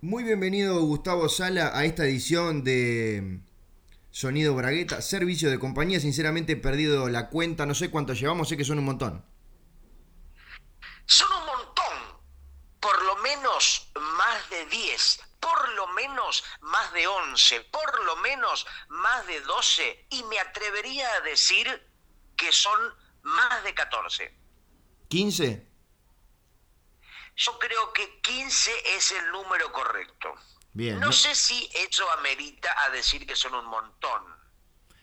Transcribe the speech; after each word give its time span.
Muy 0.00 0.22
bienvenido 0.22 0.80
Gustavo 0.82 1.28
Sala 1.28 1.72
a 1.74 1.84
esta 1.84 2.04
edición 2.04 2.62
de 2.62 3.40
Sonido 4.12 4.54
Bragueta, 4.54 5.02
servicio 5.02 5.50
de 5.50 5.58
compañía. 5.58 5.98
Sinceramente 5.98 6.52
he 6.52 6.56
perdido 6.56 7.08
la 7.08 7.28
cuenta, 7.28 7.66
no 7.66 7.74
sé 7.74 7.90
cuánto 7.90 8.12
llevamos, 8.12 8.48
sé 8.48 8.56
que 8.56 8.64
son 8.64 8.78
un 8.78 8.84
montón. 8.84 9.24
Son 11.04 11.28
un 11.32 11.46
montón, 11.46 12.22
por 12.78 13.04
lo 13.06 13.16
menos 13.16 13.90
más 14.16 14.50
de 14.50 14.66
10, 14.66 15.20
por 15.40 15.68
lo 15.70 15.88
menos 15.88 16.44
más 16.60 16.92
de 16.92 17.04
11, 17.04 17.60
por 17.62 18.04
lo 18.04 18.16
menos 18.18 18.68
más 18.90 19.26
de 19.26 19.40
12 19.40 20.06
y 20.10 20.22
me 20.30 20.38
atrevería 20.38 21.08
a 21.12 21.20
decir 21.22 21.66
que 22.36 22.52
son 22.52 22.78
más 23.22 23.64
de 23.64 23.74
14. 23.74 24.32
¿15? 25.10 25.67
Yo 27.38 27.56
creo 27.60 27.92
que 27.92 28.20
15 28.20 28.70
es 28.96 29.12
el 29.12 29.30
número 29.30 29.70
correcto. 29.70 30.34
Bien. 30.72 30.98
No, 30.98 31.12
sé 31.12 31.36
si 31.36 31.70
eso 31.72 32.10
amerita 32.18 32.68
a 32.84 32.90
decir 32.90 33.26
que 33.26 33.36
son 33.36 33.54
un 33.54 33.66
montón. 33.66 34.22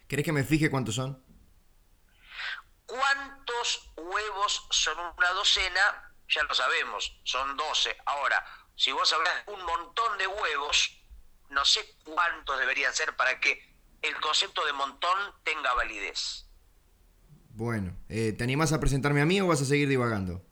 ¿Querés 0.08 0.26
que 0.26 0.34
me 0.34 0.44
fije 0.44 0.70
cuántos 0.70 0.96
son? 0.96 1.24
¿Cuántos 2.86 3.94
huevos 3.96 4.68
son 4.70 4.98
una 5.18 5.30
docena? 5.30 6.14
Ya 6.28 6.44
lo 6.44 6.54
sabemos, 6.54 7.18
son 7.24 7.56
12. 7.56 7.96
Ahora, 8.06 8.46
si 8.76 8.92
vos 8.92 9.12
hablas 9.14 9.46
de 9.46 9.54
un 9.54 9.64
montón 9.64 10.18
de 10.18 10.28
huevos, 10.28 11.02
no 11.52 11.64
sé 11.64 11.96
cuántos 12.04 12.60
deberían 12.60 12.94
ser 12.94 13.16
para 13.16 13.40
que 13.40 13.74
el 14.02 14.20
concepto 14.20 14.66
de 14.66 14.74
montón 14.74 15.18
tenga 15.44 15.74
validez. 15.74 16.48
Bueno, 17.52 17.96
eh, 18.10 18.34
¿te 18.38 18.44
animás 18.44 18.74
a 18.74 18.80
presentarme 18.82 19.22
a 19.22 19.26
mí 19.26 19.40
o 19.40 19.48
vas 19.48 19.62
a 19.62 19.66
seguir 19.66 19.88
divagando? 19.88 20.46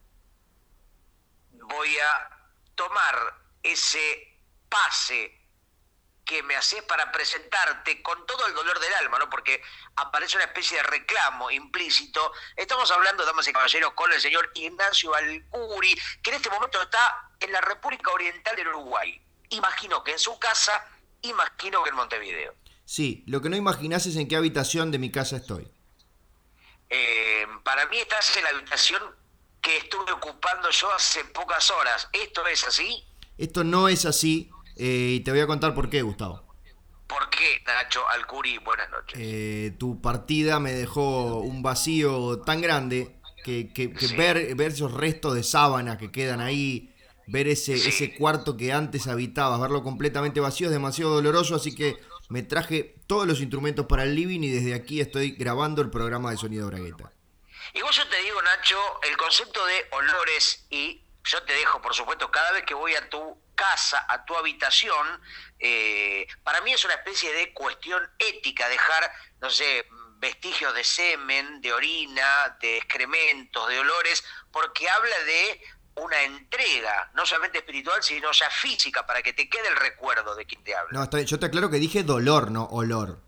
Voy 1.64 1.98
a 2.00 2.30
tomar 2.76 3.16
ese 3.62 4.40
pase 4.70 5.44
que 6.26 6.42
me 6.44 6.56
haces 6.56 6.82
para 6.84 7.12
presentarte 7.12 8.02
con 8.02 8.26
todo 8.26 8.48
el 8.48 8.54
dolor 8.54 8.80
del 8.80 8.94
alma, 8.94 9.20
¿no? 9.20 9.30
Porque 9.30 9.62
aparece 9.96 10.38
una 10.38 10.46
especie 10.46 10.78
de 10.78 10.84
reclamo 10.84 11.52
implícito. 11.52 12.32
Estamos 12.56 12.90
hablando, 12.92 13.26
damas 13.26 13.48
y 13.48 13.54
caballeros, 13.54 13.94
con 13.94 14.12
el 14.12 14.22
señor 14.22 14.50
Ignacio 14.54 15.14
Alcuri, 15.14 15.96
que 16.22 16.30
en 16.30 16.38
este 16.38 16.50
momento 16.50 16.82
está 16.82 17.30
en 17.40 17.52
la 17.52 17.62
República 17.62 18.12
Oriental 18.12 18.56
del 18.56 18.70
Uruguay. 18.70 19.22
Imagino 19.50 20.04
que 20.04 20.14
en 20.14 20.20
su 20.20 20.40
casa, 20.40 20.88
imagino 21.22 21.84
que 21.84 21.90
en 21.90 21.96
Montevideo. 21.96 22.56
Sí, 22.86 23.24
lo 23.28 23.42
que 23.42 23.50
no 23.50 23.56
imaginás 23.58 24.06
es 24.06 24.16
en 24.16 24.28
qué 24.28 24.36
habitación 24.36 24.92
de 24.92 25.00
mi 25.00 25.12
casa 25.12 25.38
estoy. 25.38 25.68
Eh, 26.90 27.48
para 27.64 27.86
mí 27.88 27.98
estás 27.98 28.36
en 28.38 28.44
la 28.44 28.50
habitación 28.50 29.04
que 29.64 29.78
estuve 29.78 30.12
ocupando 30.12 30.70
yo 30.70 30.94
hace 30.94 31.24
pocas 31.26 31.72
horas. 31.72 32.10
¿Esto 32.12 32.46
es 32.46 32.68
así? 32.68 33.04
Esto 33.38 33.64
no 33.64 33.88
es 33.88 34.06
así 34.06 34.52
eh, 34.76 35.16
y 35.16 35.20
te 35.22 35.32
voy 35.32 35.40
a 35.40 35.48
contar 35.48 35.74
por 35.74 35.90
qué, 35.90 36.02
Gustavo. 36.02 36.44
¿Por 37.08 37.30
qué, 37.30 37.62
Nacho 37.66 38.02
Alcuri? 38.10 38.58
Buenas 38.60 38.90
noches. 38.92 39.18
Eh, 39.20 39.74
tu 39.80 40.02
partida 40.02 40.60
me 40.60 40.74
dejó 40.74 41.38
un 41.40 41.64
vacío 41.64 42.42
tan 42.42 42.62
grande 42.62 43.16
que, 43.44 43.72
ver, 44.18 44.56
ver 44.56 44.72
esos 44.72 44.94
restos 44.94 45.34
de 45.36 45.44
sábana 45.44 45.98
que 45.98 46.12
quedan 46.12 46.42
ahí, 46.42 46.94
ver 47.28 47.48
ese, 47.48 47.74
ese 47.76 48.16
cuarto 48.16 48.58
que 48.58 48.74
antes 48.74 49.08
habitabas, 49.08 49.60
verlo 49.60 49.84
completamente 49.84 50.40
vacío 50.40 50.68
es 50.68 50.74
demasiado 50.74 51.16
doloroso, 51.16 51.56
así 51.56 51.74
que 51.74 51.98
me 52.30 52.42
traje 52.42 52.96
todos 53.08 53.28
los 53.28 53.42
instrumentos 53.42 53.86
para 53.86 54.04
el 54.04 54.16
living 54.16 54.42
y 54.42 54.50
desde 54.50 54.74
aquí 54.74 55.02
estoy 55.02 55.32
grabando 55.32 55.82
el 55.82 55.90
programa 55.90 56.32
de 56.32 56.38
Sonido 56.38 56.68
Bragueta. 56.68 57.12
Vos 57.82 57.96
yo 57.96 58.08
te 58.08 58.18
digo, 58.18 58.42
Nacho, 58.42 58.80
el 59.04 59.18
concepto 59.18 59.66
de 59.66 59.88
olores, 59.92 60.66
y 60.70 61.04
yo 61.24 61.44
te 61.44 61.54
dejo, 61.54 61.82
por 61.82 61.94
supuesto, 61.94 62.30
cada 62.32 62.52
vez 62.52 62.64
que 62.64 62.74
voy 62.74 62.96
a 62.96 63.10
tu 63.10 63.42
casa, 63.56 64.06
a 64.10 64.26
tu 64.26 64.36
habitación, 64.36 65.22
eh, 65.60 66.28
para 66.44 66.62
mí 66.62 66.74
es 66.74 66.84
una 66.86 66.96
especie 66.96 67.32
de 67.34 67.54
cuestión 67.54 68.04
ética, 68.20 68.68
dejar, 68.68 69.12
no 69.40 69.50
sé, 69.50 69.88
vestigios 70.18 70.74
de 70.74 70.84
semen, 70.84 71.62
de 71.62 71.74
orina, 71.74 72.58
de 72.62 72.78
excrementos, 72.78 73.68
de 73.70 73.80
olores, 73.80 74.24
porque 74.52 74.90
habla 74.90 75.18
de 75.24 75.62
una 75.96 76.24
entrega, 76.24 77.12
no 77.14 77.26
solamente 77.26 77.60
espiritual, 77.60 78.02
sino 78.02 78.32
ya 78.32 78.50
física, 78.50 79.06
para 79.06 79.22
que 79.22 79.34
te 79.34 79.50
quede 79.50 79.68
el 79.68 79.76
recuerdo 79.76 80.36
de 80.36 80.46
quien 80.46 80.64
te 80.64 80.76
habla. 80.76 80.92
No, 80.92 81.20
yo 81.20 81.40
te 81.40 81.46
aclaro 81.46 81.70
que 81.70 81.78
dije 81.78 82.04
dolor, 82.04 82.52
no 82.52 82.66
olor. 82.66 83.20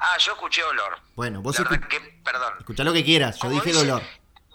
Ah, 0.00 0.16
yo 0.18 0.32
escuché 0.32 0.62
olor. 0.62 0.98
Bueno, 1.16 1.42
vos 1.42 1.56
perdón. 2.24 2.54
Escuchá 2.58 2.84
lo 2.84 2.92
que 2.92 3.04
quieras, 3.04 3.38
yo 3.42 3.50
dije 3.50 3.72
dolor. 3.72 4.02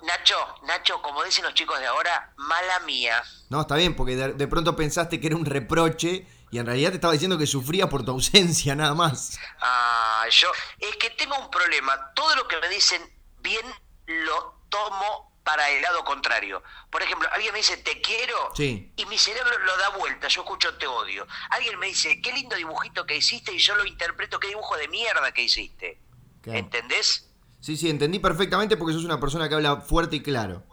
Nacho, 0.04 0.36
Nacho, 0.64 1.02
como 1.02 1.24
dicen 1.24 1.46
los 1.46 1.54
chicos 1.54 1.80
de 1.80 1.88
ahora, 1.88 2.34
mala 2.36 2.80
mía. 2.81 3.24
No, 3.50 3.62
está 3.62 3.76
bien, 3.76 3.96
porque 3.96 4.16
de, 4.16 4.48
pronto 4.48 4.76
pensaste 4.76 5.20
que 5.20 5.28
era 5.28 5.36
un 5.36 5.46
reproche 5.46 6.28
y 6.52 6.59
en 6.59 6.66
realidad 6.66 6.90
te 6.90 6.96
estaba 6.96 7.14
diciendo 7.14 7.38
que 7.38 7.48
sufría 7.48 7.88
por 7.90 8.04
tu 8.04 8.12
ausencia, 8.12 8.76
nada 8.76 8.94
más. 8.94 9.40
Ah, 9.62 10.26
yo. 10.30 10.50
Es 10.80 10.96
que 10.98 11.09
tengo 11.12 11.38
un 11.38 11.50
problema. 11.50 12.12
Todo 12.14 12.36
lo 12.36 12.48
que 12.48 12.60
me 12.60 12.70
dicen 12.70 13.02
bien 13.40 13.66
lo 14.08 14.62
tomo 14.70 15.33
para 15.44 15.70
el 15.70 15.81
lado 15.81 16.04
contrario. 16.04 16.64
Por 16.90 17.04
ejemplo, 17.04 17.28
alguien 17.31 17.52
me 17.54 17.59
dice 17.59 17.78
te 17.78 18.02
quiero 18.02 18.54
y 18.58 19.06
mi 19.08 19.18
cerebro 19.18 19.58
lo 19.59 19.78
da 19.78 19.90
vuelta, 19.90 20.28
yo 20.28 20.42
escucho 20.42 20.76
te 20.78 20.88
odio. 20.88 21.28
Alguien 21.50 21.78
me 21.80 21.88
dice 21.88 22.22
qué 22.22 22.31
lindo 22.34 22.56
dibujito 22.56 23.06
que 23.06 23.18
hiciste 23.18 23.54
y 23.54 23.59
yo 23.59 23.76
lo 23.76 23.86
interpreto 23.86 24.40
qué 24.40 24.48
dibujo 24.48 24.78
de 24.78 24.88
mierda 24.88 25.31
que 25.31 25.44
hiciste. 25.44 26.00
¿Entendés? 26.46 27.30
Sí, 27.59 27.78
sí, 27.78 27.90
entendí 27.90 28.20
perfectamente 28.20 28.76
porque 28.76 28.94
sos 28.94 29.06
una 29.06 29.20
persona 29.20 29.48
que 29.48 29.56
habla 29.56 29.78
fuerte 29.78 30.18
y 30.18 30.24
claro. 30.24 30.64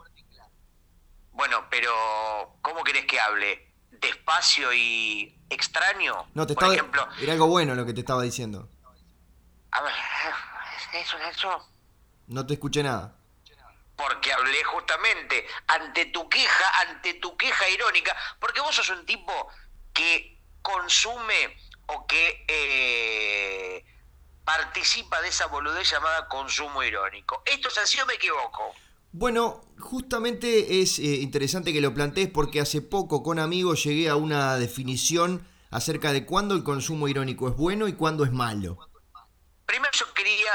Bueno, 1.31 1.65
pero 1.69 2.57
¿cómo 2.61 2.83
querés 2.83 3.05
que 3.05 3.19
hable? 3.19 3.73
¿Despacio 3.91 4.73
y 4.73 5.39
extraño? 5.49 6.27
No, 6.33 6.45
te 6.45 6.53
estaba, 6.53 6.73
ejemplo, 6.73 7.07
era 7.21 7.33
algo 7.33 7.47
bueno 7.47 7.75
lo 7.75 7.85
que 7.85 7.93
te 7.93 8.01
estaba 8.01 8.23
diciendo. 8.23 8.69
A 9.71 9.81
ver, 9.81 9.93
eso, 10.93 11.17
eso. 11.17 11.69
No 12.27 12.45
te 12.45 12.53
escuché 12.53 12.83
nada 12.83 13.20
porque 14.01 14.33
hablé 14.33 14.63
justamente 14.63 15.45
ante 15.67 16.05
tu 16.05 16.27
queja, 16.27 16.81
ante 16.81 17.15
tu 17.15 17.37
queja 17.37 17.69
irónica, 17.69 18.15
porque 18.39 18.59
vos 18.61 18.75
sos 18.75 18.89
un 18.89 19.05
tipo 19.05 19.31
que 19.93 20.39
consume 20.61 21.55
o 21.87 22.07
que 22.07 22.45
eh, 22.47 23.85
participa 24.43 25.21
de 25.21 25.29
esa 25.29 25.47
boludez 25.47 25.89
llamada 25.91 26.27
consumo 26.27 26.83
irónico. 26.83 27.43
¿Esto 27.45 27.67
es 27.67 27.77
así 27.77 27.99
o 27.99 28.05
me 28.05 28.15
equivoco? 28.15 28.73
Bueno, 29.11 29.61
justamente 29.79 30.81
es 30.81 30.97
eh, 30.97 31.03
interesante 31.03 31.73
que 31.73 31.81
lo 31.81 31.93
plantees 31.93 32.29
porque 32.29 32.61
hace 32.61 32.81
poco 32.81 33.23
con 33.23 33.39
amigos 33.39 33.83
llegué 33.83 34.09
a 34.09 34.15
una 34.15 34.55
definición 34.57 35.45
acerca 35.69 36.11
de 36.11 36.25
cuándo 36.25 36.55
el 36.55 36.63
consumo 36.63 37.07
irónico 37.07 37.49
es 37.49 37.55
bueno 37.55 37.87
y 37.87 37.93
cuándo 37.93 38.23
es 38.23 38.31
malo. 38.31 38.77
Primero 39.65 39.91
yo 39.93 40.13
quería 40.13 40.51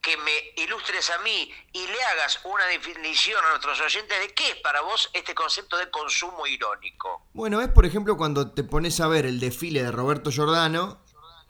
que 0.00 0.16
me 0.16 0.62
ilustres 0.62 1.10
a 1.10 1.18
mí 1.22 1.50
y 1.72 1.86
le 1.86 2.02
hagas 2.12 2.40
una 2.44 2.64
definición 2.66 3.44
a 3.44 3.50
nuestros 3.50 3.80
oyentes 3.80 4.18
de 4.18 4.34
qué 4.34 4.48
es 4.50 4.56
para 4.56 4.80
vos 4.80 5.10
este 5.12 5.34
concepto 5.34 5.76
de 5.76 5.90
consumo 5.90 6.46
irónico. 6.46 7.26
Bueno, 7.32 7.60
es 7.60 7.68
por 7.68 7.84
ejemplo 7.84 8.16
cuando 8.16 8.52
te 8.52 8.64
pones 8.64 9.00
a 9.00 9.08
ver 9.08 9.26
el 9.26 9.40
desfile 9.40 9.82
de 9.82 9.92
Roberto 9.92 10.30
Giordano 10.30 11.00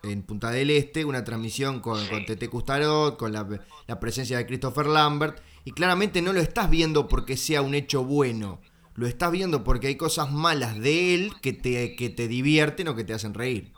en 0.03 0.22
Punta 0.22 0.50
del 0.50 0.71
Este, 0.71 1.05
una 1.05 1.25
transmisión 1.25 1.81
con, 1.81 2.06
Tete 2.27 2.49
Custarot, 2.49 3.16
con 3.16 3.33
la, 3.33 4.00
presencia 4.00 4.39
de 4.39 4.47
Christopher 4.47 4.87
Lambert, 4.87 5.43
y 5.65 5.72
claramente 5.72 6.22
no 6.22 6.33
lo 6.33 6.41
estás 6.41 6.71
viendo 6.71 7.06
porque 7.06 7.37
sea 7.37 7.62
un 7.62 7.75
hecho 7.75 8.03
bueno, 8.03 8.60
lo 8.94 9.06
estás 9.06 9.31
viendo 9.31 9.62
porque 9.62 9.89
hay 9.89 9.97
cosas 9.97 10.31
malas 10.31 10.78
de 10.78 11.15
él 11.15 11.33
que 11.43 11.53
te, 11.53 11.97
que 11.97 12.09
te 12.09 12.28
divierten 12.28 12.89
o 12.89 12.97
que 12.97 13.05
te 13.05 13.12
hacen 13.12 13.34
reír. 13.34 13.72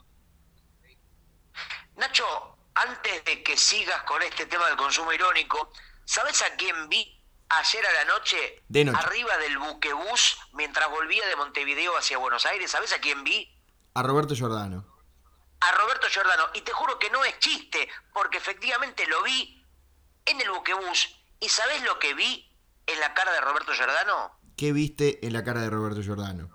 Nacho, 1.96 2.51
antes 2.74 3.24
de 3.24 3.42
que 3.42 3.56
sigas 3.56 4.02
con 4.04 4.22
este 4.22 4.46
tema 4.46 4.66
del 4.66 4.76
consumo 4.76 5.12
irónico, 5.12 5.72
¿sabes 6.04 6.42
a 6.42 6.54
quién 6.56 6.88
vi 6.88 7.20
ayer 7.48 7.86
a 7.86 7.92
la 7.92 8.04
noche, 8.06 8.62
arriba 8.94 9.36
del 9.38 9.58
buquebús 9.58 10.38
mientras 10.52 10.88
volvía 10.88 11.26
de 11.26 11.36
Montevideo 11.36 11.96
hacia 11.96 12.18
Buenos 12.18 12.46
Aires? 12.46 12.70
¿Sabes 12.70 12.92
a 12.92 13.00
quién 13.00 13.24
vi? 13.24 13.54
A 13.94 14.02
Roberto 14.02 14.34
Giordano. 14.34 14.86
A 15.60 15.72
Roberto 15.72 16.08
Giordano. 16.08 16.44
Y 16.54 16.62
te 16.62 16.72
juro 16.72 16.98
que 16.98 17.10
no 17.10 17.24
es 17.24 17.38
chiste, 17.38 17.88
porque 18.12 18.38
efectivamente 18.38 19.06
lo 19.06 19.22
vi 19.22 19.64
en 20.24 20.40
el 20.40 20.50
buquebús. 20.50 21.18
¿Y 21.40 21.48
sabes 21.48 21.82
lo 21.82 21.98
que 21.98 22.14
vi 22.14 22.50
en 22.86 23.00
la 23.00 23.14
cara 23.14 23.32
de 23.32 23.40
Roberto 23.40 23.72
Giordano? 23.72 24.38
¿Qué 24.56 24.72
viste 24.72 25.24
en 25.26 25.32
la 25.32 25.44
cara 25.44 25.60
de 25.60 25.70
Roberto 25.70 26.02
Giordano? 26.02 26.50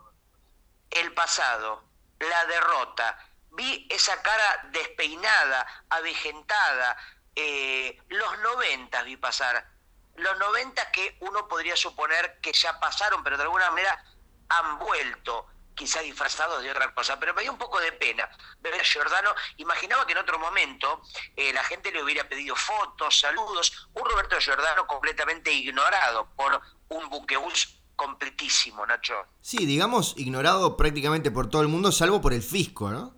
El 0.90 1.14
pasado, 1.14 1.84
la 2.20 2.46
derrota, 2.46 3.27
vi 3.58 3.88
esa 3.90 4.22
cara 4.22 4.70
despeinada, 4.72 5.66
avejentada, 5.90 6.96
eh, 7.36 7.98
los 8.10 8.40
noventas 8.40 9.04
vi 9.04 9.18
pasar, 9.18 9.68
los 10.16 10.38
noventas 10.38 10.88
que 10.94 11.18
uno 11.22 11.48
podría 11.48 11.76
suponer 11.76 12.40
que 12.40 12.54
ya 12.54 12.80
pasaron, 12.80 13.24
pero 13.24 13.36
de 13.36 13.44
alguna 13.44 13.70
manera 13.72 14.04
han 14.50 14.80
vuelto, 14.80 15.48
quizá 15.76 16.02
disfrazados 16.02 16.64
de 16.64 16.72
otra 16.72 16.94
cosa, 16.94 17.20
pero 17.20 17.34
me 17.34 17.42
dio 17.42 17.52
un 17.52 17.58
poco 17.58 17.80
de 17.80 17.92
pena 17.92 18.30
ver 18.60 18.76
a 18.76 18.84
Giordano, 18.84 19.32
imaginaba 19.58 20.06
que 20.06 20.14
en 20.14 20.20
otro 20.20 20.40
momento 20.40 21.02
eh, 21.36 21.52
la 21.52 21.64
gente 21.64 21.92
le 21.92 22.04
hubiera 22.04 22.30
pedido 22.30 22.56
fotos, 22.56 23.20
saludos, 23.20 23.90
un 23.94 24.06
Roberto 24.06 24.40
Giordano 24.40 24.88
completamente 24.88 25.52
ignorado 25.52 26.30
por 26.36 26.62
un 26.90 27.10
buquebús 27.10 27.82
completísimo, 27.96 28.86
Nacho. 28.86 29.16
Sí, 29.42 29.66
digamos, 29.66 30.14
ignorado 30.18 30.78
prácticamente 30.78 31.32
por 31.32 31.50
todo 31.50 31.64
el 31.64 31.68
mundo, 31.68 31.92
salvo 31.92 32.22
por 32.22 32.34
el 32.34 32.44
fisco, 32.44 32.92
¿no? 32.92 33.17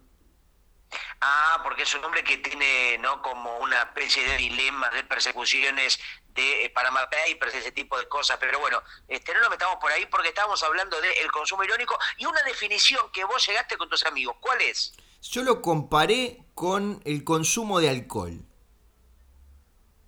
Ah, 1.21 1.60
porque 1.63 1.83
es 1.83 1.94
un 1.95 2.04
hombre 2.06 2.24
que 2.24 2.38
tiene, 2.38 2.98
¿no? 3.00 3.21
Como 3.21 3.57
una 3.57 3.81
especie 3.81 4.25
de 4.25 4.38
dilemas, 4.38 4.94
de 4.94 5.04
persecuciones, 5.04 6.00
de 6.33 6.66
eh, 6.66 6.69
Panama 6.69 7.10
Papers, 7.10 7.56
ese 7.56 7.71
tipo 7.74 7.98
de 7.98 8.07
cosas. 8.07 8.38
Pero 8.39 8.60
bueno, 8.60 8.81
este, 9.07 9.33
no 9.33 9.42
nos 9.42 9.50
metamos 9.50 9.77
por 9.81 9.92
ahí 9.92 10.06
porque 10.06 10.30
estábamos 10.30 10.63
hablando 10.63 11.00
del 11.01 11.31
consumo 11.31 11.63
irónico 11.63 11.98
y 12.18 12.25
una 12.25 12.42
definición 12.44 13.12
que 13.12 13.25
vos 13.25 13.45
llegaste 13.45 13.77
con 13.77 13.89
tus 13.89 14.06
amigos. 14.06 14.38
¿Cuál 14.39 14.62
es? 14.62 14.94
Yo 15.21 15.44
lo 15.44 15.62
comparé 15.62 16.45
con 16.56 17.01
el 17.04 17.25
consumo 17.25 17.81
de 17.81 17.89
alcohol. 17.89 18.45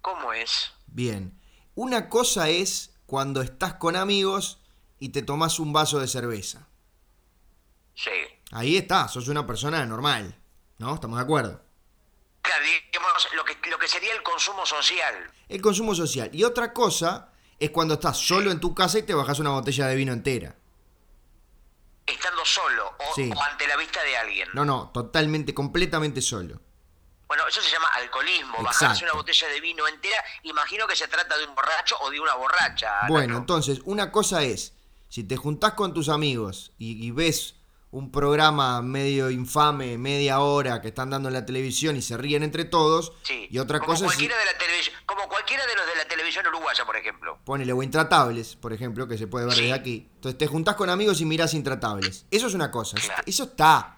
¿Cómo 0.02 0.32
es? 0.34 0.72
Bien. 0.88 1.38
Una 1.76 2.10
cosa 2.10 2.50
es 2.50 2.96
cuando 3.06 3.42
estás 3.42 3.74
con 3.74 3.98
amigos 3.98 4.60
y 5.00 5.10
te 5.10 5.22
tomas 5.22 5.60
un 5.60 5.74
vaso 5.74 6.00
de 6.00 6.08
cerveza. 6.08 6.68
Sí. 7.96 8.12
Ahí 8.52 8.78
está, 8.78 9.08
sos 9.08 9.28
una 9.28 9.46
persona 9.46 9.86
normal, 9.86 10.41
¿no? 10.82 10.96
¿Estamos 10.96 11.18
de 11.18 11.24
acuerdo? 11.24 11.62
Claro, 12.42 12.66
digamos, 12.92 13.28
lo 13.36 13.46
que, 13.46 13.56
lo 13.70 13.78
que 13.78 13.88
sería 13.88 14.14
el 14.14 14.24
consumo 14.24 14.66
social. 14.66 15.32
El 15.48 15.62
consumo 15.62 15.94
social. 15.96 16.30
Y 16.34 16.44
otra 16.44 16.74
cosa 16.74 17.30
es 17.60 17.70
cuando 17.70 17.94
estás 17.94 18.18
solo 18.18 18.52
en 18.52 18.60
tu 18.60 18.74
casa 18.74 18.98
y 19.00 19.04
te 19.04 19.14
bajas 19.14 19.38
una 19.40 19.52
botella 19.52 19.86
de 19.88 19.96
vino 19.96 20.12
entera. 20.12 20.56
Estando 22.06 22.44
solo 22.44 22.88
o, 22.98 23.16
Sí. 23.16 23.30
o 23.34 23.42
ante 23.44 23.68
la 23.68 23.78
vista 23.78 24.02
de 24.04 24.18
alguien. 24.18 24.50
No, 24.54 24.66
no, 24.66 24.90
totalmente, 24.92 25.54
completamente 25.54 26.20
solo. 26.22 26.60
Bueno, 27.28 27.48
eso 27.48 27.62
se 27.62 27.70
llama 27.70 27.88
alcoholismo, 27.94 28.56
Exacto. 28.58 28.80
bajarse 28.86 29.04
una 29.06 29.14
botella 29.14 29.48
de 29.48 29.62
vino 29.62 29.88
entera. 29.88 30.18
Imagino 30.44 30.88
que 30.88 30.96
se 30.96 31.08
trata 31.08 31.38
de 31.38 31.46
un 31.46 31.56
borracho 31.56 31.96
o 32.02 32.10
de 32.10 32.20
una 32.20 32.34
borracha. 32.36 32.92
Bueno, 33.08 33.38
entonces, 33.38 33.80
una 33.86 34.12
cosa 34.12 34.44
es, 34.44 34.74
si 35.08 35.24
te 35.24 35.38
juntás 35.38 35.74
con 35.74 35.94
tus 35.94 36.10
amigos 36.10 36.74
y, 36.78 37.06
y 37.06 37.12
ves 37.12 37.56
un 37.92 38.10
programa 38.12 38.82
medio 38.82 39.30
infame, 39.30 39.98
media 39.98 40.40
hora, 40.40 40.82
que 40.82 40.88
están 40.90 41.10
dando 41.10 41.28
en 41.28 41.34
la 41.34 41.46
televisión 41.46 41.96
y 41.98 42.02
se 42.02 42.16
ríen 42.18 42.42
entre 42.42 42.64
todos, 42.66 43.12
Sí. 43.24 43.48
y 43.52 43.58
otra 43.60 43.80
como 43.80 43.92
cosa 43.94 44.06
es, 44.06 44.12
cualquiera 44.12 44.38
de 44.38 44.46
la 44.46 44.58
televisión, 44.58 44.96
como 45.06 45.28
cualquiera 45.28 45.66
de 45.66 45.76
los 45.76 45.86
de 45.86 45.96
la 45.98 46.08
televisión 46.08 46.46
uruguaya, 46.48 46.86
por 46.86 46.96
ejemplo. 46.96 47.38
ponele 47.44 47.74
o 47.74 47.84
Intratables, 47.84 48.56
por 48.56 48.72
ejemplo, 48.72 49.08
que 49.08 49.18
se 49.18 49.28
puede 49.28 49.46
ver 49.46 49.56
Sí. 49.56 49.62
desde 49.64 49.74
aquí. 49.74 50.08
Entonces 50.16 50.38
te 50.38 50.48
juntás 50.48 50.76
con 50.76 50.90
amigos 50.90 51.20
y 51.22 51.26
mirás 51.26 51.54
Intratables. 51.54 52.26
Eso 52.32 52.48
es 52.48 52.54
una 52.54 52.72
cosa, 52.72 52.98
eso- 52.98 53.08
Claro. 53.08 53.24
eso 53.26 53.44
está. 53.44 53.98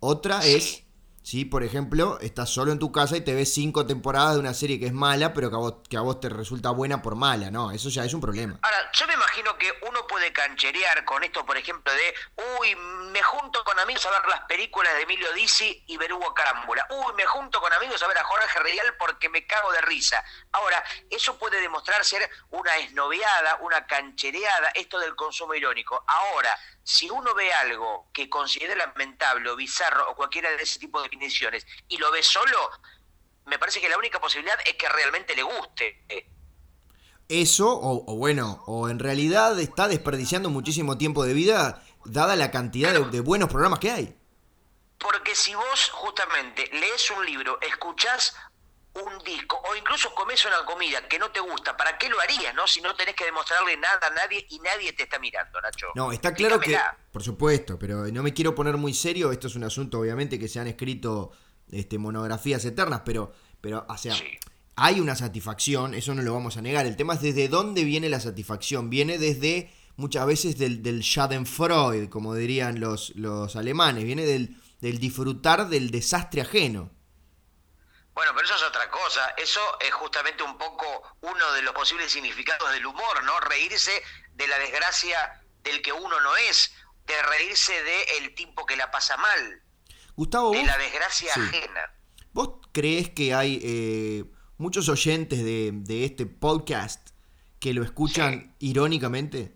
Otra 0.00 0.40
Sí. 0.40 0.54
es, 0.54 0.82
si 1.26 1.44
por 1.44 1.64
ejemplo, 1.64 2.20
estás 2.20 2.50
solo 2.50 2.70
en 2.70 2.78
tu 2.78 2.92
casa 2.92 3.16
y 3.16 3.20
te 3.20 3.34
ves 3.34 3.52
cinco 3.52 3.84
temporadas 3.84 4.34
de 4.34 4.38
una 4.38 4.54
serie 4.54 4.78
que 4.78 4.86
es 4.86 4.92
mala, 4.92 5.34
pero 5.34 5.50
que 5.50 5.56
a 5.56 5.58
vos, 5.58 5.74
que 5.90 5.96
a 5.96 6.00
vos 6.00 6.20
te 6.20 6.28
resulta 6.28 6.70
buena 6.70 7.02
por 7.02 7.16
mala, 7.16 7.50
¿no? 7.50 7.72
Eso 7.72 7.88
ya 7.88 8.04
es 8.04 8.14
un 8.14 8.20
problema. 8.20 8.60
Ahora, 8.62 8.92
yo 8.92 9.08
me 9.08 9.14
imagino 9.14 9.58
que 9.58 9.72
uno 9.88 10.06
puede 10.06 10.32
cancherear 10.32 11.04
con 11.04 11.24
esto, 11.24 11.44
por 11.44 11.56
ejemplo, 11.56 11.92
de, 11.92 12.14
uy, 12.60 12.76
me 12.76 13.20
junto 13.24 13.64
con 13.64 13.76
amigos 13.80 14.06
a 14.06 14.10
ver 14.10 14.24
las 14.28 14.42
películas 14.42 14.94
de 14.94 15.02
Emilio 15.02 15.32
Dizzi 15.32 15.82
y 15.88 15.96
Berugo 15.96 16.32
Carámbula. 16.32 16.86
Uy, 16.90 17.12
me 17.16 17.26
junto 17.26 17.60
con 17.60 17.72
amigos 17.72 18.00
a 18.04 18.06
ver 18.06 18.18
a 18.18 18.22
Jorge 18.22 18.60
Real 18.60 18.94
porque 18.96 19.28
me 19.28 19.44
cago 19.48 19.72
de 19.72 19.80
risa. 19.80 20.22
Ahora, 20.52 20.84
eso 21.10 21.36
puede 21.40 21.60
demostrar 21.60 22.04
ser 22.04 22.30
una 22.50 22.76
esnoveada, 22.76 23.56
una 23.62 23.84
canchereada, 23.84 24.68
esto 24.76 25.00
del 25.00 25.16
consumo 25.16 25.56
irónico. 25.56 26.04
Ahora, 26.06 26.56
si 26.84 27.10
uno 27.10 27.34
ve 27.34 27.52
algo 27.52 28.08
que 28.12 28.30
considera 28.30 28.76
lamentable 28.76 29.50
o 29.50 29.56
bizarro 29.56 30.08
o 30.08 30.14
cualquiera 30.14 30.50
de 30.50 30.62
ese 30.62 30.78
tipo 30.78 31.02
de 31.02 31.08
definiciones 31.18 31.66
y 31.88 31.96
lo 31.98 32.10
ve 32.12 32.22
solo, 32.22 32.70
me 33.46 33.58
parece 33.58 33.80
que 33.80 33.88
la 33.88 33.98
única 33.98 34.20
posibilidad 34.20 34.58
es 34.66 34.74
que 34.74 34.88
realmente 34.88 35.34
le 35.34 35.42
guste. 35.42 36.04
Eso, 37.28 37.68
o, 37.68 38.04
o 38.12 38.16
bueno, 38.16 38.62
o 38.66 38.88
en 38.88 38.98
realidad 38.98 39.58
está 39.58 39.88
desperdiciando 39.88 40.48
muchísimo 40.50 40.96
tiempo 40.96 41.24
de 41.24 41.34
vida, 41.34 41.82
dada 42.04 42.36
la 42.36 42.50
cantidad 42.50 42.92
de, 42.92 43.04
de 43.10 43.20
buenos 43.20 43.48
programas 43.48 43.80
que 43.80 43.90
hay. 43.90 44.16
Porque 44.98 45.34
si 45.34 45.54
vos 45.54 45.90
justamente 45.92 46.68
lees 46.72 47.10
un 47.10 47.26
libro, 47.26 47.58
escuchás 47.60 48.34
un 49.04 49.22
disco 49.24 49.60
o 49.70 49.76
incluso 49.76 50.14
comes 50.14 50.44
una 50.44 50.64
comida 50.64 51.06
que 51.08 51.18
no 51.18 51.30
te 51.30 51.40
gusta, 51.40 51.76
¿para 51.76 51.98
qué 51.98 52.08
lo 52.08 52.20
harías, 52.20 52.54
no? 52.54 52.66
Si 52.66 52.80
no 52.80 52.94
tenés 52.96 53.14
que 53.14 53.24
demostrarle 53.26 53.76
nada 53.76 53.98
a 54.06 54.10
nadie 54.10 54.46
y 54.50 54.58
nadie 54.60 54.92
te 54.92 55.02
está 55.04 55.18
mirando, 55.18 55.60
Nacho. 55.60 55.88
No, 55.94 56.12
está 56.12 56.32
claro 56.34 56.58
que, 56.58 56.78
por 57.12 57.22
supuesto, 57.22 57.78
pero 57.78 58.06
no 58.06 58.22
me 58.22 58.32
quiero 58.32 58.54
poner 58.54 58.76
muy 58.76 58.94
serio, 58.94 59.32
esto 59.32 59.46
es 59.48 59.54
un 59.56 59.64
asunto 59.64 60.00
obviamente 60.00 60.38
que 60.38 60.48
se 60.48 60.60
han 60.60 60.66
escrito 60.66 61.32
este, 61.70 61.98
monografías 61.98 62.64
eternas, 62.64 63.02
pero, 63.04 63.32
pero 63.60 63.84
o 63.88 63.96
sea, 63.98 64.14
Sí. 64.14 64.24
hay 64.76 65.00
una 65.00 65.14
satisfacción, 65.14 65.94
eso 65.94 66.14
no 66.14 66.22
lo 66.22 66.32
vamos 66.32 66.56
a 66.56 66.62
negar, 66.62 66.86
el 66.86 66.96
tema 66.96 67.14
es 67.14 67.22
desde 67.22 67.48
dónde 67.48 67.84
viene 67.84 68.08
la 68.08 68.20
satisfacción, 68.20 68.88
viene 68.90 69.18
desde 69.18 69.70
muchas 69.96 70.26
veces 70.26 70.58
del, 70.58 70.82
del 70.82 71.02
Schadenfreude, 71.02 72.08
como 72.08 72.34
dirían 72.34 72.80
los, 72.80 73.14
los 73.16 73.56
alemanes, 73.56 74.04
viene 74.04 74.24
del, 74.24 74.56
del 74.80 74.98
disfrutar 74.98 75.68
del 75.68 75.90
desastre 75.90 76.40
ajeno. 76.42 76.90
Bueno, 78.16 78.32
pero 78.34 78.46
eso 78.46 78.56
es 78.56 78.62
otra 78.62 78.90
cosa. 78.90 79.28
Eso 79.36 79.60
es 79.78 79.92
justamente 79.92 80.42
un 80.42 80.58
poco 80.58 80.86
uno 81.20 81.52
de 81.52 81.62
los 81.62 81.72
posibles 81.74 82.10
significados 82.10 82.72
del 82.72 82.84
humor, 82.86 83.22
¿no? 83.24 83.38
Reírse 83.40 83.92
de 84.34 84.48
la 84.48 84.58
desgracia 84.58 85.42
del 85.62 85.82
que 85.82 85.92
uno 85.92 86.18
no 86.20 86.34
es, 86.36 86.72
de 87.06 87.22
reírse 87.22 87.80
de 87.84 88.02
el 88.18 88.34
tipo 88.34 88.66
que 88.66 88.74
la 88.76 88.90
pasa 88.90 89.16
mal, 89.18 89.62
Gustavo, 90.16 90.50
de 90.52 90.58
vos- 90.58 90.66
la 90.66 90.78
desgracia 90.78 91.32
Sí. 91.34 91.40
ajena. 91.40 91.92
¿Vos 92.32 92.58
crees 92.72 93.10
que 93.10 93.32
hay 93.34 93.60
eh, 93.62 94.24
muchos 94.58 94.88
oyentes 94.88 95.44
de, 95.44 95.70
de 95.72 96.04
este 96.06 96.26
podcast 96.26 97.10
que 97.60 97.72
lo 97.74 97.82
escuchan 97.84 98.54
irónicamente? 98.58 99.55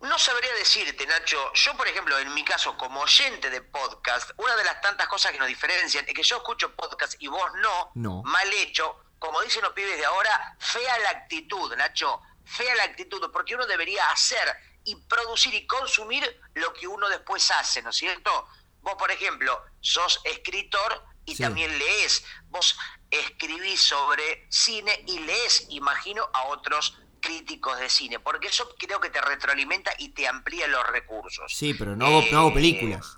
No 0.00 0.16
sabría 0.18 0.52
decirte, 0.54 1.06
Nacho. 1.06 1.52
Yo, 1.54 1.76
por 1.76 1.88
ejemplo, 1.88 2.16
en 2.18 2.32
mi 2.32 2.44
caso, 2.44 2.76
como 2.76 3.00
oyente 3.00 3.50
de 3.50 3.62
podcast, 3.62 4.30
una 4.36 4.54
de 4.54 4.64
las 4.64 4.80
tantas 4.80 5.08
cosas 5.08 5.32
que 5.32 5.38
nos 5.38 5.48
diferencian 5.48 6.04
es 6.06 6.14
que 6.14 6.22
yo 6.22 6.36
escucho 6.36 6.74
podcast 6.76 7.14
y 7.18 7.26
vos 7.26 7.50
no, 7.56 7.90
No. 7.96 8.22
mal 8.24 8.52
hecho, 8.54 8.96
como 9.18 9.40
dicen 9.42 9.62
los 9.62 9.72
pibes 9.72 9.98
de 9.98 10.04
ahora, 10.04 10.56
fea 10.60 10.98
la 11.00 11.10
actitud, 11.10 11.74
Nacho. 11.76 12.20
Fea 12.44 12.74
la 12.76 12.84
actitud, 12.84 13.28
porque 13.32 13.54
uno 13.56 13.66
debería 13.66 14.08
hacer 14.10 14.56
y 14.84 14.94
producir 14.94 15.52
y 15.52 15.66
consumir 15.66 16.40
lo 16.54 16.72
que 16.72 16.86
uno 16.86 17.08
después 17.08 17.50
hace, 17.50 17.82
¿no 17.82 17.90
es 17.90 17.96
cierto? 17.96 18.48
Vos, 18.80 18.94
por 18.94 19.10
ejemplo, 19.10 19.62
sos 19.80 20.20
escritor 20.24 21.04
y 21.26 21.34
Sí. 21.34 21.42
también 21.42 21.76
lees. 21.76 22.24
Vos 22.44 22.78
escribís 23.10 23.82
sobre 23.82 24.46
cine 24.50 25.02
y 25.08 25.18
lees, 25.18 25.66
imagino, 25.70 26.30
a 26.32 26.44
otros 26.44 26.96
críticos 27.20 27.78
de 27.78 27.88
cine, 27.88 28.18
porque 28.20 28.48
eso 28.48 28.68
creo 28.78 29.00
que 29.00 29.10
te 29.10 29.20
retroalimenta 29.20 29.92
y 29.98 30.10
te 30.10 30.26
amplía 30.28 30.66
los 30.68 30.86
recursos. 30.88 31.52
Sí, 31.54 31.74
pero 31.74 31.94
no 31.96 32.06
hago, 32.06 32.24
no 32.32 32.38
hago 32.38 32.48
Eh, 32.50 32.54
películas. 32.54 33.16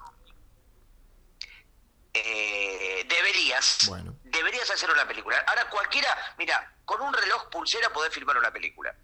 Eh, 2.12 3.06
deberías, 3.08 3.86
Bueno. 3.88 4.16
deberías 4.24 4.68
hacer 4.70 4.90
una 4.90 5.06
película. 5.06 5.38
Ahora 5.46 5.68
cualquiera, 5.70 6.08
mira, 6.38 6.74
con 6.84 7.00
un 7.00 7.12
reloj 7.14 7.48
pulsera 7.50 7.90
podés 7.92 8.12
filmar 8.12 8.36
una 8.36 8.50
película. 8.50 8.94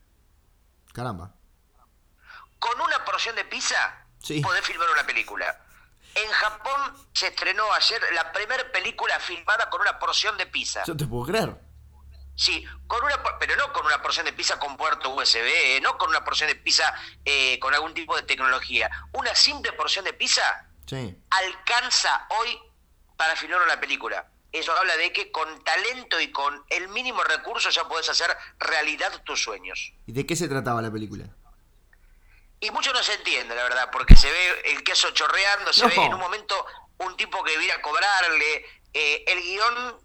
Caramba. 0.93 1.33
Con 2.59 2.81
una 2.81 3.05
porción 3.05 3.37
de 3.37 3.45
pizza 3.45 4.07
Sí. 4.23 4.41
podés 4.41 4.65
filmar 4.65 4.89
una 4.91 5.07
película. 5.07 5.61
En 6.15 6.31
Japón 6.31 7.07
se 7.13 7.29
estrenó 7.29 7.71
ayer 7.75 8.01
la 8.15 8.33
primera 8.33 8.73
película 8.73 9.21
filmada 9.21 9.69
con 9.71 9.83
una 9.83 9.99
porción 9.99 10.37
de 10.39 10.47
pizza. 10.47 10.83
Yo 10.85 10.97
te 10.97 11.07
puedo 11.07 11.27
creer. 11.27 11.55
Sí, 12.37 12.65
con 12.87 13.03
una, 13.03 13.23
pero 13.41 13.57
no 13.57 13.73
con 13.73 13.87
una 13.87 14.01
porción 14.03 14.27
de 14.27 14.33
pizza 14.35 14.59
con 14.59 14.77
puerto 14.77 15.11
USB, 15.15 15.81
no 15.83 15.97
con 15.97 16.11
una 16.11 16.23
porción 16.23 16.49
de 16.49 16.55
pizza 16.55 16.95
eh, 17.25 17.59
con 17.59 17.73
algún 17.75 17.95
tipo 17.95 18.15
de 18.15 18.23
tecnología. 18.23 18.91
Una 19.13 19.35
simple 19.35 19.73
porción 19.73 20.05
de 20.05 20.13
pizza 20.13 20.69
Sí. 20.87 21.17
alcanza 21.31 22.27
hoy 22.39 22.59
para 23.17 23.35
filmar 23.37 23.63
una 23.63 23.81
película. 23.81 24.29
Eso 24.53 24.73
habla 24.77 24.97
de 24.97 25.13
que 25.13 25.33
con 25.33 25.65
talento 25.65 26.21
y 26.21 26.31
con 26.31 26.65
el 26.71 26.89
mínimo 26.89 27.25
recurso 27.25 27.71
ya 27.71 27.89
podés 27.89 28.09
hacer 28.09 28.35
realidad 28.59 29.23
tus 29.25 29.43
sueños. 29.43 29.93
¿Y 30.07 30.13
de 30.13 30.25
qué 30.27 30.37
se 30.37 30.47
trataba 30.49 30.81
la 30.83 30.91
película? 30.93 31.25
Y 32.61 32.71
mucho 32.71 32.93
no 32.93 33.03
se 33.03 33.15
entiende, 33.15 33.55
la 33.55 33.65
verdad, 33.65 33.91
porque 33.91 34.15
se 34.17 34.31
ve 34.31 34.61
el 34.73 34.83
queso 34.85 35.11
chorreando, 35.11 35.73
se 35.73 35.83
No. 35.83 35.89
ve 35.89 35.97
en 35.97 36.15
un 36.15 36.21
momento 36.21 36.67
un 36.99 37.17
tipo 37.17 37.43
que 37.45 37.57
viene 37.59 37.73
a 37.73 37.83
cobrarle. 37.83 38.65
eh, 38.99 39.25
el 39.27 39.43
guion 39.43 39.99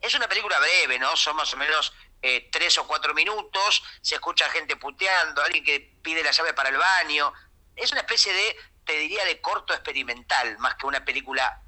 es 0.00 0.14
una 0.14 0.28
película 0.28 0.58
breve, 0.58 0.98
¿no? 0.98 1.16
Son 1.16 1.36
más 1.36 1.52
o 1.54 1.56
menos 1.56 1.92
eh, 2.22 2.48
tres 2.50 2.78
o 2.78 2.86
cuatro 2.86 3.14
minutos, 3.14 3.82
se 4.00 4.16
escucha 4.16 4.48
gente 4.50 4.76
puteando, 4.76 5.42
alguien 5.42 5.64
que 5.64 5.94
pide 6.02 6.22
la 6.22 6.30
llave 6.30 6.54
para 6.54 6.68
el 6.70 6.76
baño. 6.76 7.32
Es 7.76 7.92
una 7.92 8.00
especie 8.00 8.32
de, 8.32 8.56
te 8.84 8.98
diría, 8.98 9.24
de 9.24 9.40
corto 9.40 9.72
experimental, 9.72 10.58
más 10.58 10.74
que 10.74 10.86
una 10.86 11.04
película 11.04 11.62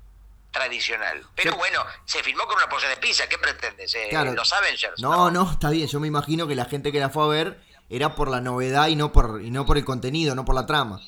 tradicional. 0.50 1.24
Pero 1.36 1.54
bueno, 1.56 1.84
se 2.04 2.22
filmó 2.22 2.44
con 2.46 2.56
una 2.56 2.68
porción 2.68 2.90
de 2.90 2.96
pizza, 2.96 3.28
¿qué 3.28 3.38
pretendes? 3.38 3.94
Eh, 3.94 4.08
Claro. 4.10 4.32
Los 4.32 4.52
Avengers. 4.52 5.00
No, 5.00 5.30
no, 5.30 5.52
está 5.52 5.70
bien. 5.70 5.86
Yo 5.86 6.00
me 6.00 6.08
imagino 6.08 6.48
que 6.48 6.56
la 6.56 6.64
gente 6.64 6.90
que 6.90 6.98
la 6.98 7.08
fue 7.10 7.22
a 7.22 7.28
ver 7.28 7.60
era 7.88 8.14
por 8.14 8.28
la 8.28 8.40
novedad 8.40 8.88
y 8.88 8.96
no 8.96 9.12
por, 9.12 9.40
y 9.42 9.50
no 9.50 9.64
por 9.66 9.78
el 9.78 9.84
contenido, 9.84 10.34
no 10.34 10.44
por 10.44 10.54
la 10.54 10.66
trama. 10.66 11.00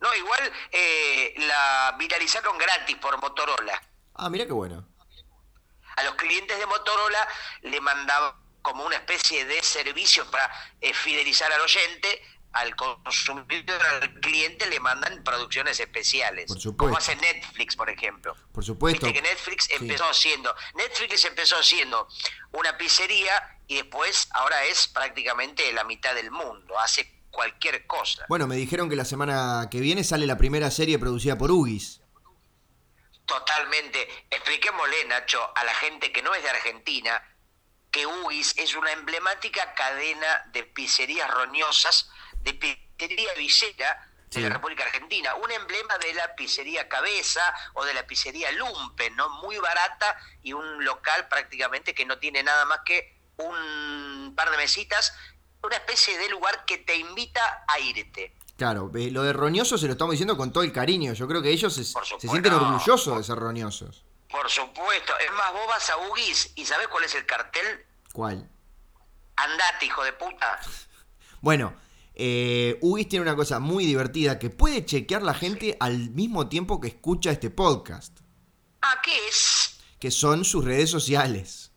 No, 0.00 0.14
igual 0.14 0.52
eh, 0.72 1.34
la 1.38 1.94
viralizaron 1.98 2.56
gratis 2.56 2.96
por 2.96 3.20
Motorola. 3.20 3.80
Ah, 4.14 4.30
mira 4.30 4.46
qué 4.46 4.52
bueno. 4.52 4.86
A 5.96 6.02
los 6.04 6.14
clientes 6.14 6.58
de 6.58 6.66
Motorola 6.66 7.28
le 7.62 7.80
mandaban 7.80 8.32
como 8.62 8.84
una 8.84 8.96
especie 8.96 9.44
de 9.44 9.62
servicio 9.62 10.28
para 10.30 10.50
eh, 10.80 10.92
fidelizar 10.92 11.52
al 11.52 11.60
oyente 11.60 12.22
al 12.56 12.74
consumidor, 12.74 13.82
al 13.86 14.14
cliente, 14.20 14.66
le 14.68 14.80
mandan 14.80 15.22
producciones 15.22 15.78
especiales. 15.78 16.46
Por 16.46 16.58
supuesto. 16.58 16.86
Como 16.86 16.96
hace 16.96 17.14
Netflix, 17.16 17.76
por 17.76 17.90
ejemplo. 17.90 18.34
Por 18.52 18.64
supuesto. 18.64 19.06
Viste 19.06 19.20
que 19.20 19.28
Netflix 19.28 19.68
empezó 19.78 20.12
siendo, 20.14 20.54
Netflix 20.74 21.24
empezó 21.26 21.62
siendo 21.62 22.08
una 22.52 22.76
pizzería 22.78 23.60
y 23.66 23.76
después 23.76 24.28
ahora 24.32 24.64
es 24.64 24.88
prácticamente 24.88 25.70
la 25.72 25.84
mitad 25.84 26.14
del 26.14 26.30
mundo, 26.30 26.78
hace 26.78 27.12
cualquier 27.30 27.86
cosa. 27.86 28.24
Bueno, 28.30 28.46
me 28.46 28.56
dijeron 28.56 28.88
que 28.88 28.96
la 28.96 29.04
semana 29.04 29.68
que 29.70 29.80
viene 29.80 30.02
sale 30.02 30.26
la 30.26 30.38
primera 30.38 30.70
serie 30.70 30.98
producida 30.98 31.36
por 31.36 31.50
Ugis. 31.50 32.00
Totalmente. 33.26 34.26
Expliquémosle, 34.30 35.04
Nacho, 35.06 35.52
a 35.54 35.64
la 35.64 35.74
gente 35.74 36.12
que 36.12 36.22
no 36.22 36.34
es 36.34 36.42
de 36.42 36.50
Argentina, 36.50 37.22
que 37.90 38.06
Ugis 38.06 38.56
es 38.56 38.74
una 38.74 38.92
emblemática 38.92 39.74
cadena 39.74 40.44
de 40.52 40.62
pizzerías 40.62 41.30
roñosas, 41.30 42.08
de 42.40 42.54
pizzería 42.54 43.34
visera 43.34 44.10
de 44.30 44.40
la 44.42 44.50
República 44.50 44.84
Argentina, 44.84 45.34
un 45.36 45.50
emblema 45.50 45.98
de 45.98 46.12
la 46.14 46.34
pizzería 46.34 46.88
Cabeza 46.88 47.54
o 47.74 47.84
de 47.84 47.94
la 47.94 48.06
pizzería 48.06 48.52
Lumpen, 48.52 49.16
¿no? 49.16 49.28
Muy 49.40 49.56
barata 49.58 50.18
y 50.42 50.52
un 50.52 50.84
local 50.84 51.26
prácticamente 51.28 51.94
que 51.94 52.04
no 52.04 52.18
tiene 52.18 52.42
nada 52.42 52.64
más 52.66 52.80
que 52.84 53.16
un 53.38 54.34
par 54.36 54.50
de 54.50 54.56
mesitas, 54.58 55.16
una 55.62 55.76
especie 55.76 56.18
de 56.18 56.28
lugar 56.28 56.64
que 56.64 56.78
te 56.78 56.96
invita 56.96 57.64
a 57.66 57.78
irte. 57.78 58.35
Claro, 58.56 58.90
lo 58.92 59.22
de 59.22 59.32
roñoso 59.34 59.76
se 59.76 59.86
lo 59.86 59.92
estamos 59.92 60.12
diciendo 60.12 60.36
con 60.36 60.50
todo 60.50 60.64
el 60.64 60.72
cariño. 60.72 61.12
Yo 61.12 61.28
creo 61.28 61.42
que 61.42 61.50
ellos 61.50 61.74
se, 61.74 61.84
sienten 61.84 62.52
orgullosos 62.54 63.18
de 63.18 63.24
ser 63.24 63.36
roñosos. 63.38 64.04
Por 64.30 64.48
supuesto. 64.48 65.12
Es 65.18 65.32
más, 65.32 65.52
vos 65.52 65.66
vas 65.68 65.90
a 65.90 65.98
Ugis 66.08 66.52
y 66.54 66.64
¿sabés 66.64 66.88
cuál 66.88 67.04
es 67.04 67.14
el 67.14 67.26
cartel? 67.26 67.84
¿Cuál? 68.12 68.48
Andate, 69.36 69.86
hijo 69.86 70.02
de 70.02 70.14
puta. 70.14 70.58
Bueno, 71.42 71.74
eh, 72.14 72.78
Ugis 72.80 73.08
tiene 73.08 73.24
una 73.24 73.36
cosa 73.36 73.60
muy 73.60 73.84
divertida 73.84 74.38
que 74.38 74.48
puede 74.48 74.86
chequear 74.86 75.22
la 75.22 75.34
gente 75.34 75.76
al 75.78 76.10
mismo 76.10 76.48
tiempo 76.48 76.80
que 76.80 76.88
escucha 76.88 77.30
este 77.30 77.50
podcast. 77.50 78.20
¿Ah, 78.80 79.00
qué 79.02 79.28
es? 79.28 79.80
Que 80.00 80.10
son 80.10 80.46
sus 80.46 80.64
redes 80.64 80.90
sociales. 80.90 81.72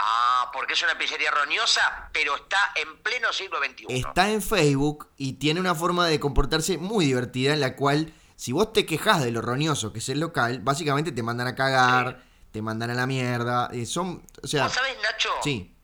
Ah, 0.00 0.25
porque 0.52 0.74
es 0.74 0.82
una 0.82 0.96
pizzería 0.98 1.30
roñosa, 1.30 2.10
pero 2.12 2.36
está 2.36 2.72
en 2.74 2.98
pleno 3.02 3.32
siglo 3.32 3.58
XXI. 3.58 3.86
Está 3.88 4.30
en 4.30 4.42
Facebook 4.42 5.08
y 5.16 5.34
tiene 5.34 5.60
una 5.60 5.74
forma 5.74 6.06
de 6.06 6.20
comportarse 6.20 6.78
muy 6.78 7.06
divertida 7.06 7.52
en 7.52 7.60
la 7.60 7.76
cual, 7.76 8.12
si 8.36 8.52
vos 8.52 8.72
te 8.72 8.86
quejas 8.86 9.22
de 9.22 9.30
lo 9.30 9.42
roñoso 9.42 9.92
que 9.92 9.98
es 10.00 10.08
el 10.08 10.20
local, 10.20 10.60
básicamente 10.60 11.12
te 11.12 11.22
mandan 11.22 11.46
a 11.46 11.54
cagar, 11.54 12.22
te 12.52 12.62
mandan 12.62 12.90
a 12.90 12.94
la 12.94 13.06
mierda. 13.06 13.68
Eh, 13.72 13.86
son, 13.86 14.24
o 14.42 14.46
sea, 14.46 14.68
¿Sabes, 14.68 14.96
Nacho? 15.02 15.30
Sí. 15.42 15.75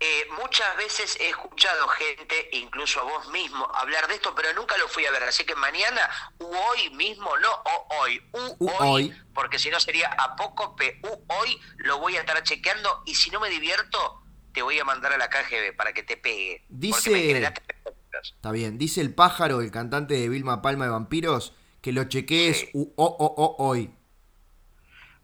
Eh, 0.00 0.26
muchas 0.40 0.76
veces 0.76 1.16
he 1.20 1.30
escuchado 1.30 1.88
gente, 1.88 2.50
incluso 2.52 3.00
a 3.00 3.02
vos 3.02 3.28
mismo, 3.30 3.68
hablar 3.74 4.06
de 4.06 4.14
esto, 4.14 4.32
pero 4.34 4.52
nunca 4.54 4.76
lo 4.78 4.86
fui 4.86 5.04
a 5.06 5.10
ver. 5.10 5.24
Así 5.24 5.44
que 5.44 5.56
mañana, 5.56 6.08
u 6.38 6.46
hoy 6.46 6.90
mismo, 6.90 7.36
no 7.38 7.52
o 7.52 7.96
hoy, 7.98 8.22
u, 8.32 8.70
hoy, 8.78 9.14
porque 9.34 9.58
si 9.58 9.70
no 9.70 9.80
sería 9.80 10.08
a 10.08 10.36
poco, 10.36 10.76
u 11.02 11.24
hoy 11.34 11.60
lo 11.78 11.98
voy 11.98 12.16
a 12.16 12.20
estar 12.20 12.40
chequeando 12.44 13.02
y 13.06 13.16
si 13.16 13.30
no 13.30 13.40
me 13.40 13.48
divierto, 13.48 14.22
te 14.52 14.62
voy 14.62 14.78
a 14.78 14.84
mandar 14.84 15.12
a 15.12 15.18
la 15.18 15.28
KGB 15.28 15.76
para 15.76 15.92
que 15.92 16.04
te 16.04 16.16
pegue. 16.16 16.64
Dice. 16.68 17.52
Está 18.22 18.52
bien, 18.52 18.78
dice 18.78 19.00
el 19.00 19.14
pájaro, 19.14 19.60
el 19.60 19.70
cantante 19.70 20.14
de 20.14 20.28
Vilma 20.28 20.62
Palma 20.62 20.84
de 20.84 20.90
Vampiros, 20.90 21.54
que 21.82 21.92
lo 21.92 22.04
chequees 22.04 22.68
u, 22.72 22.92
o, 22.96 23.04
o, 23.04 23.64
hoy. 23.64 23.94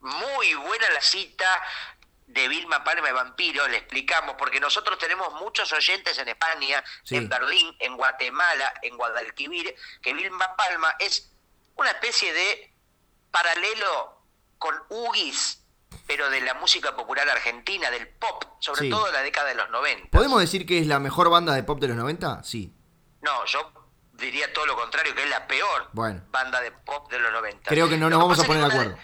Muy 0.01 0.55
buena 0.55 0.91
la 0.91 1.01
cita 1.01 1.47
de 2.35 2.49
Vilma 2.49 2.83
Palma 2.83 3.07
de 3.07 3.13
Vampiro, 3.13 3.67
le 3.69 3.77
explicamos, 3.77 4.35
porque 4.37 4.59
nosotros 4.59 4.99
tenemos 4.99 5.33
muchos 5.35 5.73
oyentes 5.73 6.19
en 6.19 6.29
España, 6.29 6.83
en 7.09 7.29
Berlín, 7.29 7.75
en 7.79 7.97
Guatemala, 7.97 8.75
en 8.83 8.97
Guadalquivir, 8.97 9.75
que 10.03 10.13
Vilma 10.13 10.57
Palma 10.57 10.97
es 10.99 11.33
una 11.77 11.91
especie 11.91 12.33
de 12.33 12.75
paralelo 13.31 14.21
con 14.59 14.75
Ugis, 14.89 15.63
pero 16.09 16.29
de 16.29 16.41
la 16.41 16.55
música 16.55 16.97
popular 16.97 17.29
argentina, 17.29 17.89
del 17.91 18.09
pop, 18.09 18.45
sobre 18.59 18.91
todo 18.91 19.07
de 19.07 19.13
la 19.13 19.23
década 19.23 19.49
de 19.49 19.55
los 19.55 19.71
90. 19.71 20.11
¿Podemos 20.11 20.41
decir 20.41 20.67
que 20.67 20.81
es 20.81 20.89
la 20.89 20.99
mejor 20.99 21.31
banda 21.31 21.55
de 21.55 21.63
pop 21.63 21.79
de 21.81 21.89
los 21.89 21.97
90? 21.97 22.43
Sí. 22.43 22.75
No, 23.23 23.45
yo 23.47 23.73
diría 24.15 24.53
todo 24.53 24.67
lo 24.67 24.75
contrario, 24.75 25.15
que 25.15 25.23
es 25.23 25.31
la 25.31 25.47
peor 25.47 25.89
banda 25.93 26.61
de 26.61 26.73
pop 26.73 27.09
de 27.11 27.21
los 27.21 27.33
90. 27.33 27.69
Creo 27.69 27.89
que 27.89 27.97
no 27.97 28.11
nos 28.11 28.19
vamos 28.19 28.41
a 28.41 28.45
poner 28.45 28.63
de 28.63 28.69
acuerdo. 28.69 28.99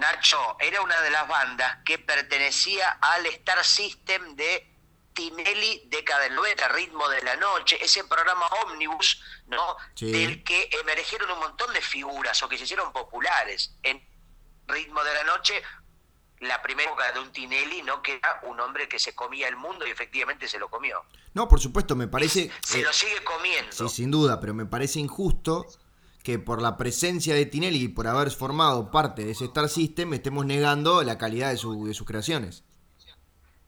Nacho 0.00 0.56
era 0.58 0.80
una 0.80 1.00
de 1.02 1.10
las 1.10 1.28
bandas 1.28 1.78
que 1.84 1.98
pertenecía 1.98 2.98
al 3.00 3.26
Star 3.26 3.62
System 3.64 4.34
de 4.34 4.66
Tinelli, 5.12 5.82
década 5.88 6.22
del 6.22 6.34
90, 6.34 6.68
Ritmo 6.68 7.08
de 7.08 7.22
la 7.22 7.36
Noche, 7.36 7.78
ese 7.84 8.04
programa 8.04 8.46
ómnibus, 8.64 9.22
¿no? 9.46 9.76
Del 10.00 10.42
que 10.42 10.70
emergieron 10.80 11.30
un 11.30 11.38
montón 11.38 11.72
de 11.74 11.82
figuras 11.82 12.42
o 12.42 12.48
que 12.48 12.56
se 12.56 12.64
hicieron 12.64 12.92
populares. 12.92 13.76
En 13.82 14.02
Ritmo 14.66 15.04
de 15.04 15.14
la 15.14 15.24
Noche, 15.24 15.62
la 16.38 16.62
primera 16.62 16.88
época 16.88 17.12
de 17.12 17.20
un 17.20 17.30
Tinelli, 17.30 17.82
¿no? 17.82 18.02
Que 18.02 18.14
era 18.14 18.40
un 18.44 18.58
hombre 18.60 18.88
que 18.88 18.98
se 18.98 19.14
comía 19.14 19.48
el 19.48 19.56
mundo 19.56 19.86
y 19.86 19.90
efectivamente 19.90 20.48
se 20.48 20.58
lo 20.58 20.70
comió. 20.70 21.04
No, 21.34 21.46
por 21.46 21.60
supuesto, 21.60 21.94
me 21.94 22.08
parece. 22.08 22.50
Se 22.62 22.80
lo 22.80 22.92
sigue 22.92 23.22
comiendo. 23.22 23.70
Sí, 23.72 23.96
sin 23.96 24.10
duda, 24.10 24.40
pero 24.40 24.54
me 24.54 24.64
parece 24.64 24.98
injusto 24.98 25.66
que 26.30 26.38
por 26.38 26.62
la 26.62 26.76
presencia 26.76 27.34
de 27.34 27.44
Tinelli 27.44 27.84
y 27.84 27.88
por 27.88 28.06
haber 28.06 28.30
formado 28.30 28.90
parte 28.92 29.24
de 29.24 29.32
ese 29.32 29.46
Star 29.46 29.68
System 29.68 30.14
estemos 30.14 30.46
negando 30.46 31.02
la 31.02 31.18
calidad 31.18 31.48
de, 31.48 31.54
de 31.54 31.94
sus 31.94 32.06
creaciones. 32.06 32.62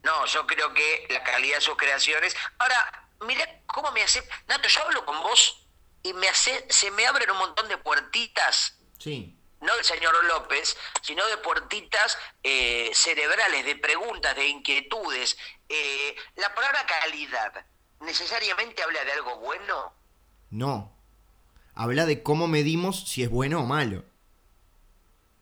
No, 0.05 0.27
yo 0.27 0.47
creo 0.47 0.73
que 0.73 1.09
la 1.11 1.25
calidad 1.25 1.57
de 1.57 1.61
sus 1.61 1.77
creaciones. 1.77 2.37
Ahora, 2.59 3.09
mira 3.27 3.45
cómo 3.67 3.91
me 3.91 4.03
hace. 4.03 4.23
Nato, 4.47 4.69
yo 4.69 4.81
hablo 4.83 5.05
con 5.05 5.21
vos 5.23 5.67
y 6.05 6.13
me 6.13 6.29
hace, 6.29 6.67
se 6.71 6.91
me 6.93 7.05
abren 7.05 7.31
un 7.33 7.39
montón 7.39 7.69
de 7.69 7.79
puertitas. 7.79 8.79
Sí. 8.99 9.37
No 9.61 9.75
del 9.75 9.85
señor 9.85 10.25
López, 10.25 10.77
sino 11.03 11.27
de 11.27 11.39
puertitas 11.39 12.17
eh, 12.45 12.91
cerebrales, 12.95 13.65
de 13.65 13.77
preguntas, 13.77 14.37
de 14.37 14.47
inquietudes. 14.47 15.37
Eh, 15.69 16.17
la 16.37 16.55
palabra 16.55 16.87
calidad, 16.87 17.67
¿necesariamente 18.01 18.83
habla 18.83 19.05
de 19.05 19.13
algo 19.13 19.39
bueno? 19.39 19.95
No 20.51 21.02
habla 21.75 22.07
de 22.07 22.23
cómo 22.23 22.49
medimos 22.49 23.09
si 23.09 23.23
es 23.23 23.31
bueno 23.31 23.61
o 23.61 23.67
malo. 23.67 24.05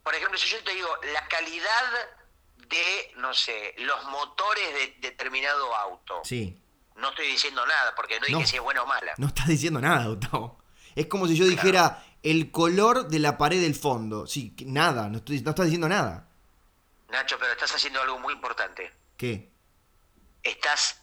Por 0.03 0.15
ejemplo, 0.15 0.39
si 0.39 0.49
yo 0.49 0.63
te 0.65 0.75
digo 0.75 0.89
la 1.13 1.27
calidad 1.29 1.85
de, 2.69 3.13
no 3.17 3.35
sé, 3.35 3.75
los 3.79 4.05
motores 4.07 4.75
de 4.75 5.09
determinado 5.09 5.75
auto. 5.77 6.21
Sí. 6.25 6.61
No 6.97 7.11
estoy 7.11 7.29
diciendo 7.29 7.65
nada, 7.67 7.95
porque 7.95 8.21
no, 8.21 8.27
dije 8.27 8.47
si 8.47 8.57
es 8.57 8.63
bueno 8.63 8.83
o 8.83 8.87
mala. 8.87 9.15
No 9.17 9.29
estás 9.29 9.49
diciendo 9.49 9.81
nada, 9.81 10.07
Gustavo. 10.07 10.63
Es 10.95 11.07
como 11.07 11.27
si 11.27 11.37
yo 11.37 11.47
dijera 11.47 12.05
el 12.23 12.51
color 12.51 13.09
de 13.09 13.19
la 13.19 13.39
pared 13.39 13.61
del 13.61 13.75
fondo. 13.75 14.27
Sí, 14.27 14.55
nada, 14.67 15.09
no, 15.09 15.19
estoy, 15.19 15.41
no 15.41 15.51
estás 15.51 15.67
diciendo 15.67 15.89
nada. 15.89 16.29
Nacho, 17.09 17.39
pero 17.39 17.53
estás 17.53 17.75
haciendo 17.75 18.01
algo 18.01 18.19
muy 18.19 18.35
importante. 18.35 18.93
¿Qué? 19.17 19.51
Estás 20.43 21.03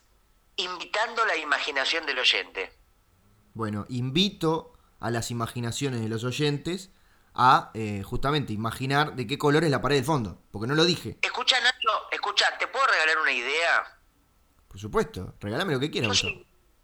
invitando 0.55 1.25
la 1.25 1.35
imaginación 1.35 2.05
del 2.05 2.19
oyente. 2.19 2.71
Bueno, 3.53 3.85
invito 3.89 4.76
a 4.99 5.11
las 5.11 5.31
imaginaciones 5.31 6.01
de 6.01 6.09
los 6.09 6.23
oyentes 6.23 6.91
a 7.33 7.69
eh, 7.75 8.01
justamente 8.03 8.51
imaginar 8.51 9.13
de 9.15 9.27
qué 9.27 9.37
color 9.37 9.63
es 9.63 9.69
la 9.69 9.81
pared 9.81 9.97
del 9.97 10.05
fondo, 10.05 10.41
porque 10.51 10.67
no 10.67 10.73
lo 10.73 10.85
dije. 10.85 11.17
Escucha, 11.21 11.59
Nacho, 11.61 12.09
escucha, 12.11 12.57
¿te 12.57 12.67
puedo 12.67 12.85
regalar 12.87 13.19
una 13.19 13.31
idea? 13.31 13.99
Por 14.67 14.79
supuesto, 14.79 15.35
regálame 15.39 15.73
lo 15.73 15.79
que 15.79 15.91
quieras. 15.91 16.23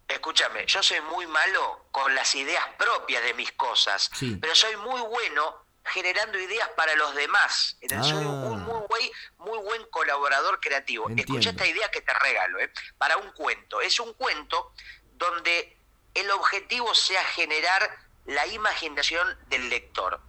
escúchame, 0.06 0.64
yo 0.66 0.82
soy 0.82 1.00
muy 1.00 1.26
malo 1.26 1.86
con 1.90 2.14
las 2.14 2.34
ideas 2.36 2.64
propias 2.78 3.24
de 3.24 3.34
mis 3.34 3.50
cosas, 3.52 4.10
pero 4.40 4.54
soy 4.54 4.76
muy 4.76 5.00
bueno 5.00 5.64
generando 5.84 6.38
ideas 6.38 6.68
para 6.76 6.94
los 6.94 7.14
demás. 7.14 7.76
Soy 7.88 8.24
un 8.24 8.26
ah. 8.26 8.86
muy, 8.88 9.12
muy, 9.38 9.58
buen 9.58 9.84
colaborador 9.90 10.60
creativo. 10.60 11.10
Escucha 11.10 11.50
esta 11.50 11.66
idea 11.66 11.90
que 11.90 12.00
te 12.00 12.12
regalo, 12.14 12.58
¿eh? 12.60 12.70
para 12.96 13.16
un 13.16 13.30
cuento. 13.32 13.80
Es 13.80 14.00
un 14.00 14.12
cuento 14.14 14.72
donde 15.12 15.76
el 16.14 16.30
objetivo 16.30 16.94
sea 16.94 17.22
generar 17.24 18.03
la 18.26 18.46
imaginación 18.46 19.26
del 19.48 19.68
lector, 19.68 20.20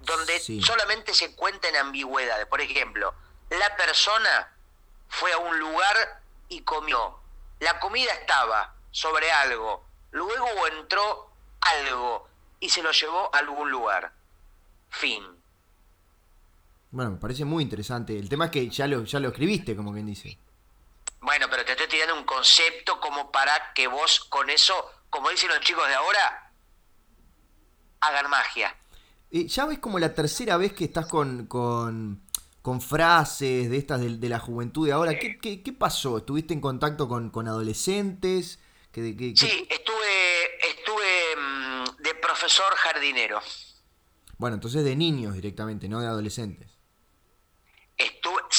donde 0.00 0.40
solamente 0.62 1.14
se 1.14 1.34
cuentan 1.34 1.76
ambigüedades. 1.76 2.46
Por 2.46 2.60
ejemplo, 2.60 3.14
la 3.50 3.76
persona 3.76 4.52
fue 5.08 5.32
a 5.32 5.38
un 5.38 5.58
lugar 5.58 6.22
y 6.48 6.62
comió. 6.62 7.18
La 7.58 7.78
comida 7.80 8.12
estaba 8.12 8.74
sobre 8.90 9.30
algo, 9.30 9.84
luego 10.12 10.66
entró 10.68 11.30
algo 11.60 12.28
y 12.60 12.70
se 12.70 12.82
lo 12.82 12.92
llevó 12.92 13.34
a 13.34 13.38
algún 13.38 13.70
lugar. 13.70 14.12
Fin. 14.90 15.24
Bueno, 16.90 17.12
me 17.12 17.16
parece 17.18 17.44
muy 17.44 17.62
interesante. 17.62 18.18
El 18.18 18.28
tema 18.28 18.46
es 18.46 18.50
que 18.50 18.68
ya 18.68 18.86
lo, 18.86 19.04
ya 19.04 19.20
lo 19.20 19.28
escribiste, 19.28 19.76
como 19.76 19.92
quien 19.92 20.06
dice. 20.06 20.38
Bueno, 21.20 21.46
pero 21.50 21.64
te 21.64 21.72
estoy 21.72 21.86
tirando 21.86 22.16
un 22.16 22.24
concepto 22.24 22.98
como 23.00 23.30
para 23.30 23.72
que 23.74 23.86
vos 23.86 24.20
con 24.24 24.50
eso, 24.50 24.90
como 25.10 25.28
dicen 25.30 25.50
los 25.50 25.60
chicos 25.60 25.86
de 25.86 25.94
ahora, 25.94 26.49
hagan 28.00 28.30
magia. 28.30 28.74
Eh, 29.30 29.46
ya 29.46 29.66
ves 29.66 29.78
como 29.78 29.98
la 29.98 30.14
tercera 30.14 30.56
vez 30.56 30.72
que 30.72 30.84
estás 30.84 31.06
con, 31.06 31.46
con, 31.46 32.20
frases 32.80 33.70
de 33.70 33.76
estas 33.76 34.00
de, 34.00 34.28
la 34.28 34.38
juventud 34.38 34.86
de 34.86 34.92
ahora. 34.92 35.18
¿Qué, 35.18 35.38
qué, 35.38 35.62
qué 35.62 35.72
pasó? 35.72 36.18
¿Estuviste 36.18 36.54
en 36.54 36.60
contacto 36.60 37.08
con, 37.08 37.30
con 37.30 37.46
adolescentes? 37.48 38.58
¿Qué, 38.92 39.16
qué, 39.16 39.34
sí, 39.36 39.68
estuve, 39.70 40.68
estuve 40.68 41.36
mm, 41.36 42.02
de 42.02 42.14
profesor 42.16 42.74
jardinero. 42.74 43.40
Bueno, 44.38 44.54
entonces 44.54 44.84
de 44.84 44.96
niños 44.96 45.34
directamente, 45.34 45.88
no 45.88 46.00
de 46.00 46.06
adolescentes. 46.06 46.79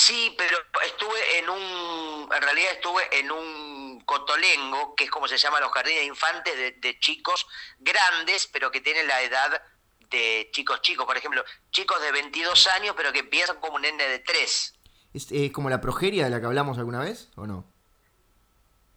Sí, 0.02 0.34
pero 0.36 0.58
estuve 0.84 1.38
en 1.38 1.48
un, 1.50 2.30
en 2.34 2.42
realidad 2.42 2.72
estuve 2.72 3.04
en 3.20 3.32
un 3.32 4.02
cotolengo, 4.04 4.96
que 4.96 5.04
es 5.04 5.12
como 5.12 5.28
se 5.28 5.38
llama 5.38 5.60
los 5.60 5.72
jardines 5.72 6.00
de 6.00 6.06
infantes 6.08 6.58
de, 6.58 6.72
de 6.72 7.00
chicos 7.00 7.46
grandes, 7.78 8.48
pero 8.48 8.72
que 8.72 8.82
tienen 8.82 9.08
la 9.08 9.22
edad 9.22 9.62
de 10.10 10.50
chicos 10.52 10.82
chicos, 10.82 11.06
por 11.06 11.16
ejemplo, 11.18 11.46
chicos 11.70 12.02
de 12.02 12.12
22 12.12 12.66
años, 12.68 12.96
pero 12.98 13.14
que 13.14 13.20
empiezan 13.20 13.60
como 13.60 13.76
un 13.76 13.84
nene 13.84 14.08
de 14.08 14.18
3. 14.20 14.74
¿Es 15.14 15.32
eh, 15.32 15.52
como 15.52 15.70
la 15.70 15.80
progeria 15.82 16.24
de 16.24 16.32
la 16.32 16.40
que 16.40 16.48
hablamos 16.48 16.80
alguna 16.80 17.00
vez 17.00 17.30
o 17.36 17.46
no? 17.46 17.72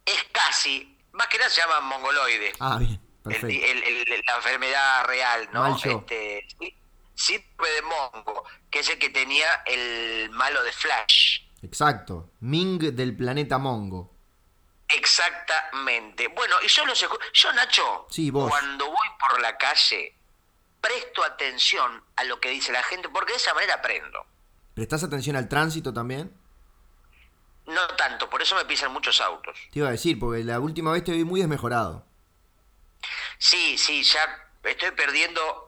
Es 0.07 0.25
casi, 0.33 0.97
más 1.13 1.27
que 1.29 1.37
nada 1.37 1.51
se 1.51 1.61
llama 1.61 1.81
mongoloide. 1.81 2.55
Ah, 2.61 2.79
bien, 2.79 2.93
el- 2.95 3.21
perfecto. 3.23 3.67
el- 3.67 3.83
el- 3.85 4.23
la 4.27 4.37
enfermedad 4.37 5.05
real, 5.05 5.49
¿no? 5.53 5.61
Mal 5.61 5.77
yo. 5.77 5.99
Este, 6.01 6.47
sí- 6.59 6.75
síndrome 7.14 7.71
de 7.71 7.83
Mongo, 7.83 8.44
que 8.71 8.80
es 8.80 8.88
el 8.88 8.99
que 8.99 9.11
tenía 9.11 9.62
el 9.66 10.30
malo 10.30 10.62
de 10.62 10.73
Flash. 10.73 11.40
Exacto. 11.62 12.30
Ming 12.40 12.78
del 12.94 13.16
planeta 13.16 13.59
Mongo. 13.59 14.12
Exactamente. 14.88 16.28
Bueno, 16.28 16.56
y 16.62 16.68
yo 16.68 16.85
los 16.87 17.02
escu- 17.02 17.18
Yo, 17.33 17.52
Nacho, 17.52 18.06
Sí, 18.11 18.30
vos. 18.30 18.50
cuando 18.50 18.87
voy 18.87 19.09
por 19.18 19.40
la 19.40 19.56
calle, 19.56 20.14
presto 20.80 21.25
atención 21.25 22.02
a 22.16 22.25
lo 22.25 22.40
que 22.40 22.50
dice 22.50 22.73
la 22.73 22.83
gente, 22.83 23.09
porque 23.09 23.33
de 23.33 23.38
esa 23.38 23.54
manera 23.54 23.75
aprendo. 23.75 24.25
¿Prestás 24.75 25.02
atención 25.04 25.37
al 25.37 25.49
tránsito 25.49 25.92
también? 25.94 26.37
No 27.66 27.87
tanto, 27.97 28.28
por 28.28 28.42
eso 28.42 28.54
me 28.56 28.64
pisan 28.66 28.92
muchos 28.92 29.21
autos. 29.21 29.56
Te 29.73 29.78
iba 29.78 29.88
a 29.88 29.92
decir, 29.92 30.18
porque 30.18 30.44
la 30.44 30.61
última 30.61 30.92
vez 30.92 31.02
te 31.04 31.12
vi 31.12 31.25
muy 31.25 31.40
desmejorado. 31.40 32.04
Sí, 33.38 33.78
sí, 33.78 34.02
ya 34.02 34.49
estoy 34.64 34.90
perdiendo 34.90 35.63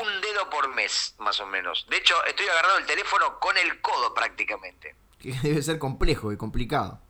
un 0.00 0.20
dedo 0.20 0.48
por 0.50 0.68
mes, 0.74 1.14
más 1.18 1.38
o 1.40 1.46
menos. 1.46 1.86
De 1.88 1.96
hecho, 1.98 2.14
estoy 2.24 2.46
agarrando 2.48 2.78
el 2.78 2.86
teléfono 2.86 3.38
con 3.38 3.56
el 3.58 3.80
codo 3.80 4.14
prácticamente. 4.14 4.94
Que 5.18 5.32
debe 5.42 5.62
ser 5.62 5.78
complejo 5.78 6.32
y 6.32 6.36
complicado. 6.36 7.00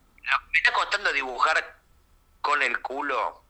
Me 0.53 0.59
está 0.59 0.73
costando 0.73 1.13
dibujar 1.13 1.79
con 2.41 2.63
el 2.63 2.81
culo. 2.81 3.43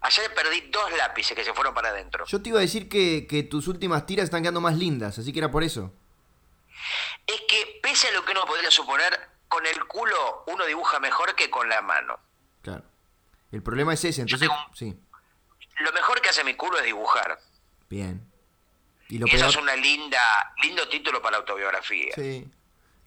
Ayer 0.00 0.34
perdí 0.34 0.62
dos 0.70 0.90
lápices 0.92 1.36
que 1.36 1.44
se 1.44 1.54
fueron 1.54 1.74
para 1.74 1.90
adentro. 1.90 2.24
Yo 2.26 2.42
te 2.42 2.48
iba 2.48 2.58
a 2.58 2.62
decir 2.62 2.88
que, 2.88 3.26
que 3.28 3.42
tus 3.44 3.68
últimas 3.68 4.04
tiras 4.06 4.24
están 4.24 4.42
quedando 4.42 4.60
más 4.60 4.76
lindas, 4.76 5.18
así 5.18 5.32
que 5.32 5.38
era 5.38 5.50
por 5.50 5.62
eso. 5.62 5.92
Es 7.26 7.40
que, 7.48 7.78
pese 7.82 8.08
a 8.08 8.12
lo 8.12 8.24
que 8.24 8.32
uno 8.32 8.44
podría 8.44 8.70
suponer, 8.70 9.28
con 9.48 9.64
el 9.66 9.84
culo 9.86 10.44
uno 10.48 10.64
dibuja 10.66 10.98
mejor 10.98 11.34
que 11.36 11.48
con 11.50 11.68
la 11.68 11.80
mano. 11.82 12.18
Claro. 12.62 12.82
El 13.52 13.62
problema 13.62 13.94
es 13.94 14.04
ese, 14.04 14.22
entonces... 14.22 14.48
tengo- 14.48 14.66
Sí, 14.74 14.98
Lo 15.78 15.92
mejor 15.92 16.20
que 16.20 16.30
hace 16.30 16.42
mi 16.42 16.54
culo 16.54 16.78
es 16.78 16.84
dibujar. 16.84 17.38
bien. 17.88 18.28
Y 19.12 19.18
lo 19.18 19.26
eso 19.26 19.36
peor... 19.36 19.50
es 19.50 19.56
una 19.56 19.76
linda, 19.76 20.54
lindo 20.62 20.88
título 20.88 21.20
para 21.20 21.36
autobiografía. 21.36 22.14
Sí. 22.14 22.50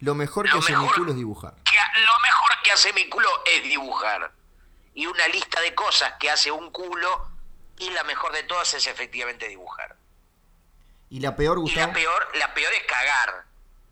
Lo 0.01 0.13
mejor 0.13 0.47
que 0.47 0.55
hace 0.55 0.77
mi 0.77 0.87
culo 0.87 1.09
es 1.09 1.15
dibujar. 1.15 1.55
Que 1.63 2.01
lo 2.01 2.19
mejor 2.19 2.51
que 2.63 2.71
hace 2.71 2.93
mi 2.93 3.09
culo 3.09 3.27
es 3.43 3.63
dibujar. 3.63 4.31
Y 4.93 5.07
una 5.07 5.27
lista 5.29 5.59
de 5.61 5.73
cosas 5.73 6.13
que 6.19 6.29
hace 6.29 6.51
un 6.51 6.69
culo, 6.69 7.27
y 7.79 7.89
la 7.89 8.03
mejor 8.03 8.33
de 8.33 8.43
todas 8.43 8.71
es 8.75 8.85
efectivamente 8.85 9.47
dibujar. 9.47 9.95
¿Y 11.09 11.21
la 11.21 11.35
peor, 11.35 11.57
Y 11.57 11.61
Gustavo? 11.61 11.87
la 11.87 11.93
peor, 11.93 12.29
la 12.35 12.53
peor 12.53 12.73
es 12.73 12.83
cagar. 12.83 13.45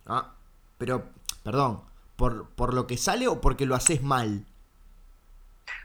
Ah, 0.06 0.34
pero, 0.78 1.10
perdón, 1.44 1.84
¿por, 2.16 2.48
¿por 2.52 2.76
lo 2.76 2.86
que 2.86 2.96
sale 2.96 3.28
o 3.28 3.42
porque 3.42 3.66
lo 3.66 3.74
haces 3.74 4.04
mal? 4.04 4.46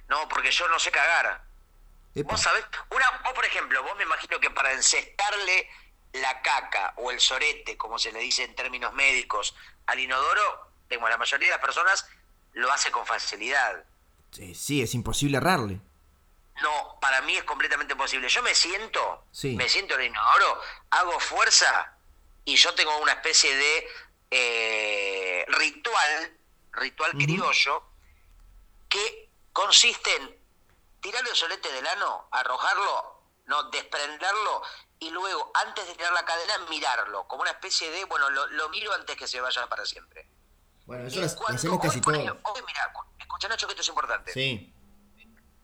No, 0.09 0.29
porque 0.29 0.51
yo 0.51 0.69
no 0.69 0.79
sé 0.79 0.91
cagar. 0.91 1.43
Epa. 2.15 2.33
Vos 2.33 2.43
sabés, 2.43 2.67
una, 2.91 3.07
vos 3.25 3.33
por 3.33 3.47
ejemplo, 3.47 3.83
vos 3.83 3.97
me 3.97 4.03
imagino 4.03 4.39
que 4.39 4.51
para 4.51 4.75
encestarle 4.75 5.71
la 6.21 6.43
caca 6.43 6.93
o 6.97 7.11
el 7.11 7.21
sorete, 7.21 7.77
como 7.77 7.99
se 7.99 8.13
le 8.13 8.21
dice 8.21 8.45
en 8.45 8.55
términos 8.55 8.93
médicos, 8.95 9.55
al 9.87 9.99
inodoro, 10.01 10.71
digamos, 10.88 11.11
la 11.11 11.16
mayoría 11.19 11.49
de 11.49 11.53
las 11.53 11.61
personas 11.61 12.07
lo 12.53 12.71
hace 12.73 12.90
con 12.90 13.07
facilidad. 13.07 13.85
Sí, 14.33 14.55
sí, 14.55 14.83
es 14.83 14.95
imposible 14.95 15.38
errarle. 15.38 15.81
No, 16.62 16.99
para 17.01 17.21
mí 17.23 17.37
es 17.37 17.45
completamente 17.45 17.95
posible. 17.95 18.29
Yo 18.29 18.42
me 18.42 18.55
siento, 18.55 19.25
Sí. 19.31 19.55
me 19.55 19.69
siento 19.69 19.95
en 19.95 20.01
el 20.01 20.07
inodoro, 20.09 20.61
hago 20.90 21.19
fuerza 21.21 21.97
y 22.45 22.57
yo 22.57 22.75
tengo 22.75 22.97
una 22.99 23.12
especie 23.12 23.55
de 23.57 23.88
eh, 24.31 25.45
ritual, 25.49 26.37
ritual 26.73 27.12
criollo, 27.12 27.83
que 28.88 29.29
consiste 29.53 30.14
en 30.16 30.37
tirarle 31.01 31.31
el 31.31 31.37
solete 31.37 31.73
del 31.73 31.87
ano, 31.87 32.29
arrojarlo, 32.33 33.23
no, 33.47 33.71
desprenderlo 33.71 34.62
y 35.01 35.11
luego, 35.11 35.51
antes 35.55 35.87
de 35.87 35.95
tirar 35.95 36.13
la 36.13 36.25
cadena, 36.25 36.59
mirarlo, 36.71 37.27
como 37.29 37.43
una 37.43 37.53
especie 37.53 37.91
de, 37.91 38.05
bueno, 38.07 38.31
lo, 38.31 38.47
lo 38.49 38.69
miro 38.69 38.93
antes 38.93 39.17
que 39.17 39.27
se 39.29 39.41
vaya 39.41 39.67
para 39.69 39.85
siempre. 39.87 40.29
Bueno, 40.87 41.09
cuando 41.37 41.73
hoy, 41.73 42.01
por 42.01 42.15
ejemplo, 42.15 42.41
hoy, 42.45 42.63
mira, 42.67 42.93
escucha 43.19 43.49
Nacho 43.49 43.67
que 43.67 43.73
esto 43.73 43.83
es 43.83 43.89
importante. 43.89 44.33
Sí, 44.33 44.73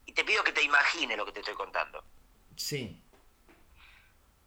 Y 0.05 0.12
te 0.12 0.23
pido 0.25 0.44
que 0.44 0.53
te 0.53 0.62
imagines 0.62 1.16
lo 1.16 1.25
que 1.25 1.33
te 1.33 1.40
estoy 1.40 1.55
contando. 1.55 2.05
sí. 2.57 3.01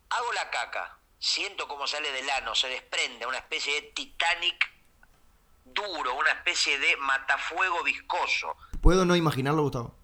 Hago 0.09 0.31
la 0.31 0.49
caca, 0.49 0.97
siento 1.19 1.67
cómo 1.67 1.85
sale 1.85 2.09
del 2.13 2.29
ano, 2.29 2.55
se 2.55 2.69
desprende 2.69 3.25
una 3.25 3.39
especie 3.39 3.73
de 3.73 3.81
Titanic 3.89 4.71
duro, 5.65 6.13
una 6.13 6.31
especie 6.31 6.79
de 6.79 6.95
matafuego 6.95 7.83
viscoso. 7.83 8.55
¿Puedo 8.81 9.03
no 9.03 9.17
imaginarlo, 9.17 9.63
Gustavo? 9.63 9.97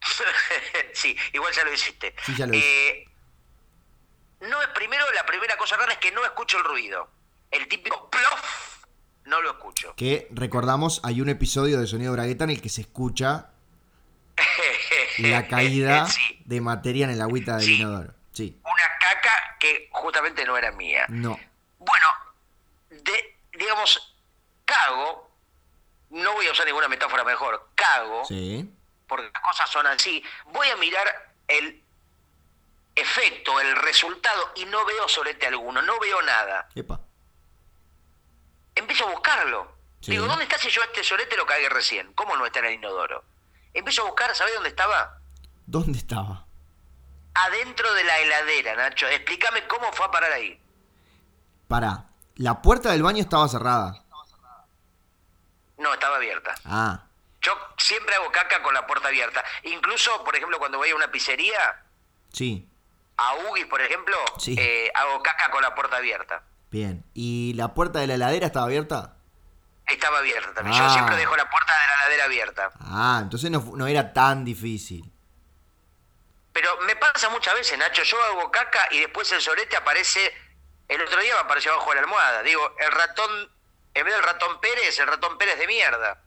sí, 0.94 1.16
igual 1.32 1.52
ya 1.52 1.62
lo 1.64 1.72
hiciste. 1.72 2.14
Sí, 2.26 2.34
ya 2.36 2.46
lo. 2.46 2.54
Eh, 2.54 3.04
no 4.40 4.62
es 4.62 4.68
primero, 4.68 5.04
la 5.12 5.24
primera 5.26 5.56
cosa 5.56 5.76
rara 5.76 5.92
es 5.92 5.98
que 5.98 6.12
no 6.12 6.24
escucho 6.24 6.58
el 6.58 6.64
ruido. 6.64 7.08
El 7.50 7.66
típico 7.68 8.08
plof, 8.10 8.84
no 9.24 9.40
lo 9.42 9.50
escucho. 9.50 9.94
Que 9.96 10.28
recordamos, 10.30 11.00
hay 11.04 11.20
un 11.20 11.28
episodio 11.28 11.80
de 11.80 11.86
Sonido 11.86 12.12
Bragueta 12.12 12.44
en 12.44 12.50
el 12.50 12.62
que 12.62 12.68
se 12.68 12.82
escucha 12.82 13.50
la 15.18 15.46
caída 15.48 16.06
Sí, 16.06 16.40
de 16.44 16.60
materia 16.60 17.04
en 17.04 17.10
el 17.10 17.20
agüita 17.20 17.56
del 17.56 17.64
Sí. 17.66 17.80
inodoro. 17.80 18.14
Sí, 18.32 18.58
una 18.64 18.98
caca 19.00 19.56
que 19.58 19.88
justamente 19.92 20.44
no 20.44 20.56
era 20.56 20.70
mía. 20.72 21.06
no. 21.08 21.38
Bueno, 21.78 22.06
de, 22.90 23.36
digamos, 23.54 24.14
cago, 24.66 25.30
no 26.10 26.32
voy 26.34 26.46
a 26.46 26.52
usar 26.52 26.66
ninguna 26.66 26.88
metáfora 26.88 27.24
mejor, 27.24 27.70
cago, 27.74 28.24
Sí, 28.26 28.70
porque 29.08 29.30
las 29.32 29.42
cosas 29.42 29.68
son 29.70 29.86
así, 29.86 30.22
voy 30.46 30.68
a 30.68 30.76
mirar 30.76 31.32
el 31.48 31.79
efecto, 32.94 33.60
el 33.60 33.76
resultado 33.76 34.52
y 34.56 34.64
no 34.66 34.84
veo 34.84 35.08
solete 35.08 35.46
alguno, 35.46 35.82
no 35.82 35.98
veo 36.00 36.20
nada. 36.22 36.68
epa. 36.74 37.00
Empiezo 38.74 39.06
a 39.08 39.12
buscarlo. 39.12 39.76
Sí. 40.00 40.12
Digo, 40.12 40.26
¿dónde 40.26 40.44
está 40.44 40.58
si 40.58 40.70
yo 40.70 40.80
a 40.82 40.86
este 40.86 41.04
solete 41.04 41.36
lo 41.36 41.44
cagué 41.46 41.68
recién? 41.68 42.12
¿Cómo 42.14 42.36
no 42.36 42.46
está 42.46 42.60
en 42.60 42.66
el 42.66 42.74
inodoro? 42.74 43.24
Empiezo 43.74 44.02
a 44.02 44.06
buscar, 44.06 44.34
¿sabés 44.34 44.54
dónde 44.54 44.70
estaba? 44.70 45.18
¿Dónde 45.66 45.98
estaba? 45.98 46.46
Adentro 47.34 47.92
de 47.94 48.04
la 48.04 48.18
heladera, 48.18 48.74
Nacho. 48.76 49.06
Explícame 49.08 49.66
cómo 49.66 49.92
fue 49.92 50.06
a 50.06 50.10
parar 50.10 50.32
ahí. 50.32 50.60
Pará, 51.68 52.06
la 52.36 52.62
puerta 52.62 52.90
del 52.90 53.02
baño 53.02 53.20
estaba 53.22 53.46
cerrada. 53.48 54.02
No, 55.78 55.92
estaba 55.94 56.16
abierta. 56.16 56.54
Ah, 56.64 57.04
Yo 57.40 57.52
siempre 57.78 58.14
hago 58.14 58.30
caca 58.32 58.62
con 58.62 58.74
la 58.74 58.86
puerta 58.86 59.08
abierta. 59.08 59.44
Incluso, 59.62 60.22
por 60.24 60.34
ejemplo, 60.36 60.58
cuando 60.58 60.78
voy 60.78 60.90
a 60.90 60.96
una 60.96 61.10
pizzería, 61.10 61.84
sí, 62.32 62.68
a 63.28 63.34
Ugis, 63.50 63.66
por 63.66 63.80
ejemplo, 63.82 64.16
Sí. 64.38 64.56
eh, 64.58 64.90
hago 64.94 65.22
caca 65.22 65.50
con 65.50 65.62
la 65.62 65.74
puerta 65.74 65.96
abierta. 65.96 66.42
bien. 66.70 67.04
¿Y 67.14 67.52
la 67.54 67.74
puerta 67.74 67.98
de 67.98 68.06
la 68.06 68.14
heladera 68.14 68.46
estaba 68.46 68.66
abierta? 68.66 69.16
Estaba 69.86 70.18
abierta 70.18 70.54
también. 70.54 70.80
Ah. 70.80 70.86
Yo 70.86 70.92
siempre 70.94 71.16
dejo 71.16 71.36
la 71.36 71.50
puerta 71.50 71.72
de 71.72 71.86
la 71.88 71.94
heladera 72.04 72.24
abierta. 72.26 72.70
Ah, 72.80 73.18
entonces 73.22 73.50
no 73.50 73.86
era 73.88 74.12
tan 74.12 74.44
difícil. 74.44 75.12
Pero 76.52 76.68
me 76.86 76.96
pasa 76.96 77.28
muchas 77.30 77.54
veces, 77.54 77.76
Nacho. 77.78 78.02
Yo 78.02 78.16
hago 78.24 78.50
caca 78.50 78.88
y 78.92 79.00
después 79.00 79.30
el 79.32 79.40
sorete 79.40 79.76
aparece. 79.76 80.32
El 80.88 81.00
otro 81.02 81.20
día 81.20 81.34
me 81.34 81.40
apareció 81.40 81.72
abajo 81.72 81.90
de 81.90 81.96
la 81.96 82.02
almohada. 82.02 82.42
Digo, 82.42 82.60
el 82.78 82.92
ratón, 82.92 83.30
en 83.94 84.04
vez 84.04 84.14
del 84.14 84.22
ratón 84.24 84.60
Pérez, 84.60 84.98
el 84.98 85.06
ratón 85.06 85.38
Pérez 85.38 85.58
de 85.58 85.66
mierda. 85.66 86.22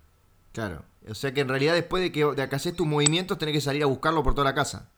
Claro. 0.53 0.83
O 1.09 1.15
sea 1.15 1.33
que 1.33 1.41
en 1.41 1.49
realidad 1.49 1.73
después 1.73 2.01
de 2.01 2.11
que, 2.13 2.23
de 2.23 2.47
que 2.49 2.55
haces 2.55 2.75
tus 2.75 2.87
movimientos 2.87 3.37
tenés 3.37 3.53
que 3.53 3.61
salir 3.61 3.83
a 3.83 3.87
buscarlo 3.87 4.23
por 4.23 4.33
toda 4.35 4.45
la 4.45 4.55
casa. 4.55 4.89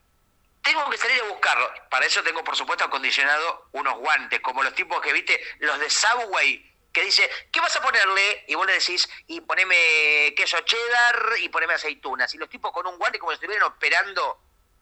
Tengo 0.66 0.90
que 0.90 0.98
salir 0.98 1.22
a 1.22 1.28
buscarlo. 1.30 1.72
Para 1.90 2.06
eso 2.08 2.22
tengo, 2.24 2.44
por 2.44 2.56
supuesto, 2.58 2.84
acondicionado 2.84 3.70
unos 3.74 3.98
guantes, 4.00 4.40
como 4.42 4.64
los 4.64 4.74
tipos 4.74 5.00
que 5.02 5.14
viste, 5.14 5.40
los 5.60 5.80
de 5.80 5.90
Subway, 5.90 6.74
que 6.92 7.04
dice, 7.04 7.30
¿qué 7.52 7.60
vas 7.62 7.76
a 7.76 7.82
ponerle? 7.82 8.46
Y 8.48 8.56
vos 8.56 8.66
le 8.66 8.74
decís, 8.74 9.08
y 9.28 9.42
poneme 9.42 10.34
queso 10.36 10.58
cheddar 10.62 11.34
y 11.40 11.50
poneme 11.50 11.76
aceitunas. 11.76 12.34
Y 12.34 12.38
los 12.40 12.50
tipos 12.50 12.72
con 12.72 12.88
un 12.88 12.98
guante 12.98 13.20
como 13.20 13.32
si 13.32 13.36
estuvieran 13.36 13.64
operando 13.68 14.40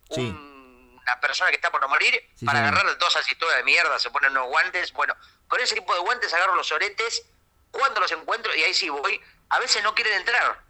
Sí. 0.09 0.21
un- 0.21 0.99
una 1.03 1.19
persona 1.19 1.49
que 1.49 1.57
está 1.57 1.69
por 1.69 1.85
morir, 1.89 2.13
Sí, 2.35 2.45
para 2.45 2.59
señor. 2.59 2.73
agarrar 2.75 2.97
dos 2.97 3.13
aceitunas 3.17 3.57
de 3.57 3.63
mierda, 3.63 3.99
se 3.99 4.09
ponen 4.09 4.31
unos 4.31 4.47
guantes. 4.47 4.93
Bueno, 4.93 5.13
con 5.49 5.59
ese 5.59 5.75
tipo 5.75 5.93
de 5.93 5.99
guantes 5.99 6.33
agarro 6.33 6.55
los 6.55 6.71
oretes, 6.71 7.25
cuando 7.71 7.99
los 7.99 8.11
encuentro, 8.13 8.55
y 8.55 8.63
ahí 8.63 8.73
sí 8.73 8.87
voy. 8.87 9.19
A 9.49 9.59
veces 9.59 9.83
no 9.83 9.93
quieren 9.93 10.13
entrar. 10.13 10.61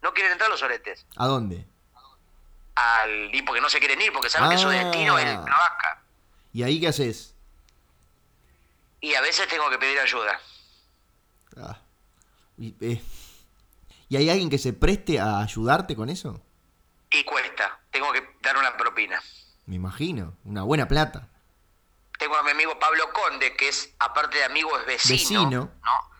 No 0.00 0.14
quieren 0.14 0.30
entrar 0.32 0.48
los 0.48 0.62
oretes. 0.62 1.04
¿A 1.16 1.26
dónde? 1.26 1.64
Al 2.74 3.30
tipo 3.30 3.52
que 3.52 3.60
no 3.60 3.68
se 3.68 3.78
quieren 3.78 4.00
ir 4.00 4.12
porque 4.12 4.28
saben 4.28 4.50
que 4.50 4.58
su 4.58 4.68
destino 4.68 5.18
es 5.18 5.26
la 5.26 5.40
vaca. 5.40 6.02
¿Y 6.52 6.62
ahí 6.62 6.80
qué 6.80 6.88
haces? 6.88 7.34
Y 9.00 9.14
a 9.14 9.20
veces 9.20 9.46
tengo 9.48 9.68
que 9.70 9.78
pedir 9.78 9.98
ayuda. 9.98 10.40
Ah. 11.56 11.78
Eh, 12.58 13.02
¿Y, 14.08 14.16
hay 14.16 14.30
alguien 14.30 14.48
que 14.48 14.58
se 14.58 14.72
preste 14.72 15.20
a 15.20 15.40
ayudarte 15.40 15.96
con 15.96 16.08
eso? 16.08 16.40
Y 17.10 17.24
cuesta. 17.24 17.78
Tengo 17.90 18.12
que 18.12 18.36
dar 18.40 18.56
una 18.56 18.76
propina. 18.76 19.20
Me 19.66 19.76
imagino. 19.76 20.36
Una 20.44 20.62
buena 20.62 20.88
plata. 20.88 21.28
Tengo 22.18 22.36
a 22.36 22.42
mi 22.42 22.52
amigo 22.52 22.78
Pablo 22.78 23.12
Conde, 23.12 23.54
que 23.56 23.68
es, 23.68 23.92
aparte 23.98 24.38
de 24.38 24.44
amigo, 24.44 24.78
es 24.78 24.86
vecino. 24.86 25.16
Vecino. 25.16 25.70
¿no? 25.84 26.13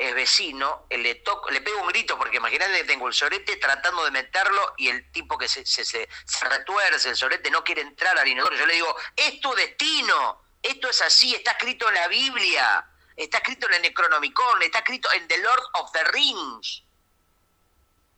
Es 0.00 0.14
vecino. 0.14 0.86
Le, 0.88 1.16
toco, 1.16 1.50
le 1.50 1.60
pego 1.60 1.82
un 1.82 1.88
grito 1.88 2.16
porque 2.16 2.38
imagínate 2.38 2.72
que 2.72 2.84
tengo 2.84 3.06
el 3.06 3.12
sorete 3.12 3.56
tratando 3.56 4.02
de 4.02 4.10
meterlo 4.10 4.72
y 4.78 4.88
el 4.88 5.12
tipo 5.12 5.36
que 5.36 5.46
se, 5.46 5.66
se, 5.66 5.84
se, 5.84 6.08
retuerce, 6.40 7.10
el 7.10 7.16
sorete 7.16 7.50
no 7.50 7.62
quiere 7.62 7.82
entrar 7.82 8.18
al 8.18 8.26
inodoro. 8.26 8.56
Yo 8.56 8.64
le 8.64 8.74
digo, 8.74 8.96
es 9.14 9.42
tu 9.42 9.52
destino. 9.52 10.42
Esto 10.62 10.88
es 10.88 11.02
así, 11.02 11.34
está 11.34 11.50
escrito 11.50 11.86
en 11.88 11.96
la 11.96 12.08
Biblia. 12.08 12.86
Está 13.14 13.38
escrito 13.38 13.66
en 13.66 13.74
el 13.74 13.82
Necronomicon, 13.82 14.62
está 14.62 14.78
escrito 14.78 15.12
en 15.12 15.28
The 15.28 15.36
Lord 15.36 15.62
of 15.74 15.92
the 15.92 16.04
Rings. 16.04 16.82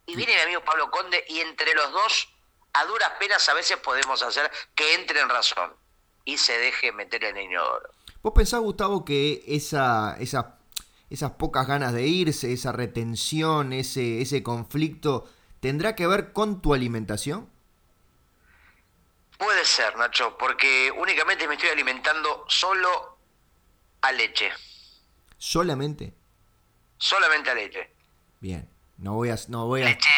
Y 0.07 0.14
viene 0.14 0.37
mi 0.37 0.40
amigo 0.42 0.64
Pablo 0.64 0.88
Conde 0.88 1.25
y 1.29 1.40
entre 1.40 1.75
los 1.75 1.90
dos, 1.90 2.29
a 2.75 2.85
duras 2.85 3.11
penas 3.18 3.49
a 3.49 3.55
veces 3.55 3.79
podemos 3.79 4.23
hacer 4.23 4.49
que 4.77 4.95
entre 4.95 5.18
en 5.18 5.29
razón 5.29 5.75
y 6.25 6.38
se 6.38 6.57
deje 6.59 6.92
meter 6.92 7.25
en 7.25 7.37
el 7.37 7.45
inodoro. 7.47 7.90
¿Vos 8.23 8.33
pensás, 8.37 8.61
Gustavo, 8.61 9.05
que 9.05 9.42
esa, 9.49 10.16
esa, 10.21 10.59
esas 11.12 11.33
pocas 11.33 11.66
ganas 11.66 11.92
de 11.92 12.07
irse, 12.07 12.53
esa 12.53 12.72
retención, 12.72 13.72
ese, 13.72 14.22
ese 14.22 14.42
conflicto, 14.42 15.29
tendrá 15.61 15.94
que 15.94 16.07
ver 16.07 16.33
con 16.33 16.62
tu 16.62 16.72
alimentación? 16.72 17.51
Puede 19.37 19.64
ser, 19.64 19.96
Nacho, 19.96 20.38
porque 20.38 20.90
únicamente 20.96 21.46
me 21.46 21.55
estoy 21.55 21.70
alimentando 21.70 22.44
solo 22.48 23.18
a 24.01 24.12
leche. 24.12 24.51
¿Solamente? 25.37 26.14
Solamente 26.96 27.51
a 27.51 27.55
leche. 27.55 27.90
Bien, 28.40 28.68
no 28.98 29.14
voy 29.14 29.31
a... 29.31 29.37
No 29.48 29.66
voy 29.66 29.83
a... 29.83 29.87
Leche... 29.87 30.09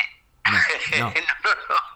No, 0.98 1.12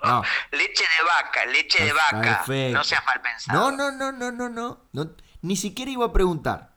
no, 0.04 0.24
Leche 0.52 0.84
de 0.84 1.04
vaca, 1.04 1.44
leche 1.46 1.84
de 1.84 1.92
vaca. 1.92 2.44
No 2.72 2.82
seas 2.82 3.04
mal 3.04 3.20
pensado. 3.20 3.70
No, 3.70 3.76
no, 3.76 3.92
no, 3.92 4.30
no, 4.32 4.48
no, 4.48 4.80
no. 4.90 5.16
Ni 5.42 5.56
siquiera 5.56 5.90
iba 5.90 6.06
a 6.06 6.12
preguntar. 6.12 6.72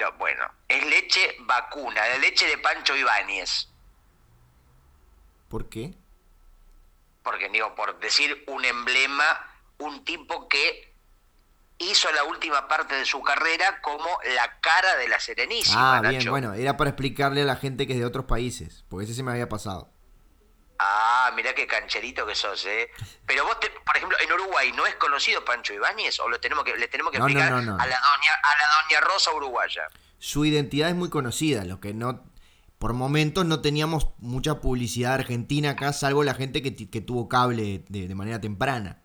No, 0.00 0.12
bueno, 0.18 0.44
es 0.74 0.86
leche 0.86 1.36
vacuna, 1.40 2.06
la 2.08 2.18
leche 2.18 2.46
de 2.46 2.58
Pancho 2.58 2.96
Ibáñez. 2.96 3.68
¿Por 5.48 5.68
qué? 5.68 5.94
Porque 7.22 7.48
digo, 7.48 7.74
por 7.74 7.98
decir 8.00 8.44
un 8.48 8.64
emblema, 8.64 9.24
un 9.78 10.04
tipo 10.04 10.48
que 10.48 10.92
hizo 11.78 12.10
la 12.12 12.24
última 12.24 12.68
parte 12.68 12.94
de 12.94 13.04
su 13.04 13.22
carrera 13.22 13.80
como 13.80 14.08
la 14.34 14.60
cara 14.60 14.96
de 14.96 15.08
la 15.08 15.18
Serenísima. 15.20 15.98
Ah, 15.98 16.00
bien, 16.00 16.28
bueno, 16.28 16.54
era 16.54 16.76
para 16.76 16.90
explicarle 16.90 17.42
a 17.42 17.44
la 17.44 17.56
gente 17.56 17.86
que 17.86 17.94
es 17.94 17.98
de 17.98 18.04
otros 18.04 18.26
países, 18.26 18.84
porque 18.88 19.04
ese 19.04 19.14
se 19.14 19.22
me 19.22 19.32
había 19.32 19.48
pasado. 19.48 19.90
Ah, 20.78 21.32
mirá 21.34 21.54
qué 21.54 21.66
cancherito 21.66 22.26
que 22.26 22.34
sos, 22.34 22.66
¿eh? 22.66 22.90
Pero 23.24 23.44
vos, 23.44 23.56
por 23.86 23.96
ejemplo, 23.96 24.18
en 24.20 24.32
Uruguay, 24.32 24.72
¿no 24.72 24.86
es 24.86 24.96
conocido 24.96 25.44
Pancho 25.44 25.72
Ibáñez? 25.72 26.18
¿O 26.20 26.28
lo 26.28 26.40
tenemos 26.40 26.64
que, 26.64 26.76
le 26.76 26.88
tenemos 26.88 27.12
que 27.12 27.18
explicar 27.18 27.52
a, 27.52 27.56
la 27.56 27.62
doña, 27.62 27.78
a 27.78 27.86
la 27.86 28.82
doña 28.82 29.00
Rosa 29.00 29.32
uruguaya? 29.32 29.88
Su 30.24 30.46
identidad 30.46 30.88
es 30.88 30.94
muy 30.94 31.10
conocida, 31.10 31.66
lo 31.66 31.80
que 31.80 31.92
no... 31.92 32.24
Por 32.78 32.94
momentos 32.94 33.44
no 33.44 33.60
teníamos 33.60 34.08
mucha 34.16 34.58
publicidad 34.62 35.12
argentina 35.12 35.72
acá, 35.72 35.92
salvo 35.92 36.24
la 36.24 36.32
gente 36.32 36.62
que, 36.62 36.74
que 36.74 37.00
tuvo 37.02 37.28
cable 37.28 37.84
de 37.90 38.14
manera 38.14 38.40
temprana. 38.40 39.02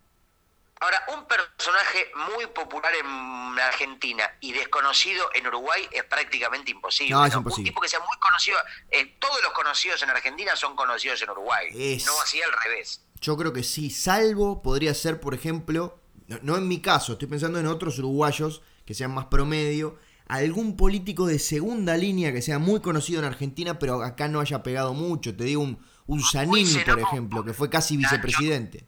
Ahora, 0.80 1.04
un 1.14 1.28
personaje 1.28 2.10
muy 2.34 2.48
popular 2.48 2.94
en 2.96 3.60
Argentina 3.60 4.24
y 4.40 4.54
desconocido 4.54 5.26
en 5.36 5.46
Uruguay 5.48 5.90
es 5.92 6.06
prácticamente 6.06 6.72
imposible. 6.72 7.14
No, 7.14 7.26
es 7.26 7.34
imposible. 7.34 7.64
Un 7.64 7.74
tipo 7.74 7.82
que 7.82 7.90
sea 7.90 8.00
muy 8.00 8.18
conocido, 8.18 8.58
eh, 8.90 9.18
todos 9.20 9.44
los 9.44 9.52
conocidos 9.52 10.02
en 10.02 10.12
Argentina 10.12 10.56
son 10.56 10.74
conocidos 10.78 11.22
en 11.22 11.32
Uruguay. 11.32 11.68
No 12.06 12.22
así 12.22 12.42
al 12.42 12.52
revés. 12.64 13.06
Yo 13.20 13.36
creo 13.36 13.52
que 13.52 13.64
sí, 13.64 13.90
salvo 13.90 14.62
podría 14.62 14.94
ser, 14.94 15.20
por 15.20 15.34
ejemplo, 15.34 16.00
no, 16.44 16.56
en 16.56 16.68
mi 16.70 16.82
caso, 16.82 17.14
estoy 17.14 17.28
pensando 17.28 17.60
en 17.60 17.68
otros 17.68 18.00
uruguayos 18.00 18.62
que 18.86 18.94
sean 18.94 19.14
más 19.14 19.26
promedio, 19.26 20.00
algún 20.30 20.78
político 20.78 21.26
de 21.26 21.40
segunda 21.40 21.98
línea 21.98 22.32
que 22.32 22.42
sea 22.42 22.60
muy 22.60 22.80
conocido 22.80 23.20
en 23.20 23.26
Argentina, 23.26 23.80
pero 23.80 24.02
acá 24.04 24.28
no 24.28 24.40
haya 24.40 24.64
pegado 24.64 24.94
mucho. 24.94 25.36
Te 25.36 25.44
digo 25.44 25.62
un, 25.62 25.84
un 26.06 26.24
Zanini, 26.24 26.78
por 26.86 27.00
ejemplo, 27.00 27.44
que 27.44 27.54
fue 27.54 27.70
casi 27.70 27.98
vicepresidente. 27.98 28.88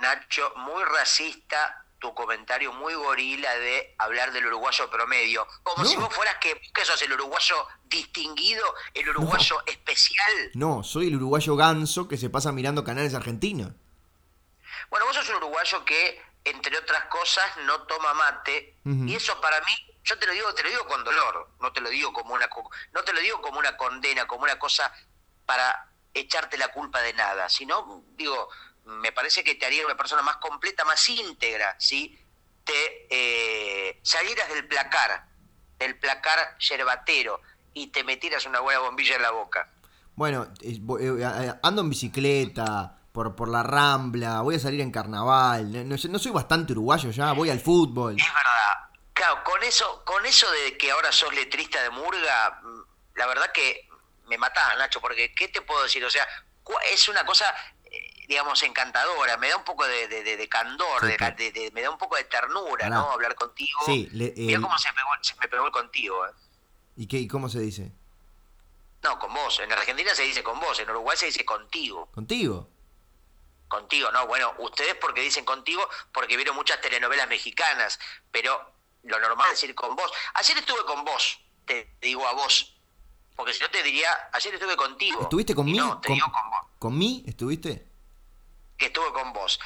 Nacho, 0.00 0.52
muy 0.56 0.82
racista 0.84 1.84
tu 1.98 2.12
comentario, 2.14 2.72
muy 2.72 2.92
gorila 2.94 3.54
de 3.54 3.94
hablar 3.98 4.32
del 4.32 4.46
uruguayo 4.46 4.90
promedio, 4.90 5.46
como 5.62 5.86
si 5.86 5.96
vos 5.96 6.12
fueras 6.12 6.36
que, 6.38 6.60
que, 6.74 6.84
sos 6.84 7.00
el 7.00 7.12
uruguayo 7.12 7.56
distinguido, 7.84 8.62
el 8.92 9.08
uruguayo 9.08 9.56
especial. 9.66 10.50
No, 10.52 10.82
soy 10.82 11.08
el 11.08 11.16
uruguayo 11.16 11.56
ganso 11.56 12.06
que 12.06 12.18
se 12.18 12.28
pasa 12.28 12.52
mirando 12.52 12.84
canales 12.84 13.14
argentinos. 13.14 13.72
Bueno, 14.90 15.06
vos 15.06 15.16
sos 15.16 15.28
un 15.30 15.36
uruguayo 15.36 15.84
que, 15.86 16.20
entre 16.44 16.76
otras 16.76 17.06
cosas, 17.06 17.44
no 17.64 17.82
toma 17.82 18.12
mate, 18.12 18.76
y 18.84 19.14
eso 19.14 19.40
para 19.40 19.58
mí, 19.60 19.93
yo 20.04 20.18
te 20.18 20.26
lo 20.26 20.32
digo, 20.32 20.54
te 20.54 20.62
lo 20.62 20.68
digo 20.68 20.86
con 20.86 21.02
dolor, 21.02 21.50
no 21.60 21.72
te 21.72 21.80
lo 21.80 21.88
digo 21.88 22.12
como 22.12 22.34
una 22.34 22.48
no 22.92 23.02
te 23.02 23.12
lo 23.12 23.20
digo 23.20 23.40
como 23.40 23.58
una 23.58 23.76
condena, 23.76 24.26
como 24.26 24.44
una 24.44 24.58
cosa 24.58 24.92
para 25.46 25.90
echarte 26.12 26.56
la 26.58 26.68
culpa 26.68 27.00
de 27.00 27.12
nada, 27.14 27.48
sino 27.48 28.04
digo, 28.16 28.48
me 28.84 29.12
parece 29.12 29.42
que 29.42 29.54
te 29.54 29.66
haría 29.66 29.84
una 29.84 29.96
persona 29.96 30.22
más 30.22 30.36
completa, 30.36 30.84
más 30.84 31.08
íntegra, 31.08 31.74
si 31.78 32.18
te 32.64 33.06
eh, 33.10 34.00
salieras 34.02 34.48
del 34.50 34.66
placar, 34.66 35.26
del 35.78 35.98
placar 35.98 36.56
yerbatero, 36.58 37.40
y 37.72 37.88
te 37.88 38.04
metieras 38.04 38.46
una 38.46 38.60
buena 38.60 38.80
bombilla 38.80 39.16
en 39.16 39.22
la 39.22 39.32
boca. 39.32 39.68
Bueno, 40.14 40.46
eh, 40.60 40.78
eh, 40.80 41.52
ando 41.62 41.82
en 41.82 41.90
bicicleta, 41.90 42.98
por, 43.10 43.34
por 43.34 43.48
la 43.48 43.62
rambla, 43.62 44.40
voy 44.42 44.56
a 44.56 44.58
salir 44.58 44.80
en 44.80 44.90
carnaval, 44.90 45.88
no, 45.88 45.96
no, 45.96 46.18
soy 46.18 46.32
bastante 46.32 46.72
uruguayo 46.72 47.10
ya, 47.10 47.32
voy 47.32 47.50
al 47.50 47.60
fútbol. 47.60 48.16
Es 48.18 48.26
verdad, 48.26 48.83
claro, 49.14 49.42
con 49.44 49.62
eso, 49.62 50.04
con 50.04 50.26
eso 50.26 50.50
de 50.50 50.76
que 50.76 50.90
ahora 50.90 51.10
sos 51.10 51.34
letrista 51.34 51.82
de 51.82 51.90
Murga, 51.90 52.60
mm, 52.62 52.82
la 53.14 53.26
verdad 53.26 53.50
que 53.52 53.88
me 54.26 54.36
matás, 54.36 54.76
Nacho, 54.76 55.00
porque 55.00 55.34
¿qué 55.34 55.48
te 55.48 55.62
puedo 55.62 55.82
decir? 55.82 56.04
O 56.04 56.10
sea, 56.10 56.26
es 56.92 57.08
una 57.08 57.24
cosa 57.24 57.54
digamos, 58.26 58.62
encantadora, 58.62 59.36
me 59.36 59.48
da 59.48 59.56
un 59.56 59.64
poco 59.64 59.86
de, 59.86 60.08
de, 60.08 60.48
candor, 60.48 61.02
de, 61.02 61.70
me 61.72 61.82
da 61.82 61.90
un 61.90 61.98
poco 61.98 62.16
de 62.16 62.24
ternura, 62.24 62.88
¿no? 62.88 63.10
Hablar 63.10 63.34
contigo. 63.34 63.78
Sí, 63.84 64.08
Mira 64.12 64.60
cómo 64.60 64.78
se, 64.78 64.88
me 65.40 65.48
pegó 65.48 65.66
el 65.66 65.72
contigo. 65.72 66.26
¿eh? 66.26 66.30
¿Y, 66.96 67.06
qué, 67.06 67.18
¿Y 67.18 67.28
cómo 67.28 67.48
se 67.48 67.60
dice? 67.60 67.92
No, 69.02 69.18
con 69.18 69.32
vos. 69.34 69.58
En 69.60 69.70
Argentina 69.72 70.14
se 70.14 70.22
dice 70.22 70.42
con 70.42 70.58
vos, 70.58 70.78
en 70.78 70.88
Uruguay 70.88 71.16
se 71.16 71.26
dice 71.26 71.44
contigo. 71.44 72.06
¿Contigo? 72.12 72.70
Contigo, 73.68 74.10
no. 74.12 74.26
Bueno, 74.26 74.54
ustedes 74.58 74.94
porque 74.94 75.20
dicen 75.20 75.44
contigo, 75.44 75.86
porque 76.12 76.36
vieron 76.36 76.56
muchas 76.56 76.80
telenovelas 76.80 77.28
mexicanas, 77.28 77.98
pero 78.30 78.73
lo 79.04 79.18
normal 79.20 79.46
es 79.52 79.60
decir 79.60 79.74
con 79.74 79.94
vos. 79.96 80.10
Ayer 80.34 80.58
estuve 80.58 80.84
con 80.84 81.04
vos, 81.04 81.40
te 81.64 81.96
digo 82.00 82.26
a 82.26 82.32
vos. 82.32 82.76
Porque 83.36 83.52
si 83.52 83.60
no 83.60 83.70
te 83.70 83.82
diría, 83.82 84.08
ayer 84.32 84.54
estuve 84.54 84.76
contigo. 84.76 85.22
¿Estuviste 85.22 85.54
conmigo? 85.54 85.86
No, 85.86 86.00
te 86.00 86.12
digo 86.12 86.30
con 86.30 86.50
vos. 86.50 86.60
¿Con 86.78 86.98
mí 86.98 87.24
estuviste? 87.26 87.94
que 88.76 88.86
estuve 88.86 89.12
con 89.12 89.32
vos. 89.32 89.58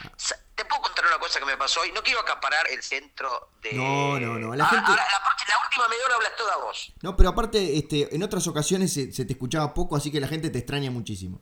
Te 0.54 0.64
puedo 0.64 0.82
contar 0.82 1.06
una 1.06 1.18
cosa 1.18 1.38
que 1.38 1.46
me 1.46 1.56
pasó 1.56 1.80
hoy. 1.80 1.92
No 1.92 2.02
quiero 2.02 2.20
acaparar 2.20 2.68
el 2.70 2.82
centro 2.82 3.50
de. 3.62 3.72
No, 3.72 4.18
no, 4.18 4.38
no. 4.38 4.54
La, 4.54 4.64
ah, 4.64 4.68
gente... 4.68 4.90
la, 4.90 5.64
última 5.64 5.88
media 5.88 6.04
hora 6.06 6.14
hablas 6.16 6.36
toda 6.36 6.56
vos. 6.58 6.92
No, 7.02 7.16
pero 7.16 7.30
aparte, 7.30 7.78
este, 7.78 8.14
en 8.14 8.22
otras 8.22 8.46
ocasiones 8.46 8.92
se, 8.92 9.06
te 9.06 9.32
escuchaba 9.32 9.72
poco, 9.72 9.96
así 9.96 10.10
que 10.10 10.20
la 10.20 10.28
gente 10.28 10.50
te 10.50 10.58
extraña 10.58 10.90
muchísimo. 10.90 11.40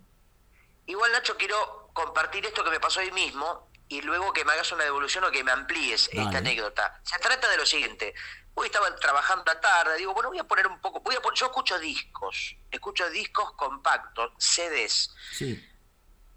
Igual, 0.87 1.11
Nacho, 1.13 1.37
quiero 1.37 1.91
compartir 1.93 2.45
esto 2.47 2.63
que 2.63 2.71
me 2.71 2.81
pasó 2.81 3.01
hoy 3.01 3.11
mismo 3.11 3.69
y 3.89 4.03
luego 4.03 4.33
que 4.33 4.45
me 4.45 4.53
hagas 4.53 4.71
una 4.73 4.85
devolución 4.85 5.25
o 5.25 5.31
que 5.31 5.45
me 5.45 5.53
amplíes 5.53 6.09
esta 6.13 6.39
anécdota. 6.39 7.01
Se 7.03 7.19
trata 7.19 7.49
de 7.49 7.57
lo 7.57 7.67
siguiente. 7.67 8.15
Hoy 8.55 8.67
estaba 8.67 8.95
trabajando 8.97 9.51
a 9.51 9.61
tarde, 9.61 9.99
digo, 9.99 10.15
bueno, 10.15 10.31
voy 10.31 10.39
a 10.39 10.45
poner 10.45 10.67
un 10.67 10.81
poco, 10.81 11.01
voy 11.01 11.15
a 11.15 11.21
yo 11.35 11.47
escucho 11.47 11.79
discos, 11.79 12.57
escucho 12.71 13.09
discos 13.11 13.53
compactos, 13.53 14.33
CDs. 14.39 15.15
Sí 15.33 15.63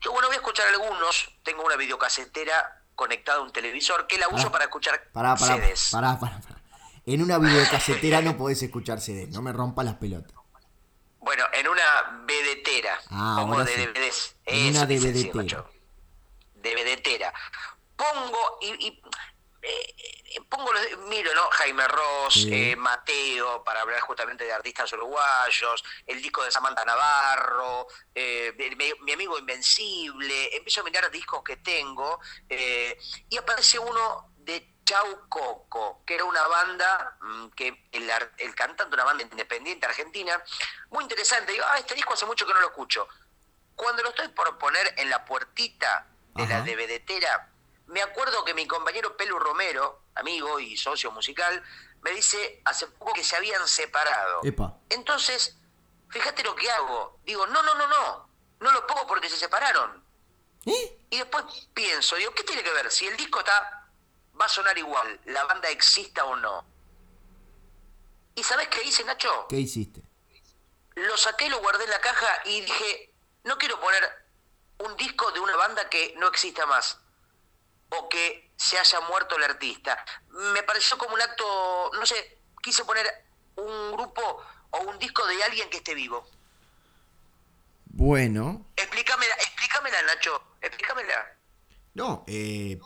yo 0.01 0.11
bueno, 0.11 0.27
voy 0.27 0.35
a 0.35 0.39
escuchar 0.39 0.67
algunos. 0.67 1.29
Tengo 1.43 1.63
una 1.63 1.75
videocasetera 1.75 2.83
conectada 2.95 3.39
a 3.39 3.41
un 3.41 3.51
televisor 3.51 4.07
que 4.07 4.17
la 4.17 4.27
uso 4.29 4.51
para 4.51 4.65
escuchar 4.65 5.09
pará, 5.11 5.35
pará, 5.35 5.55
CDs. 5.55 5.89
Pará, 5.91 6.19
pará, 6.19 6.39
pará. 6.39 6.61
En 7.05 7.21
una 7.21 7.37
videocasetera 7.37 8.21
no 8.21 8.37
podés 8.37 8.61
escuchar 8.61 9.01
CDs, 9.01 9.29
no 9.29 9.41
me 9.41 9.51
rompa 9.51 9.83
las 9.83 9.95
pelotas. 9.95 10.37
Bueno, 11.19 11.43
en 11.53 11.67
una 11.67 12.23
vedetera. 12.25 12.99
Ah, 13.09 13.37
pongo 13.41 13.63
de 13.63 13.87
DVDs. 13.87 14.35
En 14.45 14.75
una 14.75 14.85
DVDtera. 16.61 17.31
DVDtera. 17.31 17.33
Pongo 17.95 18.59
y, 18.61 19.01
eh, 19.61 19.95
eh, 20.25 20.41
pongo 20.47 20.71
los, 20.71 20.97
miro, 21.09 21.33
¿no? 21.35 21.49
Jaime 21.51 21.85
Ross, 21.87 22.47
eh, 22.49 22.75
Mateo, 22.77 23.61
para 23.63 23.81
hablar 23.81 23.99
justamente 23.99 24.45
de 24.45 24.53
artistas 24.53 24.93
uruguayos, 24.93 25.83
el 26.07 26.21
disco 26.21 26.43
de 26.43 26.51
Samantha 26.51 26.85
Navarro, 26.85 27.87
mi, 28.15 29.11
amigo 29.11 29.37
Invencible, 29.37 30.55
empiezo 30.55 30.79
a 30.79 30.85
mirar 30.85 31.11
discos 31.11 31.43
que 31.43 31.57
tengo 31.57 32.19
y 32.47 33.37
aparece 33.37 33.79
uno 33.79 34.33
de 34.37 34.77
Chau 34.85 35.27
Coco, 35.27 36.03
que 36.05 36.15
era 36.15 36.23
una 36.23 36.47
banda, 36.47 37.17
mm, 37.19 37.47
que 37.49 37.89
el, 37.91 38.09
el 38.37 38.55
cantante, 38.55 38.95
una 38.95 39.03
banda 39.03 39.23
independiente 39.23 39.85
argentina, 39.85 40.41
muy 40.89 41.03
interesante. 41.03 41.51
Digo, 41.51 41.65
ah, 41.67 41.77
este 41.77 41.95
disco 41.95 42.13
hace 42.13 42.25
mucho 42.25 42.47
que 42.47 42.53
no 42.53 42.61
lo 42.61 42.67
escucho. 42.67 43.07
Cuando 43.75 44.03
lo 44.03 44.09
estoy 44.09 44.29
por 44.29 44.57
poner 44.57 44.93
en 44.97 45.09
la 45.09 45.25
puertita 45.25 46.07
de 46.35 46.47
la 46.47 46.61
DVDtera, 46.61 47.51
me 47.87 48.01
acuerdo 48.01 48.45
que 48.45 48.53
mi 48.53 48.67
compañero 48.67 49.17
Pelu 49.17 49.39
Romero, 49.39 50.03
amigo 50.15 50.59
y 50.59 50.77
socio 50.77 51.11
musical, 51.11 51.63
me 52.01 52.11
dice 52.11 52.61
hace 52.65 52.87
poco 52.87 53.13
que 53.13 53.23
se 53.23 53.35
habían 53.35 53.67
separado. 53.67 54.41
Entonces, 54.89 55.57
fíjate 56.09 56.43
lo 56.43 56.55
que 56.55 56.69
hago. 56.69 57.19
Digo, 57.25 57.47
no, 57.47 57.63
no, 57.63 57.75
no, 57.75 57.87
no. 57.87 58.29
No 58.59 58.71
lo 58.71 58.85
pongo 58.85 59.07
porque 59.07 59.29
se 59.29 59.37
separaron. 59.37 60.03
¿Eh? 60.65 61.05
Y 61.09 61.17
después 61.17 61.45
pienso, 61.73 62.15
digo, 62.17 62.33
¿qué 62.33 62.43
tiene 62.43 62.63
que 62.63 62.71
ver? 62.71 62.91
Si 62.91 63.07
el 63.07 63.17
disco 63.17 63.39
está, 63.39 63.89
va 64.39 64.45
a 64.45 64.49
sonar 64.49 64.77
igual, 64.77 65.19
la 65.25 65.45
banda 65.45 65.69
exista 65.69 66.25
o 66.25 66.35
no. 66.35 66.65
¿Y 68.35 68.43
sabes 68.43 68.67
qué 68.67 68.83
hice, 68.83 69.03
Nacho? 69.03 69.47
¿Qué 69.49 69.57
hiciste? 69.57 70.03
Lo 70.95 71.17
saqué, 71.17 71.49
lo 71.49 71.59
guardé 71.59 71.85
en 71.85 71.89
la 71.89 72.01
caja 72.01 72.27
y 72.45 72.61
dije, 72.61 73.13
no 73.43 73.57
quiero 73.57 73.79
poner 73.79 74.18
un 74.79 74.95
disco 74.97 75.31
de 75.31 75.39
una 75.39 75.55
banda 75.55 75.89
que 75.89 76.13
no 76.17 76.27
exista 76.27 76.65
más 76.65 76.99
o 77.89 78.09
que 78.09 78.51
se 78.55 78.77
haya 78.77 78.99
muerto 79.01 79.37
el 79.37 79.43
artista. 79.43 80.03
Me 80.53 80.63
pareció 80.63 80.97
como 80.97 81.15
un 81.15 81.21
acto, 81.21 81.91
no 81.93 82.05
sé, 82.05 82.39
quise 82.61 82.83
poner 82.85 83.05
un 83.55 83.91
grupo 83.93 84.21
o 84.71 84.79
un 84.81 84.99
disco 84.99 85.25
de 85.27 85.43
alguien 85.43 85.69
que 85.69 85.77
esté 85.77 85.93
vivo. 85.95 86.27
Bueno. 87.85 88.65
Explícamela, 88.75 89.33
explícamela 89.35 90.01
Nacho, 90.03 90.41
explícamela. 90.61 91.39
No, 91.93 92.23
eh, 92.27 92.79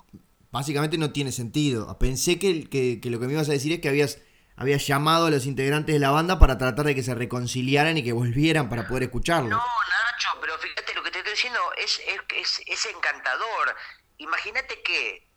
básicamente 0.51 0.97
no 0.97 1.11
tiene 1.11 1.31
sentido. 1.31 1.97
Pensé 1.99 2.39
que, 2.39 2.69
que, 2.69 2.99
lo 3.09 3.19
que 3.19 3.27
me 3.27 3.33
ibas 3.33 3.49
a 3.49 3.51
decir 3.51 3.73
es 3.73 3.79
que 3.79 3.89
habías, 3.89 4.19
habías 4.55 4.87
llamado 4.87 5.27
a 5.27 5.29
los 5.29 5.45
integrantes 5.45 5.93
de 5.93 5.99
la 5.99 6.11
banda 6.11 6.39
para 6.39 6.57
tratar 6.57 6.85
de 6.85 6.95
que 6.95 7.03
se 7.03 7.13
reconciliaran 7.13 7.97
y 7.97 8.03
que 8.03 8.13
volvieran 8.13 8.69
para 8.69 8.87
poder 8.87 9.03
escucharlo. 9.03 9.49
No, 9.49 9.57
Nacho, 9.57 10.29
pero 10.41 10.57
fíjate, 10.57 10.93
lo 10.95 11.03
que 11.03 11.11
diciendo 11.33 11.59
es, 11.77 12.01
es, 12.29 12.61
es 12.65 12.85
encantador 12.85 13.75
imagínate 14.17 14.81
que 14.81 15.27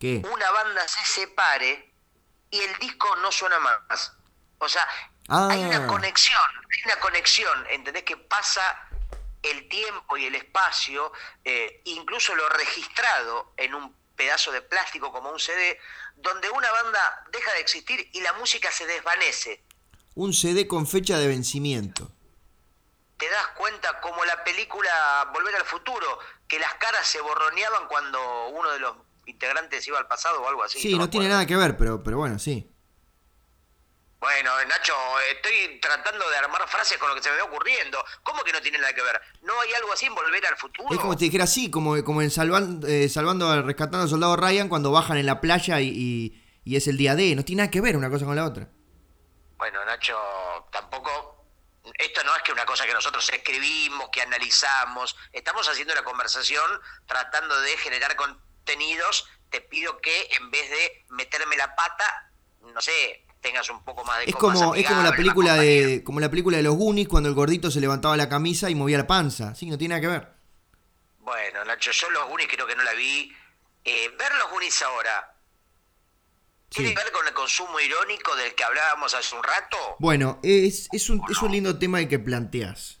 una 0.00 0.50
banda 0.50 0.86
se 0.88 1.04
separe 1.06 1.92
y 2.50 2.60
el 2.60 2.78
disco 2.78 3.16
no 3.16 3.32
suena 3.32 3.58
más. 3.58 4.12
O 4.58 4.68
sea, 4.68 4.86
hay 5.28 5.64
una 5.64 5.84
ah. 5.84 5.86
conexión, 5.86 6.38
hay 6.38 6.82
una 6.84 7.00
conexión, 7.00 7.66
¿entendés? 7.70 8.04
Que 8.04 8.16
pasa 8.16 8.88
el 9.42 9.68
tiempo 9.68 10.16
y 10.16 10.26
el 10.26 10.34
espacio, 10.34 11.12
eh, 11.44 11.82
incluso 11.84 12.34
lo 12.34 12.48
registrado 12.50 13.52
en 13.56 13.74
un 13.74 13.94
pedazo 14.16 14.52
de 14.52 14.62
plástico 14.62 15.12
como 15.12 15.30
un 15.30 15.38
CD, 15.38 15.78
donde 16.16 16.48
una 16.50 16.70
banda 16.70 17.24
deja 17.30 17.52
de 17.52 17.60
existir 17.60 18.10
y 18.12 18.20
la 18.20 18.32
música 18.34 18.70
se 18.70 18.86
desvanece. 18.86 19.62
Un 20.14 20.32
CD 20.32 20.66
con 20.66 20.86
fecha 20.86 21.18
de 21.18 21.28
vencimiento 21.28 22.15
te 23.16 23.28
das 23.28 23.46
cuenta 23.56 24.00
como 24.00 24.24
la 24.24 24.44
película 24.44 25.30
Volver 25.32 25.56
al 25.56 25.64
Futuro, 25.64 26.18
que 26.46 26.58
las 26.58 26.74
caras 26.74 27.06
se 27.06 27.20
borroneaban 27.20 27.88
cuando 27.88 28.48
uno 28.48 28.70
de 28.72 28.80
los 28.80 28.96
integrantes 29.26 29.86
iba 29.86 29.98
al 29.98 30.06
pasado 30.06 30.42
o 30.42 30.48
algo 30.48 30.62
así. 30.62 30.78
Sí, 30.80 30.96
no, 30.96 31.08
tiene 31.08 31.28
nada 31.28 31.46
que 31.46 31.56
ver, 31.56 31.76
pero, 31.76 32.02
pero 32.02 32.18
bueno, 32.18 32.38
sí. 32.38 32.70
Bueno, 34.18 34.50
Nacho, 34.66 34.94
estoy 35.30 35.78
tratando 35.80 36.28
de 36.28 36.36
armar 36.36 36.66
frases 36.68 36.98
con 36.98 37.08
lo 37.08 37.14
que 37.14 37.22
se 37.22 37.30
me 37.30 37.36
va 37.36 37.44
ocurriendo. 37.44 38.02
¿Cómo 38.22 38.42
que 38.44 38.52
no 38.52 38.60
tiene 38.60 38.78
nada 38.78 38.92
que 38.92 39.02
ver? 39.02 39.20
¿No 39.42 39.52
hay 39.60 39.72
algo 39.74 39.92
así 39.92 40.06
en 40.06 40.14
Volver 40.14 40.46
al 40.46 40.56
Futuro? 40.56 40.88
Es 40.92 40.98
como 40.98 41.12
si 41.12 41.18
te 41.18 41.24
dijera 41.26 41.44
así, 41.44 41.70
como, 41.70 42.02
como 42.02 42.22
en 42.22 42.30
salvando, 42.30 42.86
eh, 42.86 43.08
salvando, 43.08 43.62
rescatando 43.62 44.02
al 44.02 44.08
soldado 44.08 44.36
Ryan 44.36 44.68
cuando 44.68 44.90
bajan 44.90 45.18
en 45.18 45.26
la 45.26 45.40
playa 45.40 45.80
y, 45.80 46.42
y 46.64 46.76
es 46.76 46.88
el 46.88 46.96
día 46.96 47.14
D. 47.14 47.34
No 47.36 47.44
tiene 47.44 47.62
nada 47.62 47.70
que 47.70 47.80
ver 47.80 47.96
una 47.96 48.10
cosa 48.10 48.24
con 48.24 48.36
la 48.36 48.46
otra. 48.46 48.68
Bueno, 49.58 49.84
Nacho, 49.84 50.16
tampoco 50.70 51.35
esto 51.94 52.24
no 52.24 52.34
es 52.34 52.42
que 52.42 52.52
una 52.52 52.64
cosa 52.64 52.86
que 52.86 52.92
nosotros 52.92 53.28
escribimos, 53.32 54.08
que 54.10 54.22
analizamos, 54.22 55.16
estamos 55.32 55.68
haciendo 55.68 55.92
una 55.92 56.04
conversación 56.04 56.70
tratando 57.06 57.60
de 57.60 57.76
generar 57.78 58.16
contenidos, 58.16 59.28
te 59.50 59.60
pido 59.60 59.98
que 59.98 60.28
en 60.38 60.50
vez 60.50 60.68
de 60.70 61.04
meterme 61.10 61.56
la 61.56 61.74
pata, 61.74 62.30
no 62.60 62.80
sé, 62.80 63.24
tengas 63.40 63.70
un 63.70 63.84
poco 63.84 64.04
más 64.04 64.18
de 64.18 64.24
es 64.24 64.34
como 64.34 64.74
es 64.74 64.86
como 64.86 65.02
la 65.02 65.12
película 65.12 65.54
de 65.54 66.02
como 66.04 66.18
la 66.18 66.28
película 66.28 66.56
de 66.56 66.64
los 66.64 66.74
Goonies 66.74 67.08
cuando 67.08 67.28
el 67.28 67.34
gordito 67.34 67.70
se 67.70 67.80
levantaba 67.80 68.16
la 68.16 68.28
camisa 68.28 68.68
y 68.70 68.74
movía 68.74 68.98
la 68.98 69.06
panza. 69.06 69.54
Sí 69.54 69.66
no 69.66 69.78
tiene 69.78 69.94
nada 69.94 70.00
que 70.00 70.08
ver. 70.08 70.28
Bueno 71.20 71.64
Nacho 71.64 71.92
yo 71.92 72.10
los 72.10 72.28
Goonies 72.28 72.48
creo 72.50 72.66
que 72.66 72.74
no 72.74 72.82
la 72.82 72.94
vi. 72.94 73.32
Eh, 73.84 74.08
ver 74.18 74.34
los 74.34 74.50
Goonies 74.50 74.82
ahora 74.82 75.35
¿Tiene 76.68 76.94
que 76.94 77.02
ver 77.02 77.12
con 77.12 77.26
el 77.26 77.32
consumo 77.32 77.78
irónico 77.80 78.34
del 78.36 78.54
que 78.54 78.64
hablábamos 78.64 79.14
hace 79.14 79.34
un 79.34 79.42
rato? 79.42 79.76
Bueno, 79.98 80.40
es, 80.42 80.88
es, 80.92 81.08
un, 81.10 81.22
es 81.30 81.40
un 81.40 81.52
lindo 81.52 81.78
tema 81.78 82.00
el 82.00 82.08
que 82.08 82.18
planteas. 82.18 83.00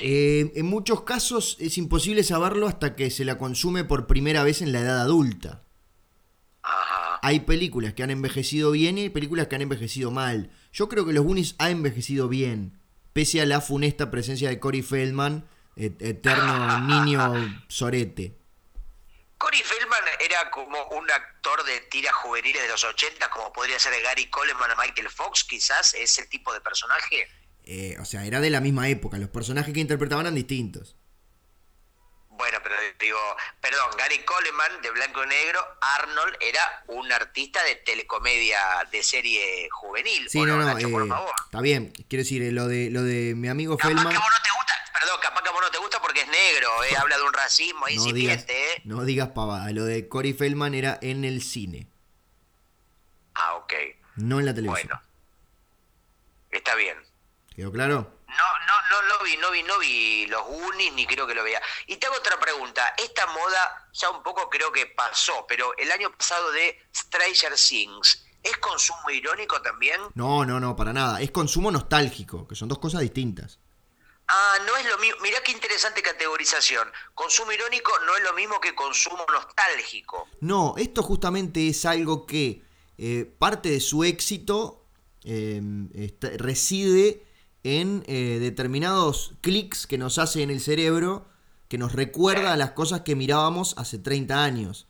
Eh, 0.00 0.52
en 0.54 0.66
muchos 0.66 1.02
casos 1.02 1.56
es 1.60 1.76
imposible 1.76 2.24
saberlo 2.24 2.66
hasta 2.66 2.96
que 2.96 3.10
se 3.10 3.24
la 3.24 3.36
consume 3.36 3.84
por 3.84 4.06
primera 4.06 4.42
vez 4.42 4.62
en 4.62 4.72
la 4.72 4.80
edad 4.80 5.00
adulta. 5.00 5.64
Ajá. 6.62 7.18
Hay 7.22 7.40
películas 7.40 7.92
que 7.92 8.02
han 8.02 8.10
envejecido 8.10 8.70
bien 8.70 8.96
y 8.96 9.02
hay 9.02 9.10
películas 9.10 9.48
que 9.48 9.56
han 9.56 9.62
envejecido 9.62 10.10
mal. 10.10 10.50
Yo 10.72 10.88
creo 10.88 11.04
que 11.04 11.12
Los 11.12 11.24
Goonies 11.24 11.56
ha 11.58 11.70
envejecido 11.70 12.28
bien, 12.28 12.80
pese 13.12 13.42
a 13.42 13.46
la 13.46 13.60
funesta 13.60 14.10
presencia 14.10 14.48
de 14.48 14.60
Corey 14.60 14.82
Feldman, 14.82 15.46
eterno 15.76 16.80
niño 16.88 17.62
sorete. 17.68 18.38
Corey 19.36 19.60
Feldman 19.62 19.81
como 20.50 20.82
un 20.88 21.10
actor 21.10 21.64
de 21.64 21.80
tiras 21.82 22.14
juveniles 22.14 22.62
de 22.62 22.68
los 22.68 22.84
80, 22.84 23.30
como 23.30 23.52
podría 23.52 23.78
ser 23.78 24.00
Gary 24.02 24.26
Coleman 24.26 24.70
o 24.70 24.76
Michael 24.76 25.08
Fox, 25.10 25.44
quizás, 25.44 25.94
ese 25.94 26.26
tipo 26.26 26.52
de 26.52 26.60
personaje. 26.60 27.28
Eh, 27.64 27.96
o 28.00 28.04
sea, 28.04 28.24
era 28.24 28.40
de 28.40 28.50
la 28.50 28.60
misma 28.60 28.88
época, 28.88 29.18
los 29.18 29.30
personajes 29.30 29.72
que 29.72 29.80
interpretaban 29.80 30.26
eran 30.26 30.34
distintos. 30.34 30.96
Bueno, 32.34 32.58
pero 32.62 32.76
digo, 32.98 33.18
perdón, 33.60 33.90
Gary 33.98 34.18
Coleman 34.20 34.80
de 34.80 34.90
Blanco 34.90 35.22
y 35.24 35.26
Negro, 35.26 35.60
Arnold 35.80 36.36
era 36.40 36.84
un 36.88 37.12
artista 37.12 37.62
de 37.64 37.76
telecomedia 37.76 38.58
de 38.90 39.02
serie 39.02 39.68
juvenil. 39.70 40.28
Sí, 40.30 40.40
no, 40.40 40.56
no, 40.56 40.78
eh, 40.78 41.24
está 41.44 41.60
bien, 41.60 41.92
quiero 42.08 42.22
decir, 42.22 42.42
eh, 42.42 42.50
lo 42.50 42.68
de 42.68 42.90
lo 42.90 43.02
de 43.02 43.34
mi 43.34 43.48
amigo 43.48 43.76
Feldman. 43.76 44.08
Que 44.08 44.18
vos 44.18 44.26
no 44.26 44.42
te 44.42 44.50
gusta, 44.56 44.72
perdón, 44.98 45.20
capaz 45.20 45.42
que 45.42 45.48
a 45.50 45.52
vos 45.52 45.60
no 45.60 45.70
te 45.70 45.78
gusta 45.78 46.00
porque 46.00 46.22
es 46.22 46.28
negro, 46.28 46.84
eh, 46.84 46.96
habla 46.96 47.18
de 47.18 47.22
un 47.22 47.32
racismo 47.32 47.86
no 47.94 48.12
digas, 48.12 48.44
¿eh? 48.48 48.82
No 48.84 49.04
digas 49.04 49.28
pavada, 49.28 49.70
lo 49.72 49.84
de 49.84 50.08
Corey 50.08 50.32
Feldman 50.32 50.74
era 50.74 50.98
en 51.02 51.24
el 51.24 51.42
cine. 51.42 51.86
Ah, 53.34 53.54
ok. 53.56 53.74
No 54.16 54.40
en 54.40 54.46
la 54.46 54.54
televisión. 54.54 54.88
Bueno. 54.88 55.02
Está 56.50 56.74
bien. 56.76 56.96
¿Quedó 57.54 57.70
claro? 57.72 58.21
No, 58.36 58.44
no, 58.66 58.74
no, 58.90 59.08
no 59.08 59.24
vi, 59.24 59.36
no 59.36 59.50
vi, 59.50 59.62
no 59.62 59.78
vi 59.78 60.26
los 60.26 60.42
Unis, 60.48 60.92
ni 60.94 61.06
creo 61.06 61.26
que 61.26 61.34
lo 61.34 61.44
vea. 61.44 61.60
Y 61.86 61.96
te 61.96 62.06
hago 62.06 62.16
otra 62.16 62.38
pregunta. 62.38 62.94
Esta 62.96 63.26
moda 63.26 63.88
ya 63.92 64.10
un 64.10 64.22
poco 64.22 64.48
creo 64.48 64.72
que 64.72 64.86
pasó, 64.86 65.44
pero 65.48 65.76
el 65.76 65.90
año 65.90 66.10
pasado 66.16 66.50
de 66.52 66.78
Stranger 66.94 67.54
Things, 67.54 68.24
¿es 68.42 68.56
consumo 68.58 69.10
irónico 69.10 69.60
también? 69.60 70.00
No, 70.14 70.44
no, 70.44 70.60
no, 70.60 70.74
para 70.76 70.92
nada. 70.92 71.20
Es 71.20 71.30
consumo 71.30 71.70
nostálgico, 71.70 72.48
que 72.48 72.54
son 72.54 72.68
dos 72.68 72.78
cosas 72.78 73.00
distintas. 73.00 73.58
Ah, 74.28 74.56
no 74.66 74.76
es 74.76 74.86
lo 74.86 74.98
mismo. 74.98 75.20
Mirá 75.20 75.42
qué 75.44 75.52
interesante 75.52 76.00
categorización. 76.00 76.88
Consumo 77.14 77.52
irónico 77.52 77.92
no 78.06 78.16
es 78.16 78.22
lo 78.22 78.32
mismo 78.32 78.60
que 78.60 78.74
consumo 78.74 79.26
nostálgico. 79.30 80.28
No, 80.40 80.74
esto 80.78 81.02
justamente 81.02 81.68
es 81.68 81.84
algo 81.84 82.24
que 82.24 82.62
eh, 82.96 83.30
parte 83.38 83.68
de 83.68 83.80
su 83.80 84.04
éxito 84.04 84.86
eh, 85.24 85.60
reside 86.38 87.26
en 87.64 88.04
eh, 88.06 88.38
determinados 88.40 89.34
clics 89.40 89.86
que 89.86 89.98
nos 89.98 90.18
hace 90.18 90.42
en 90.42 90.50
el 90.50 90.60
cerebro 90.60 91.26
que 91.68 91.78
nos 91.78 91.92
recuerda 91.92 92.52
a 92.52 92.56
las 92.56 92.72
cosas 92.72 93.00
que 93.00 93.16
mirábamos 93.16 93.74
hace 93.78 93.98
30 93.98 94.44
años. 94.44 94.88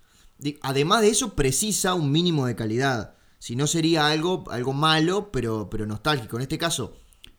Además 0.62 1.02
de 1.02 1.10
eso, 1.10 1.34
precisa 1.34 1.94
un 1.94 2.10
mínimo 2.10 2.46
de 2.46 2.56
calidad. 2.56 3.14
Si 3.38 3.54
no 3.54 3.68
sería 3.68 4.08
algo, 4.08 4.44
algo 4.50 4.72
malo, 4.72 5.30
pero, 5.30 5.70
pero 5.70 5.86
nostálgico. 5.86 6.36
En 6.36 6.42
este 6.42 6.58
caso, 6.58 6.96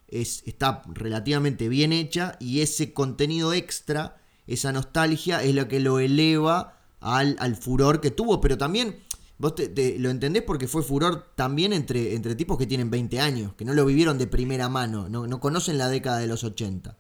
está 0.08 0.82
relativamente 0.88 1.68
bien 1.68 1.92
hecha 1.92 2.38
y 2.40 2.62
ese 2.62 2.94
contenido 2.94 3.52
extra, 3.52 4.16
esa 4.48 4.72
nostalgia, 4.72 5.44
es 5.44 5.54
lo 5.54 5.68
que 5.68 5.82
lo 5.82 6.00
eleva 6.00 6.80
al, 7.02 7.36
al 7.40 7.58
furor 7.58 8.00
que 8.00 8.12
tuvo. 8.12 8.40
Pero 8.40 8.58
también, 8.58 9.04
vos 9.38 9.56
te, 9.56 9.96
lo 10.00 10.10
entendés 10.10 10.44
porque 10.44 10.68
fue 10.68 10.84
furor 10.84 11.34
también 11.36 11.74
entre, 11.74 12.16
entre 12.16 12.36
tipos 12.36 12.58
que 12.58 12.68
tienen 12.68 12.90
20 12.90 13.20
años, 13.20 13.54
que 13.56 13.66
no 13.66 13.74
lo 13.74 13.86
vivieron 13.86 14.18
de 14.18 14.28
primera 14.28 14.70
mano, 14.70 15.10
no, 15.10 15.28
no 15.28 15.40
conocen 15.40 15.78
la 15.78 15.90
década 15.90 16.18
de 16.20 16.28
los 16.28 16.44
80. 16.44 16.98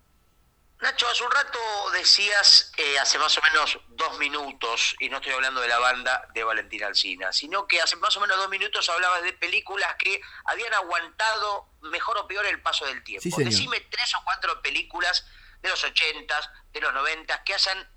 Nacho, 0.83 1.07
hace 1.07 1.23
un 1.23 1.31
rato 1.31 1.59
decías, 1.93 2.73
eh, 2.75 2.99
hace 2.99 3.17
más 3.17 3.37
o 3.37 3.41
menos 3.41 3.79
dos 3.87 4.19
minutos, 4.19 4.97
y 4.99 5.07
no 5.07 5.17
estoy 5.17 5.31
hablando 5.31 5.61
de 5.61 5.69
la 5.69 5.79
banda 5.79 6.27
de 6.33 6.43
Valentina 6.43 6.87
Alcina, 6.87 7.31
sino 7.31 7.65
que 7.65 7.79
hace 7.79 7.95
más 7.95 8.17
o 8.17 8.19
menos 8.19 8.35
dos 8.35 8.49
minutos 8.49 8.89
hablabas 8.89 9.23
de 9.23 9.31
películas 9.31 9.95
que 9.97 10.19
habían 10.43 10.73
aguantado 10.73 11.69
mejor 11.83 12.17
o 12.17 12.27
peor 12.27 12.45
el 12.47 12.61
paso 12.61 12.85
del 12.85 13.01
tiempo. 13.01 13.29
Decime 13.37 13.79
tres 13.89 14.13
o 14.15 14.23
cuatro 14.25 14.61
películas 14.61 15.25
de 15.61 15.69
los 15.69 15.81
ochentas, 15.85 16.49
de 16.73 16.81
los 16.81 16.93
noventas, 16.93 17.39
que 17.45 17.53
hayan 17.53 17.89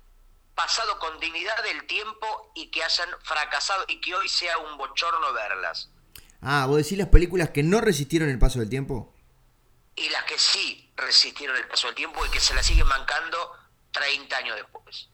pasado 0.57 0.99
con 0.99 1.17
dignidad 1.19 1.63
del 1.63 1.85
tiempo 1.87 2.51
y 2.55 2.69
que 2.71 2.83
hayan 2.83 3.07
fracasado 3.23 3.85
y 3.87 4.01
que 4.01 4.13
hoy 4.15 4.27
sea 4.27 4.57
un 4.57 4.77
bochorno 4.77 5.31
verlas. 5.31 5.89
Ah, 6.41 6.65
vos 6.67 6.77
decís 6.77 6.97
las 6.97 7.07
películas 7.07 7.51
que 7.51 7.63
no 7.63 7.79
resistieron 7.79 8.29
el 8.29 8.39
paso 8.39 8.59
del 8.59 8.69
tiempo. 8.69 9.13
Y 9.95 10.09
las 10.09 10.23
que 10.25 10.37
sí 10.37 10.91
resistieron 10.97 11.55
el 11.55 11.67
paso 11.67 11.87
del 11.87 11.95
tiempo 11.95 12.25
y 12.25 12.29
que 12.29 12.39
se 12.39 12.53
la 12.53 12.63
siguen 12.63 12.87
mancando 12.87 13.37
30 13.91 14.37
años 14.37 14.55
después. 14.55 15.09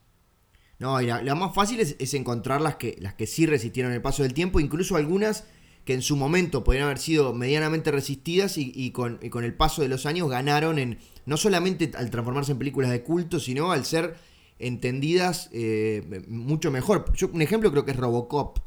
No, 0.78 1.00
y 1.00 1.06
la, 1.06 1.34
más 1.34 1.54
fácil 1.54 1.80
es, 1.80 2.14
encontrar 2.14 2.60
las 2.60 2.76
que, 2.76 2.96
las 2.98 3.14
que 3.14 3.26
sí 3.26 3.46
resistieron 3.46 3.92
el 3.92 4.02
paso 4.02 4.22
del 4.22 4.34
tiempo, 4.34 4.60
incluso 4.60 4.96
algunas 4.96 5.44
que 5.84 5.94
en 5.94 6.02
su 6.02 6.16
momento 6.16 6.64
podrían 6.64 6.86
haber 6.86 6.98
sido 6.98 7.32
medianamente 7.34 7.90
resistidas 7.90 8.56
y, 8.56 8.90
con, 8.92 9.20
el 9.22 9.54
paso 9.54 9.82
de 9.82 9.88
los 9.88 10.06
años 10.06 10.30
ganaron 10.30 10.78
en 10.78 10.98
no 11.26 11.36
solamente 11.36 11.92
al 11.96 12.10
transformarse 12.10 12.52
en 12.52 12.58
películas 12.58 12.90
de 12.90 13.02
culto, 13.02 13.38
sino 13.38 13.70
al 13.70 13.84
ser 13.84 14.16
entendidas 14.58 15.48
eh, 15.52 16.22
mucho 16.28 16.70
mejor. 16.70 17.12
Yo 17.14 17.28
un 17.28 17.42
ejemplo 17.42 17.70
creo 17.70 17.84
que 17.84 17.90
es 17.92 17.96
Robocop 17.96 18.58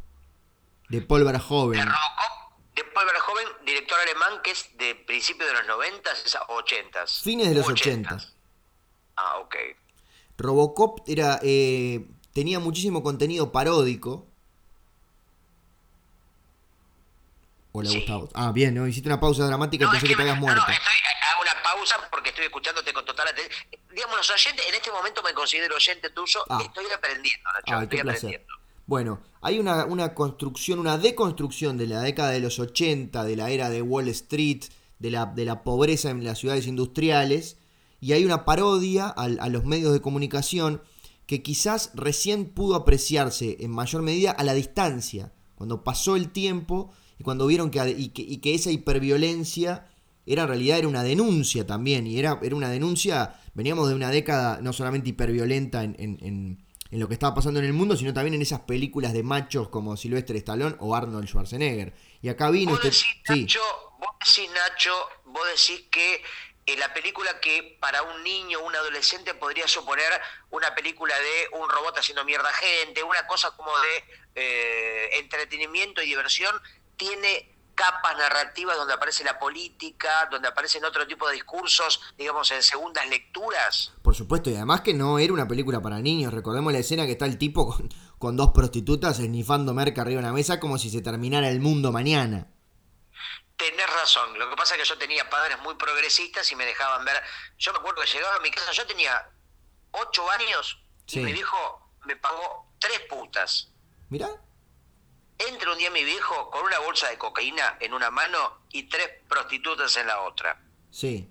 de 0.89 1.02
Paul 1.02 1.23
Verhoeven. 1.23 1.86
Robocop 1.86 2.76
de 2.76 2.84
Paul 2.84 3.06
Verhoeven, 3.06 3.65
director 3.65 4.00
alemán 4.00 4.41
que 4.43 4.52
es 4.52 4.69
de 4.78 4.95
principios 4.95 5.50
de 5.50 5.54
los 5.56 5.67
90, 5.67 6.12
s 6.12 6.38
80. 6.47 7.08
Fines 7.08 7.50
de 7.50 7.56
los 7.56 7.67
80. 7.67 8.17
Ah, 9.15 9.39
ok. 9.39 9.56
Robocop 10.38 11.02
era, 11.08 11.39
eh, 11.41 12.06
tenía 12.34 12.60
muchísimo 12.60 13.02
contenido 13.02 13.52
paródico. 13.52 14.28
Hola, 17.71 17.91
Gustavo. 17.91 18.30
Ah, 18.34 18.52
bien, 18.52 18.73
¿no? 18.76 18.88
hiciste 18.88 19.10
una 19.10 19.19
pausa 19.19 19.45
dramática 19.45 19.86
y 19.86 19.88
pensé 19.88 20.08
que, 20.08 20.15
te 20.15 20.21
habías 20.21 20.39
muerto. 20.39 20.62
No, 20.65 20.71
estoy, 20.71 20.95
hago 21.32 21.41
una 21.41 21.63
pausa 21.63 21.97
porque 22.10 22.30
estoy 22.30 22.45
escuchándote 22.45 22.93
con 22.93 23.06
total 23.06 23.28
atención. 23.28 23.54
Digamos, 23.98 24.18
los 24.18 24.30
oyentes, 24.30 24.64
en 24.70 24.76
este 24.76 24.92
momento 24.92 25.24
me 25.24 25.34
considero 25.34 25.76
oyente 25.76 26.12
tuyo, 26.12 26.42
ah. 26.50 26.62
estoy 26.64 26.86
aprendiendo, 26.96 27.50
Nacho, 27.52 27.76
ah, 27.76 27.84
estoy 27.84 28.00
aprendiendo. 28.00 28.54
Bueno, 28.86 29.22
hay 29.42 29.58
una, 29.60 30.14
construcción, 30.14 30.78
una 30.78 31.00
deconstrucción 31.00 31.80
de 31.80 31.88
la 31.88 32.02
década 32.02 32.30
de 32.30 32.40
los 32.40 32.60
80, 32.60 33.24
de 33.24 33.36
la 33.36 33.50
era 33.50 33.72
de 33.72 33.82
Wall 33.82 34.08
Street, 34.10 34.66
de 35.00 35.10
la, 35.10 35.26
de 35.26 35.46
la 35.46 35.64
pobreza 35.64 36.12
en 36.12 36.24
las 36.24 36.38
ciudades 36.38 36.68
industriales, 36.68 37.58
y 38.00 38.14
hay 38.14 38.24
una 38.24 38.46
parodia 38.46 39.08
a, 39.08 39.50
los 39.50 39.66
medios 39.66 39.92
de 39.92 40.00
comunicación 40.00 40.82
que 41.26 41.42
quizás 41.42 41.90
recién 41.96 42.46
pudo 42.46 42.76
apreciarse 42.76 43.58
en 43.62 43.72
mayor 43.72 44.04
medida 44.04 44.30
a 44.30 44.44
la 44.44 44.54
distancia, 44.54 45.34
cuando 45.56 45.84
pasó 45.84 46.16
el 46.16 46.30
tiempo 46.30 46.94
y 47.18 47.24
cuando 47.24 47.48
vieron 47.48 47.72
que, 47.72 47.90
y 47.90 48.10
que, 48.10 48.54
esa 48.54 48.70
hiperviolencia 48.70 49.88
era 50.28 50.44
en 50.44 50.50
realidad 50.50 50.78
era 50.78 50.88
una 50.88 51.04
denuncia 51.04 51.66
también, 51.66 52.06
y 52.06 52.20
era, 52.20 52.40
era 52.44 52.56
una 52.56 52.70
denuncia, 52.70 53.40
veníamos 53.58 53.89
de 53.89 53.96
una 53.96 54.10
década 54.10 54.60
no 54.62 54.72
solamente 54.72 55.10
hiperviolenta 55.10 55.84
en, 55.84 55.98
en 56.00 56.67
en 56.91 57.00
lo 57.00 57.08
que 57.08 57.13
estaba 57.13 57.36
pasando 57.36 57.60
en 57.60 57.65
el 57.65 57.74
mundo, 57.74 57.96
sino 57.96 58.13
también 58.13 58.34
en 58.36 58.41
esas 58.41 58.62
películas 58.62 59.13
de 59.13 59.24
machos 59.24 59.70
como 59.70 59.98
Sylvester 59.98 60.36
Stallone 60.38 60.76
o 60.80 60.96
Arnold 60.96 61.28
Schwarzenegger. 61.28 61.93
Y 62.22 62.30
acá 62.30 62.50
vino... 62.50 62.72
Vos 62.72 62.82
decís, 62.82 63.06
Nacho, 63.28 63.62
vos 64.00 64.15
decís, 64.26 64.50
Nacho, 64.52 65.10
vos 65.26 65.46
decís 65.48 65.86
que 65.91 66.24
eh, 66.65 66.78
la 66.78 66.93
película 66.93 67.39
que 67.39 67.78
para 67.82 68.04
un 68.04 68.24
niño, 68.24 68.60
un 68.62 68.76
adolescente 68.76 69.34
podría 69.34 69.67
suponer 69.67 70.10
una 70.50 70.74
película 70.76 71.13
de 71.17 71.58
un 71.60 71.70
robot 71.70 71.98
haciendo 71.98 72.24
mierda 72.24 72.50
a 72.50 72.54
gente, 72.54 73.04
una 73.04 73.26
cosa 73.28 73.52
como 73.56 73.72
de 73.80 74.04
eh, 74.36 75.10
entretenimiento 75.20 76.02
y 76.02 76.08
diversión, 76.08 76.56
tiene 76.96 77.57
capas 77.78 78.18
narrativas 78.18 78.76
donde 78.76 78.96
aparece 78.96 79.24
la 79.24 79.38
política, 79.38 80.28
donde 80.32 80.48
aparecen 80.48 80.84
otro 80.84 81.06
tipo 81.06 81.28
de 81.28 81.36
discursos, 81.36 82.02
digamos, 82.18 82.50
en 82.52 82.63
segundas 82.63 83.08
lecturas. 83.08 83.94
Por 84.02 84.16
supuesto, 84.16 84.50
y 84.50 84.56
además 84.56 84.82
que 84.82 84.96
no 84.96 85.20
era 85.20 85.32
una 85.32 85.48
película 85.48 85.80
para 85.80 86.00
niños. 86.00 86.34
Recordemos 86.34 86.74
la 86.74 86.80
escena 86.80 87.06
que 87.06 87.12
está 87.12 87.26
el 87.26 87.38
tipo 87.38 87.78
con, 88.18 88.36
dos 88.36 88.52
prostitutas 88.52 89.20
esnifando 89.20 89.76
merca 89.76 90.02
arriba 90.02 90.22
de 90.22 90.28
una 90.28 90.34
mesa 90.34 90.60
como 90.60 90.80
si 90.80 90.90
se 90.90 91.02
terminara 91.02 91.50
el 91.50 91.62
mundo 91.62 91.92
mañana. 91.92 92.48
Tenés 93.56 93.94
razón. 93.94 94.38
Lo 94.40 94.50
que 94.50 94.56
pasa 94.56 94.76
es 94.76 94.82
que 94.82 94.90
yo 94.90 94.98
tenía 94.98 95.30
padres 95.30 95.60
muy 95.62 95.76
progresistas 95.76 96.52
y 96.52 96.56
me 96.56 96.66
dejaban 96.66 97.06
ver. 97.06 97.22
Yo 97.60 97.72
me 97.74 97.80
acuerdo 97.80 98.02
que 98.02 98.08
llegaba 98.08 98.36
a 98.36 98.40
mi 98.40 98.50
casa, 98.50 98.72
yo 98.72 98.88
tenía 98.88 99.30
ocho 99.92 100.30
años 100.32 100.80
y 101.10 101.20
mi 101.20 101.32
viejo 101.32 101.92
me 102.06 102.16
pagó 102.16 102.74
tres 102.80 103.02
putas. 103.02 103.70
Mirá. 104.10 104.30
Entra 105.39 105.71
un 105.71 105.78
día 105.78 105.91
mi 105.91 106.04
viejo 106.04 106.50
con 106.50 106.65
una 106.65 106.80
bolsa 106.80 107.10
de 107.10 107.17
cocaína 107.17 107.78
en 107.80 107.93
una 107.93 108.10
mano 108.10 108.62
y 108.71 108.84
tres 108.84 109.10
prostitutas 109.28 109.95
en 109.97 110.08
la 110.08 110.21
otra. 110.21 110.60
Sí. 110.89 111.30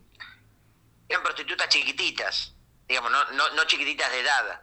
Eran 1.08 1.22
prostitutas 1.22 1.68
chiquititas, 1.68 2.54
digamos, 2.88 3.10
no, 3.10 3.24
no, 3.32 3.50
no 3.50 3.64
chiquititas 3.64 4.10
de 4.12 4.20
edad. 4.20 4.62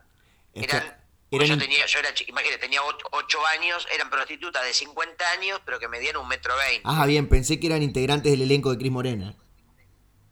Eran, 0.53 1.01
Yo 1.31 1.57
tenía, 1.57 1.85
yo 1.85 1.99
era, 1.99 2.09
imagínate, 2.27 2.59
tenía 2.59 2.81
ocho 3.11 3.45
años, 3.47 3.87
eran 3.91 4.09
prostitutas 4.09 4.63
de 4.63 4.73
50 4.73 5.31
años, 5.31 5.61
pero 5.65 5.79
que 5.79 5.87
medían 5.87 6.15
un 6.17 6.27
metro 6.27 6.55
veinte. 6.55 6.83
Ah, 6.85 7.05
bien, 7.05 7.27
pensé 7.27 7.59
que 7.59 7.67
eran 7.67 7.81
integrantes 7.81 8.31
del 8.31 8.43
elenco 8.43 8.71
de 8.71 8.77
Cris 8.77 8.91
Morena. 8.91 9.35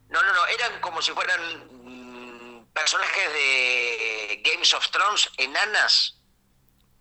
No, 0.10 0.21
no, 0.21 0.34
no, 0.34 0.45
eran 0.47 0.80
como 0.80 1.02
si 1.02 1.12
fueran 1.12 1.39
mm, 1.71 2.65
personajes 2.74 3.34
de 3.34 4.43
Games 4.43 4.74
of 4.74 4.88
Thrones, 4.91 5.30
enanas, 5.38 6.21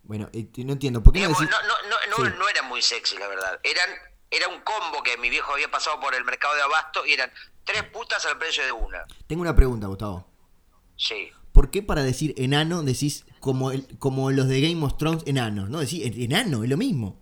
bueno, 0.03 0.29
no 0.33 0.73
entiendo. 0.73 1.03
¿Por 1.03 1.13
qué 1.13 1.21
no, 1.21 1.29
no, 1.31 2.19
no, 2.19 2.31
no, 2.31 2.49
era 2.49 2.63
muy 2.63 2.83
sexy, 2.83 3.17
la 3.19 3.29
verdad. 3.29 3.61
Eran, 3.63 3.91
era 4.31 4.49
un 4.49 4.61
combo 4.63 5.03
que 5.03 5.17
mi 5.19 5.31
viejo 5.31 5.53
había 5.53 5.71
pasado 5.71 6.01
por 6.01 6.15
el 6.15 6.25
mercado 6.25 6.55
de 6.55 6.63
abasto 6.63 7.07
y 7.07 7.13
eran 7.13 7.33
tres 7.65 7.85
putas 7.85 8.25
al 8.27 8.39
precio 8.39 8.65
de 8.65 8.73
una. 8.73 9.05
Tengo 9.27 9.43
una 9.43 9.55
pregunta, 9.55 9.87
Gustavo. 9.87 10.29
Sí. 10.97 11.31
¿Por 11.53 11.71
qué 11.71 11.83
para 11.83 12.03
decir 12.03 12.35
enano 12.37 12.83
decís 12.83 13.25
como, 13.41 13.73
el, 13.73 13.99
como 13.99 14.31
los 14.31 14.49
de 14.49 14.61
Game 14.61 14.85
of 14.85 14.97
Thrones 14.97 15.23
enanos? 15.27 15.69
No, 15.69 15.81
decís 15.81 16.03
enano, 16.17 16.65
es 16.65 16.71
lo 16.71 16.77
mismo. 16.77 17.21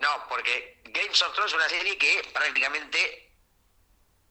No, 0.00 0.08
porque 0.28 0.80
Game 0.84 1.10
of 1.10 1.34
Thrones 1.34 1.52
es 1.52 1.54
una 1.54 1.68
serie 1.68 1.98
que 1.98 2.22
prácticamente 2.32 3.32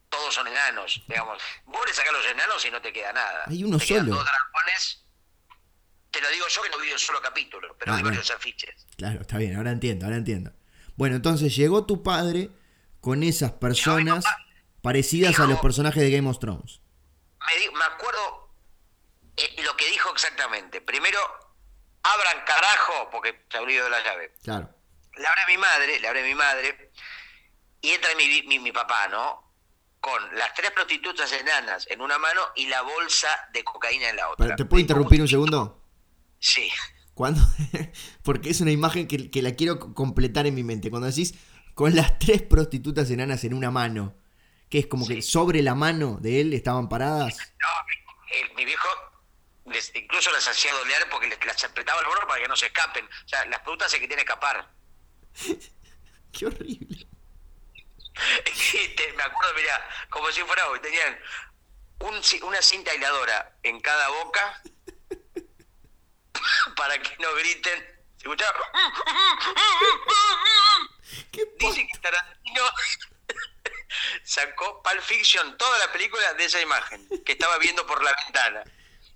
todos 0.09 0.33
son 0.33 0.47
enanos, 0.47 1.03
digamos. 1.07 1.41
Vos 1.65 1.81
le 1.85 1.93
sacás 1.93 2.13
los 2.13 2.25
enanos 2.25 2.65
y 2.65 2.71
no 2.71 2.81
te 2.81 2.93
queda 2.93 3.13
nada. 3.13 3.43
Hay 3.47 3.63
uno 3.63 3.79
solo. 3.79 4.15
dos 4.15 4.25
dragones 4.25 5.06
te 6.17 6.23
lo 6.23 6.29
digo 6.31 6.47
yo 6.47 6.61
que 6.63 6.69
no 6.69 6.79
vi 6.79 6.91
un 6.91 6.97
solo 6.97 7.21
capítulo, 7.21 7.75
pero 7.77 7.93
hay 7.93 8.01
ah, 8.01 8.05
varios 8.05 8.31
afiches. 8.31 8.87
Claro, 8.97 9.21
está 9.21 9.37
bien, 9.37 9.55
ahora 9.55 9.71
entiendo, 9.71 10.05
ahora 10.05 10.17
entiendo. 10.17 10.51
Bueno, 10.95 11.15
entonces 11.15 11.55
llegó 11.55 11.85
tu 11.85 12.01
padre 12.01 12.49
con 13.01 13.21
esas 13.21 13.51
personas 13.51 14.25
parecidas 14.81 15.39
a 15.39 15.45
los 15.45 15.59
personajes 15.59 16.01
de 16.01 16.09
Game 16.09 16.27
of 16.27 16.39
Thrones. 16.39 16.81
Me, 17.39 17.83
acuerdo 17.85 18.49
eh, 19.37 19.61
lo 19.63 19.77
que 19.77 19.87
dijo 19.91 20.11
exactamente. 20.11 20.81
Primero, 20.81 21.19
abran 22.01 22.43
carajo, 22.45 23.09
porque 23.11 23.45
se 23.49 23.57
abrió 23.57 23.87
la 23.87 24.03
llave. 24.03 24.33
Claro. 24.43 24.69
Le 25.15 25.27
abre 25.27 25.41
mi 25.47 25.57
madre, 25.57 25.99
le 25.99 26.07
abre 26.07 26.23
mi 26.23 26.33
madre, 26.33 26.91
y 27.81 27.89
entra 27.89 28.09
mi, 28.15 28.41
mi, 28.43 28.57
mi 28.57 28.71
papá, 28.71 29.07
¿no? 29.07 29.45
con 29.99 30.37
las 30.37 30.53
tres 30.53 30.71
prostitutas 30.71 31.31
enanas 31.33 31.87
en 31.89 32.01
una 32.01 32.17
mano 32.17 32.41
y 32.55 32.67
la 32.67 32.81
bolsa 32.81 33.27
de 33.51 33.63
cocaína 33.63 34.09
en 34.09 34.15
la 34.15 34.29
otra. 34.29 34.55
¿Te 34.55 34.65
puedo 34.65 34.79
interrumpir 34.79 35.21
un 35.21 35.27
segundo? 35.27 35.86
Sí. 36.39 36.69
Cuando, 37.13 37.41
porque 38.23 38.49
es 38.49 38.61
una 38.61 38.71
imagen 38.71 39.07
que, 39.07 39.41
la 39.41 39.53
quiero 39.53 39.79
completar 39.93 40.45
en 40.47 40.55
mi 40.55 40.63
mente. 40.63 40.89
Cuando 40.89 41.07
decís 41.07 41.33
con 41.73 41.95
las 41.95 42.19
tres 42.19 42.41
prostitutas 42.41 43.09
enanas 43.09 43.43
en 43.43 43.53
una 43.53 43.71
mano, 43.71 44.15
que 44.69 44.79
es 44.79 44.87
como 44.87 45.07
que 45.07 45.21
sobre 45.21 45.61
la 45.61 45.75
mano 45.75 46.17
de 46.21 46.41
él 46.41 46.53
estaban 46.53 46.89
paradas. 46.89 47.37
No, 47.59 48.55
mi 48.55 48.65
viejo 48.65 48.87
incluso 49.95 50.31
las 50.31 50.47
hacía 50.47 50.73
dolear 50.73 51.09
porque 51.09 51.27
les, 51.27 51.45
las 51.45 51.63
apretaba 51.63 51.99
el 52.01 52.07
borde 52.07 52.25
para 52.27 52.41
que 52.41 52.47
no 52.47 52.55
se 52.55 52.67
escapen. 52.67 53.05
O 53.05 53.27
sea, 53.27 53.45
las 53.45 53.59
preguntas 53.59 53.91
se 53.91 53.99
que 53.99 54.07
que 54.07 54.15
escapar. 54.15 54.69
Qué 56.31 56.45
horrible. 56.45 57.07
me 59.17 59.23
acuerdo, 59.23 59.53
mira, 59.55 59.89
como 60.09 60.31
si 60.31 60.41
fuera 60.41 60.67
hoy, 60.69 60.79
tenían 60.79 61.17
una 62.43 62.61
cinta 62.61 62.91
aisladora 62.91 63.57
en 63.63 63.79
cada 63.79 64.09
boca 64.09 64.61
para 66.75 66.97
que 67.01 67.15
no 67.19 67.33
griten. 67.35 67.79
¿Se 68.17 68.23
escuchaba? 68.23 68.59
Dice 71.59 71.87
que 71.87 71.99
Tarantino 71.99 72.63
sacó 74.23 74.81
Pulp 74.81 75.01
Fiction, 75.01 75.57
toda 75.57 75.77
la 75.79 75.91
película 75.91 76.33
de 76.33 76.45
esa 76.45 76.59
imagen 76.61 77.07
que 77.25 77.33
estaba 77.33 77.57
viendo 77.59 77.85
por 77.85 78.03
la 78.03 78.13
ventana. 78.25 78.63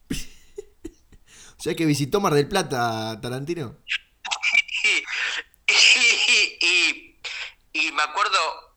o 1.58 1.62
sea 1.62 1.76
que 1.76 1.86
visitó 1.86 2.20
Mar 2.20 2.34
del 2.34 2.48
Plata, 2.48 3.20
Tarantino. 3.22 3.78
y, 6.60 7.18
y 7.74 7.92
me 7.92 8.04
acuerdo 8.04 8.76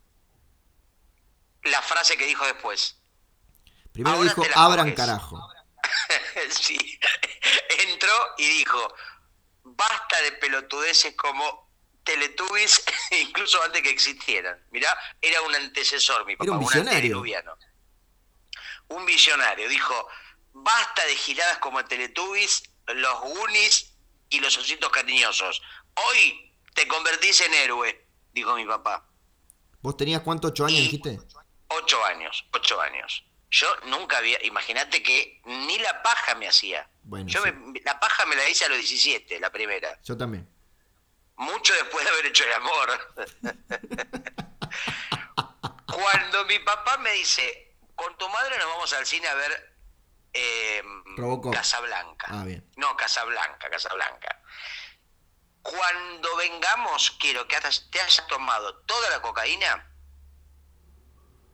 la 1.64 1.82
frase 1.82 2.16
que 2.16 2.26
dijo 2.26 2.44
después. 2.46 2.96
Primero 3.92 4.16
Ahora 4.16 4.28
dijo, 4.28 4.42
abran 4.54 4.86
coges". 4.90 4.96
carajo. 4.96 5.48
sí. 6.50 6.98
Entró 7.88 8.12
y 8.38 8.48
dijo, 8.58 8.94
basta 9.62 10.20
de 10.22 10.32
pelotudeces 10.32 11.14
como 11.16 11.64
Teletubbies, 12.04 12.84
incluso 13.22 13.62
antes 13.62 13.82
que 13.82 13.90
existieran. 13.90 14.62
Mirá, 14.70 14.96
era 15.20 15.40
un 15.42 15.54
antecesor, 15.54 16.24
mi 16.26 16.36
papá, 16.36 16.50
un 16.50 16.56
un 16.58 16.60
visionario. 16.64 16.96
antediluviano. 16.96 17.56
Un 18.88 19.06
visionario. 19.06 19.68
Dijo, 19.68 20.08
basta 20.52 21.04
de 21.06 21.16
giradas 21.16 21.58
como 21.58 21.84
Teletubbies, 21.84 22.62
los 22.88 23.20
Goonies 23.20 23.94
y 24.28 24.40
los 24.40 24.56
ositos 24.58 24.90
cariñosos. 24.90 25.62
Hoy 25.94 26.52
te 26.74 26.86
convertís 26.88 27.40
en 27.40 27.54
héroe, 27.54 28.06
dijo 28.32 28.54
mi 28.56 28.66
papá. 28.66 29.06
¿Vos 29.80 29.96
tenías 29.96 30.22
cuánto? 30.22 30.48
¿Ocho 30.48 30.66
años 30.66 30.80
Y- 30.80 30.82
dijiste? 30.84 31.18
Ocho 31.68 32.04
años, 32.04 32.44
ocho 32.52 32.80
años. 32.80 33.24
Yo 33.54 33.68
nunca 33.84 34.18
había, 34.18 34.44
imagínate 34.44 35.00
que 35.00 35.40
ni 35.44 35.78
la 35.78 36.02
paja 36.02 36.34
me 36.34 36.48
hacía. 36.48 36.90
Bueno, 37.04 37.28
Yo 37.28 37.40
sí. 37.44 37.52
me- 37.52 37.80
la 37.84 38.00
paja 38.00 38.26
me 38.26 38.34
la 38.34 38.48
hice 38.48 38.64
a 38.64 38.68
los 38.68 38.78
17, 38.78 39.38
la 39.38 39.52
primera. 39.52 39.96
Yo 40.02 40.16
también. 40.16 40.48
Mucho 41.36 41.72
después 41.74 42.04
de 42.04 42.10
haber 42.10 42.26
hecho 42.26 42.42
el 42.44 42.52
amor. 42.54 43.14
Cuando 45.86 46.44
mi 46.46 46.58
papá 46.58 46.98
me 46.98 47.12
dice, 47.12 47.76
con 47.94 48.16
tu 48.18 48.28
madre 48.28 48.58
nos 48.58 48.66
vamos 48.68 48.92
al 48.92 49.06
cine 49.06 49.28
a 49.28 49.34
ver 49.34 49.76
eh. 50.32 50.82
Casablanca. 51.52 52.26
Ah, 52.30 52.44
bien. 52.44 52.68
No, 52.76 52.96
Casablanca, 52.96 53.70
Casablanca. 53.70 54.40
Cuando 55.62 56.34
vengamos, 56.36 57.12
quiero 57.20 57.46
que 57.46 57.56
te 57.60 58.00
hayas 58.00 58.26
tomado 58.26 58.78
toda 58.82 59.10
la 59.10 59.22
cocaína 59.22 59.88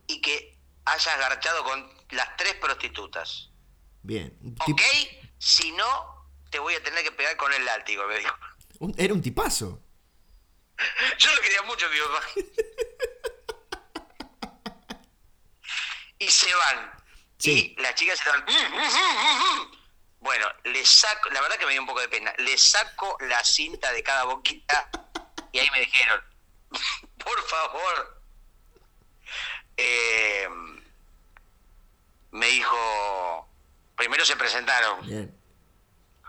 y 0.07 0.23
que 0.23 0.59
hayas 0.93 1.19
garchado 1.19 1.65
con 1.65 1.93
las 2.11 2.37
tres 2.37 2.55
prostitutas. 2.57 3.51
Bien. 4.03 4.37
¿Ok? 4.69 4.83
Si 5.39 5.73
no, 5.73 6.29
te 6.51 6.59
voy 6.59 6.75
a 6.75 6.83
tener 6.83 7.03
que 7.05 7.13
pegar 7.13 7.37
con 7.37 7.53
el 7.53 7.65
látigo, 7.65 8.07
me 8.07 8.19
dijo. 8.19 8.35
un- 8.79 8.95
era 8.99 9.13
un 9.15 9.23
tipazo. 9.23 9.81
Yo 11.19 11.35
lo 11.35 11.41
quería 11.43 11.63
mucho, 11.63 11.87
mi 11.91 11.99
papá. 12.01 12.23
y 16.19 16.29
se 16.29 16.55
van. 16.55 16.91
Sí. 17.39 17.75
Y 17.77 17.81
las 17.83 17.95
chicas 17.95 18.19
estaban. 18.19 18.45
Bueno, 20.23 20.47
le 20.65 20.85
saco, 20.85 21.31
la 21.31 21.41
verdad 21.41 21.57
que 21.57 21.65
me 21.65 21.73
dio 21.73 21.81
un 21.81 21.87
poco 21.87 22.01
de 22.03 22.09
pena. 22.11 22.31
Le 22.37 22.59
saco 22.59 23.17
la 23.21 23.43
cinta 23.43 23.91
de 23.91 24.03
cada 24.03 24.25
boquita 24.25 24.91
y 25.51 25.59
ahí 25.61 25.71
me 25.71 25.81
dijeron, 25.81 26.23
por 27.25 27.43
favor. 27.49 28.23
Eh, 29.79 30.47
me 32.33 32.47
dijo, 32.47 33.49
primero 33.97 34.25
se 34.25 34.37
presentaron, 34.37 35.07
Bien. 35.07 35.35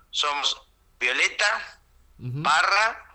somos 0.10 0.62
Violeta, 1.00 1.78
Ujú. 2.20 2.44
Parra 2.44 3.14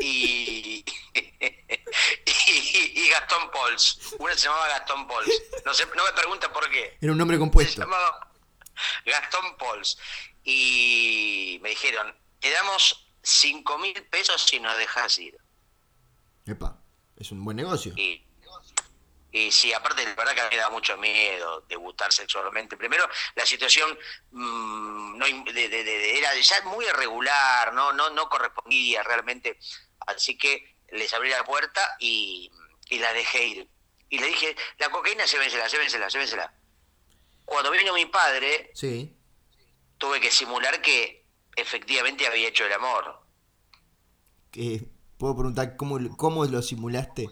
y, 0.00 0.84
y, 1.14 2.92
y 2.94 3.08
Gastón 3.10 3.50
Pols. 3.50 4.14
Una 4.18 4.34
se 4.34 4.44
llamaba 4.46 4.68
Gastón 4.68 5.06
Pols. 5.08 5.28
No, 5.64 5.74
sé, 5.74 5.84
no 5.96 6.04
me 6.04 6.12
pregunta 6.12 6.52
por 6.52 6.70
qué. 6.70 6.96
Era 7.00 7.10
un 7.12 7.18
nombre 7.18 7.36
Se 7.36 7.40
compuesto. 7.40 7.80
llamaba 7.80 8.30
Gastón 9.04 9.56
Pols. 9.56 9.98
Y 10.44 11.58
me 11.62 11.70
dijeron, 11.70 12.14
te 12.38 12.50
damos 12.52 13.08
cinco 13.22 13.78
mil 13.78 13.94
pesos 14.04 14.42
si 14.42 14.60
nos 14.60 14.76
dejas 14.78 15.18
ir. 15.18 15.36
Epa, 16.46 16.78
es 17.16 17.32
un 17.32 17.44
buen 17.44 17.56
negocio. 17.56 17.92
Y, 17.96 18.24
y 19.38 19.50
sí, 19.52 19.72
aparte, 19.72 20.02
la 20.04 20.14
verdad 20.14 20.34
que 20.34 20.56
me 20.56 20.60
da 20.62 20.70
mucho 20.70 20.96
miedo 20.96 21.60
debutar 21.68 22.10
sexualmente. 22.12 22.76
Primero, 22.76 23.06
la 23.34 23.44
situación 23.44 23.98
mm, 24.30 25.18
no, 25.18 25.26
de- 25.26 25.52
de- 25.52 25.68
de- 25.68 25.84
de- 25.84 26.18
era 26.18 26.34
ya 26.34 26.62
muy 26.62 26.86
irregular, 26.86 27.72
no, 27.74 27.92
no, 27.92 28.08
no 28.10 28.28
correspondía 28.30 29.02
realmente. 29.02 29.58
Así 30.06 30.38
que 30.38 30.76
les 30.92 31.12
abrí 31.12 31.28
la 31.30 31.44
puerta 31.44 31.82
y, 31.98 32.50
y 32.88 32.98
la 32.98 33.12
dejé 33.12 33.44
ir. 33.46 33.68
Y 34.08 34.18
le 34.20 34.26
dije, 34.28 34.56
la 34.78 34.88
cocaína, 34.88 35.24
llévensela, 35.26 35.66
llévensela, 35.68 36.08
llévensela. 36.08 36.54
Cuando 37.44 37.70
vino 37.72 37.92
mi 37.92 38.06
padre, 38.06 38.70
Sí. 38.74 39.14
tuve 39.98 40.20
que 40.20 40.30
simular 40.30 40.80
que 40.80 41.26
efectivamente 41.56 42.26
había 42.26 42.48
hecho 42.48 42.64
el 42.64 42.72
amor. 42.72 43.20
¿Puedo 45.18 45.34
preguntar 45.34 45.76
cómo, 45.76 45.98
cómo 46.16 46.44
lo 46.46 46.62
simulaste? 46.62 47.28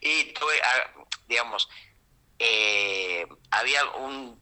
y 0.00 0.24
tuve, 0.32 0.60
ah, 0.64 0.90
digamos, 1.42 1.68
eh, 2.38 3.26
había 3.50 3.84
un 3.96 4.40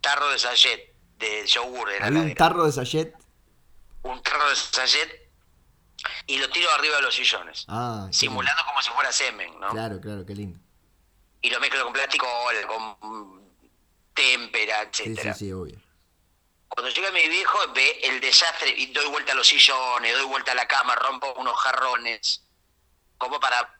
tarro 0.00 0.28
de 0.30 0.38
sachet 0.38 0.94
de 1.18 1.46
yogur 1.46 1.90
en 1.92 2.00
la 2.00 2.06
Había 2.06 2.18
un 2.20 2.26
heladera. 2.26 2.34
tarro 2.48 2.66
de 2.66 2.72
sachet. 2.72 3.14
un 4.02 4.22
tarro 4.22 4.48
de 4.50 4.56
sachet 4.56 5.30
y 6.26 6.38
lo 6.38 6.50
tiro 6.50 6.68
arriba 6.72 6.96
de 6.96 7.02
los 7.02 7.14
sillones, 7.14 7.64
Ah, 7.68 8.08
simulando 8.10 8.62
como 8.66 8.82
si 8.82 8.90
fuera 8.90 9.12
semen, 9.12 9.58
¿no? 9.60 9.70
Claro, 9.70 10.00
claro, 10.00 10.26
qué 10.26 10.34
lindo. 10.34 10.58
Y 11.40 11.50
lo 11.50 11.60
mezclo 11.60 11.84
con 11.84 11.92
plástico, 11.92 12.26
con 12.68 13.42
témpera, 14.14 14.88
Sí, 14.92 15.04
etcétera. 15.04 15.34
sí, 15.34 15.46
sí, 15.46 15.52
obvio. 15.52 15.80
Cuando 16.68 16.90
llega 16.90 17.10
mi 17.12 17.28
viejo, 17.28 17.58
ve 17.74 18.00
el 18.02 18.20
desastre 18.20 18.70
y 18.76 18.86
doy 18.86 19.06
vuelta 19.10 19.32
a 19.32 19.34
los 19.34 19.46
sillones, 19.46 20.16
doy 20.16 20.26
vuelta 20.26 20.52
a 20.52 20.54
la 20.54 20.66
cama, 20.66 20.94
rompo 20.96 21.32
unos 21.34 21.54
jarrones, 21.60 22.44
como 23.18 23.38
para 23.38 23.74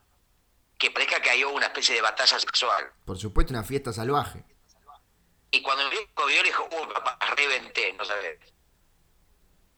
que 0.83 0.91
parezca 0.91 1.21
que 1.23 1.31
hay 1.31 1.45
una 1.45 1.67
especie 1.67 1.95
de 1.95 2.01
batalla 2.03 2.41
sexual. 2.41 2.93
Por 3.05 3.17
supuesto, 3.17 3.53
una 3.53 3.63
fiesta 3.63 3.93
salvaje. 3.93 4.45
Y 5.53 5.63
cuando 5.63 5.85
mi 5.85 5.91
viejo 5.91 6.27
vio, 6.27 6.43
le 6.43 6.49
dijo, 6.49 6.69
uy, 6.73 6.93
papá, 6.93 7.17
reventé, 7.37 7.93
no 7.93 8.05
sabes. 8.05 8.41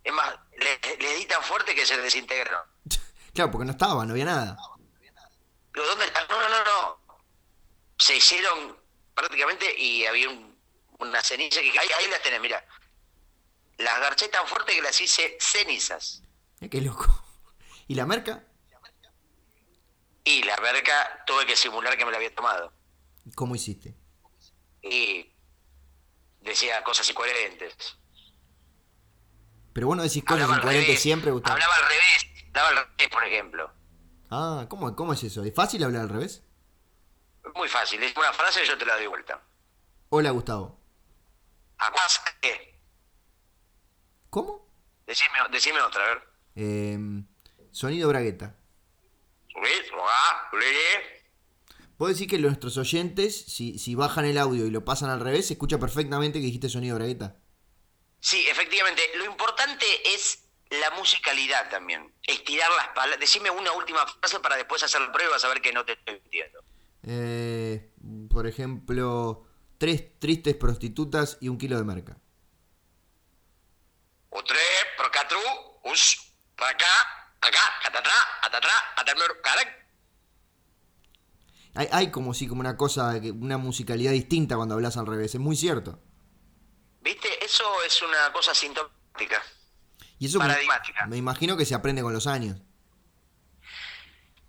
Es 0.02 0.12
más, 0.14 0.34
le, 0.56 0.96
le 0.98 1.14
di 1.16 1.26
tan 1.26 1.42
fuerte 1.42 1.74
que 1.74 1.84
se 1.86 1.96
desintegró. 1.98 2.58
Claro, 3.34 3.50
porque 3.50 3.64
no 3.64 3.72
estaba, 3.72 4.06
no 4.06 4.12
había 4.12 4.26
nada. 4.26 4.56
Digo, 5.74 5.86
¿dónde 5.86 6.04
está? 6.04 6.24
No, 6.28 6.40
no, 6.40 6.48
no, 6.48 6.64
no. 6.64 7.18
Se 7.98 8.14
hicieron 8.16 8.78
prácticamente 9.12 9.76
y 9.76 10.06
había 10.06 10.28
un- 10.30 10.56
una 11.00 11.20
ceniza 11.20 11.60
que 11.60 11.76
ahí, 11.78 11.88
ahí 11.98 12.08
las 12.08 12.22
tenés, 12.22 12.40
mira. 12.40 12.64
Las 13.78 13.98
garché 13.98 14.28
tan 14.28 14.46
fuerte 14.46 14.72
que 14.72 14.82
las 14.82 15.00
hice 15.00 15.36
cenizas. 15.40 16.22
Qué 16.70 16.80
loco. 16.80 17.06
¿Y 17.88 17.96
la 17.96 18.06
merca? 18.06 18.44
Y 20.24 20.42
la 20.42 20.56
verga 20.56 21.22
tuve 21.26 21.44
que 21.46 21.54
simular 21.54 21.96
que 21.96 22.04
me 22.04 22.10
la 22.10 22.16
había 22.16 22.34
tomado. 22.34 22.72
¿Cómo 23.34 23.54
hiciste? 23.54 23.94
Y 24.82 25.30
decía 26.40 26.82
cosas 26.82 27.08
incoherentes. 27.10 27.98
Pero 29.74 29.88
vos 29.88 29.96
no 29.96 30.02
decís 30.02 30.24
cosas 30.24 30.44
Hablaba 30.44 30.56
incoherentes 30.56 30.86
revés, 30.88 31.02
siempre, 31.02 31.30
Gustavo. 31.30 31.54
Hablaba 31.54 31.74
al 31.74 31.82
revés. 31.82 32.26
Hablaba 32.48 32.68
al 32.68 32.76
revés, 32.76 33.08
por 33.10 33.24
ejemplo. 33.24 33.72
Ah, 34.30 34.66
¿cómo, 34.68 34.96
¿cómo 34.96 35.12
es 35.12 35.22
eso? 35.24 35.44
¿Es 35.44 35.54
fácil 35.54 35.84
hablar 35.84 36.02
al 36.02 36.08
revés? 36.08 36.42
Muy 37.54 37.68
fácil. 37.68 38.02
Es 38.02 38.16
una 38.16 38.32
frase 38.32 38.64
y 38.64 38.66
yo 38.66 38.78
te 38.78 38.86
la 38.86 38.96
doy 38.96 39.06
vuelta. 39.06 39.42
Hola, 40.08 40.30
Gustavo. 40.30 40.80
¿Acuás 41.78 42.22
qué? 42.40 42.80
¿Cómo? 44.30 44.66
Decime, 45.06 45.34
decime 45.50 45.80
otra, 45.82 46.02
a 46.02 46.08
ver. 46.08 46.28
Em, 46.54 47.26
sonido 47.72 48.08
bragueta. 48.08 48.56
¿Subís? 49.54 49.84
Vos 51.96 52.08
decís 52.10 52.28
que 52.28 52.38
nuestros 52.38 52.76
oyentes, 52.76 53.44
si, 53.46 53.78
si 53.78 53.94
bajan 53.94 54.24
el 54.24 54.38
audio 54.38 54.66
y 54.66 54.70
lo 54.70 54.84
pasan 54.84 55.10
al 55.10 55.20
revés, 55.20 55.46
se 55.46 55.54
escucha 55.54 55.78
perfectamente 55.78 56.40
que 56.40 56.46
dijiste 56.46 56.68
sonido 56.68 56.96
bragueta. 56.96 57.36
Sí, 58.20 58.46
efectivamente. 58.48 59.02
Lo 59.16 59.24
importante 59.26 59.86
es 60.12 60.44
la 60.70 60.90
musicalidad 60.92 61.70
también. 61.70 62.12
Estirar 62.22 62.70
las 62.76 62.88
palabras. 62.88 63.20
Decime 63.20 63.50
una 63.50 63.72
última 63.72 64.06
frase 64.06 64.40
para 64.40 64.56
después 64.56 64.82
hacer 64.82 65.00
la 65.00 65.12
prueba 65.12 65.30
y 65.30 65.32
vas 65.32 65.44
a 65.44 65.48
ver 65.48 65.60
que 65.60 65.72
no 65.72 65.84
te 65.84 65.92
estoy 65.92 66.20
mintiendo. 66.20 66.64
Eh, 67.04 67.92
por 68.30 68.46
ejemplo, 68.46 69.46
tres 69.78 70.18
tristes 70.18 70.56
prostitutas 70.56 71.38
y 71.40 71.48
un 71.48 71.58
kilo 71.58 71.76
de 71.76 71.84
merca. 71.84 72.18
O 74.30 74.42
tres, 74.42 74.58
por 74.96 75.06
acá, 75.06 75.28
para 76.56 76.70
acá, 76.70 76.86
acá, 77.48 77.60
atatrá, 77.86 78.12
atatrá, 78.42 78.72
atamur, 78.96 79.40
carac. 79.42 79.84
Hay, 81.74 81.88
hay 81.90 82.10
como 82.10 82.34
sí, 82.34 82.46
como 82.46 82.60
una 82.60 82.76
cosa, 82.76 83.14
una 83.40 83.58
musicalidad 83.58 84.12
distinta 84.12 84.56
cuando 84.56 84.74
hablas 84.74 84.96
al 84.96 85.06
revés, 85.06 85.34
es 85.34 85.40
muy 85.40 85.56
cierto. 85.56 85.98
¿Viste? 87.00 87.44
Eso 87.44 87.64
es 87.82 88.00
una 88.02 88.32
cosa 88.32 88.54
sintomática. 88.54 89.42
Y 90.18 90.26
eso 90.26 90.38
me, 90.38 90.46
Paradigmática. 90.46 91.06
me 91.06 91.16
imagino 91.16 91.56
que 91.56 91.66
se 91.66 91.74
aprende 91.74 92.02
con 92.02 92.12
los 92.12 92.26
años. 92.26 92.56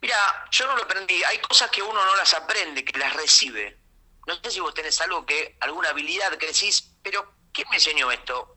Mira, 0.01 0.47
yo 0.51 0.67
no 0.67 0.77
lo 0.77 0.83
aprendí. 0.83 1.23
Hay 1.23 1.39
cosas 1.39 1.69
que 1.71 1.81
uno 1.81 2.05
no 2.05 2.15
las 2.15 2.33
aprende, 2.33 2.85
que 2.85 2.97
las 2.97 3.13
recibe. 3.13 3.79
No 4.27 4.35
sé 4.35 4.51
si 4.51 4.59
vos 4.59 4.73
tenés 4.73 5.01
algo 5.01 5.25
que, 5.25 5.57
alguna 5.59 5.89
habilidad 5.89 6.31
que 6.37 6.47
decís, 6.47 6.95
pero 7.03 7.33
¿quién 7.51 7.67
me 7.69 7.77
enseñó 7.77 8.11
esto? 8.11 8.55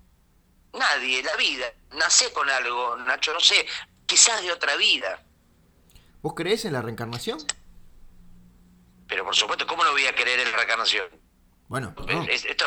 Nadie, 0.75 1.23
la 1.23 1.35
vida. 1.37 1.73
Nacé 1.93 2.33
con 2.33 2.49
algo, 2.49 2.97
Nacho, 2.97 3.33
no 3.33 3.41
sé, 3.41 3.67
quizás 4.09 4.43
de 4.43 4.51
otra 4.51 4.75
vida. 4.77 5.23
¿Vos 6.23 6.35
creés 6.35 6.65
en 6.65 6.73
la 6.73 6.83
reencarnación? 6.83 7.39
Pero 9.07 9.25
por 9.25 9.37
supuesto, 9.37 9.67
¿cómo 9.67 9.85
no 9.85 9.93
voy 9.93 10.07
a 10.07 10.15
creer 10.15 10.41
en 10.41 10.51
la 10.51 10.57
reencarnación? 10.57 11.07
Bueno, 11.69 11.95
no. 11.97 12.23
esto 12.25 12.65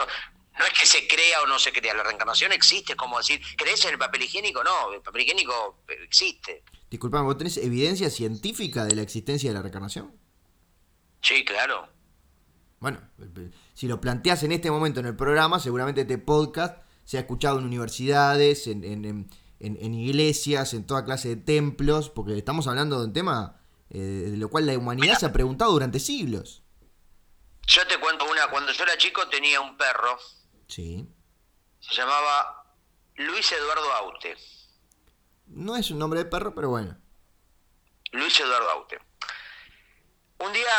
no 0.57 0.65
es 0.65 0.73
que 0.79 0.85
se 0.85 1.07
crea 1.07 1.41
o 1.43 1.47
no 1.47 1.57
se 1.57 1.73
crea, 1.73 1.93
la 1.93 2.03
reencarnación 2.03 2.51
existe, 2.51 2.95
como 2.95 3.17
decir, 3.17 3.41
¿crees 3.57 3.83
en 3.85 3.91
el 3.91 3.97
papel 3.97 4.21
higiénico? 4.23 4.63
No, 4.63 4.93
el 4.93 5.01
papel 5.01 5.23
higiénico 5.23 5.83
existe. 5.87 6.63
Disculpame, 6.89 7.25
¿vos 7.25 7.37
tenés 7.37 7.57
evidencia 7.57 8.09
científica 8.09 8.85
de 8.85 8.95
la 8.95 9.01
existencia 9.01 9.49
de 9.49 9.55
la 9.55 9.61
reencarnación? 9.61 10.15
Sí, 11.21 11.43
claro. 11.43 11.89
Bueno, 12.79 12.99
si 13.73 13.87
lo 13.87 14.01
planteas 14.01 14.43
en 14.43 14.51
este 14.51 14.69
momento 14.69 14.99
en 14.99 15.07
el 15.07 15.15
programa, 15.15 15.59
seguramente 15.59 16.01
este 16.01 16.17
podcast 16.17 16.83
se 17.05 17.17
ha 17.17 17.21
escuchado 17.21 17.59
en 17.59 17.65
universidades, 17.65 18.67
en, 18.67 18.83
en, 18.83 19.05
en, 19.05 19.29
iglesias, 19.61 20.73
en 20.73 20.85
toda 20.85 21.05
clase 21.05 21.29
de 21.29 21.35
templos, 21.35 22.09
porque 22.09 22.37
estamos 22.37 22.67
hablando 22.67 22.99
de 22.99 23.05
un 23.05 23.13
tema 23.13 23.61
eh, 23.89 23.97
de 23.97 24.37
lo 24.37 24.49
cual 24.49 24.65
la 24.65 24.77
humanidad 24.77 25.17
se 25.17 25.25
ha 25.25 25.33
preguntado 25.33 25.71
durante 25.71 25.99
siglos. 25.99 26.63
Yo 27.67 27.85
te 27.87 27.99
cuento 27.99 28.25
una, 28.29 28.47
cuando 28.49 28.71
yo 28.71 28.83
era 28.83 28.97
chico 28.97 29.27
tenía 29.27 29.61
un 29.61 29.77
perro. 29.77 30.17
Sí. 30.67 31.07
Se 31.79 31.93
llamaba 31.93 32.75
Luis 33.15 33.51
Eduardo 33.51 33.93
Aute. 33.93 34.35
No 35.47 35.75
es 35.75 35.91
un 35.91 35.99
nombre 35.99 36.23
de 36.23 36.29
perro, 36.29 36.55
pero 36.55 36.69
bueno. 36.69 36.97
Luis 38.11 38.39
Eduardo 38.39 38.69
Aute. 38.69 38.99
Un 40.39 40.53
día 40.53 40.71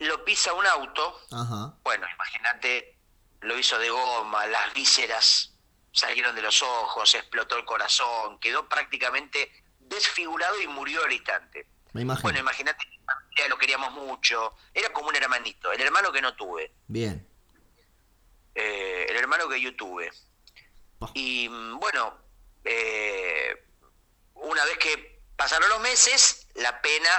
lo 0.00 0.24
pisa 0.24 0.52
un 0.52 0.66
auto. 0.66 1.20
Ajá. 1.30 1.74
Bueno, 1.82 2.06
imagínate, 2.14 2.98
lo 3.40 3.58
hizo 3.58 3.78
de 3.78 3.88
goma, 3.90 4.46
las 4.46 4.74
vísceras 4.74 5.55
salieron 5.96 6.34
de 6.34 6.42
los 6.42 6.62
ojos, 6.62 7.14
explotó 7.14 7.56
el 7.56 7.64
corazón, 7.64 8.38
quedó 8.38 8.68
prácticamente 8.68 9.50
desfigurado 9.80 10.60
y 10.60 10.68
murió 10.68 11.02
al 11.02 11.12
instante. 11.12 11.66
Me 11.94 12.02
imagino. 12.02 12.22
Bueno, 12.22 12.38
imagínate, 12.38 12.84
lo 13.48 13.56
queríamos 13.56 13.92
mucho, 13.92 14.54
era 14.74 14.92
como 14.92 15.08
un 15.08 15.16
hermanito, 15.16 15.72
el 15.72 15.80
hermano 15.80 16.12
que 16.12 16.20
no 16.20 16.36
tuve. 16.36 16.70
Bien. 16.86 17.26
Eh, 18.54 19.06
el 19.08 19.16
hermano 19.16 19.48
que 19.48 19.60
yo 19.60 19.74
tuve. 19.74 20.10
Y 21.14 21.48
bueno, 21.48 22.18
eh, 22.64 23.64
una 24.34 24.64
vez 24.66 24.76
que 24.78 25.22
pasaron 25.34 25.68
los 25.70 25.80
meses, 25.80 26.46
la 26.56 26.82
pena 26.82 27.10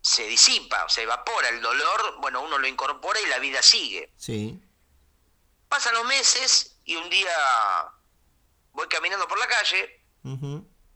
se 0.00 0.26
disipa, 0.26 0.88
se 0.88 1.02
evapora, 1.02 1.50
el 1.50 1.60
dolor, 1.60 2.16
bueno, 2.20 2.40
uno 2.40 2.56
lo 2.56 2.66
incorpora 2.66 3.20
y 3.20 3.26
la 3.26 3.38
vida 3.38 3.60
sigue. 3.60 4.10
Sí. 4.16 4.58
Pasan 5.68 5.94
los 5.94 6.06
meses 6.06 6.75
y 6.86 6.96
un 6.96 7.10
día 7.10 7.36
voy 8.72 8.86
caminando 8.88 9.28
por 9.28 9.38
la 9.38 9.46
calle 9.46 10.04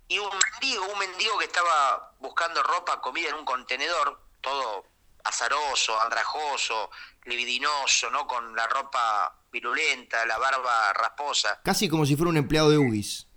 y 0.08 0.18
un 0.18 0.30
mendigo, 0.52 0.86
un 0.86 0.98
mendigo 0.98 1.38
que 1.38 1.44
estaba 1.44 2.14
buscando 2.20 2.62
ropa, 2.62 3.00
comida 3.00 3.28
en 3.28 3.34
un 3.34 3.44
contenedor, 3.44 4.20
todo 4.40 4.86
azaroso, 5.24 6.00
andrajoso, 6.00 6.90
libidinoso, 7.24 8.10
¿no? 8.10 8.26
Con 8.26 8.56
la 8.56 8.66
ropa 8.66 9.36
virulenta, 9.52 10.24
la 10.26 10.38
barba 10.38 10.92
rasposa. 10.94 11.60
Casi 11.62 11.88
como 11.88 12.06
si 12.06 12.16
fuera 12.16 12.30
un 12.30 12.36
empleado 12.36 12.70
de 12.70 12.78
UBIS. 12.78 13.28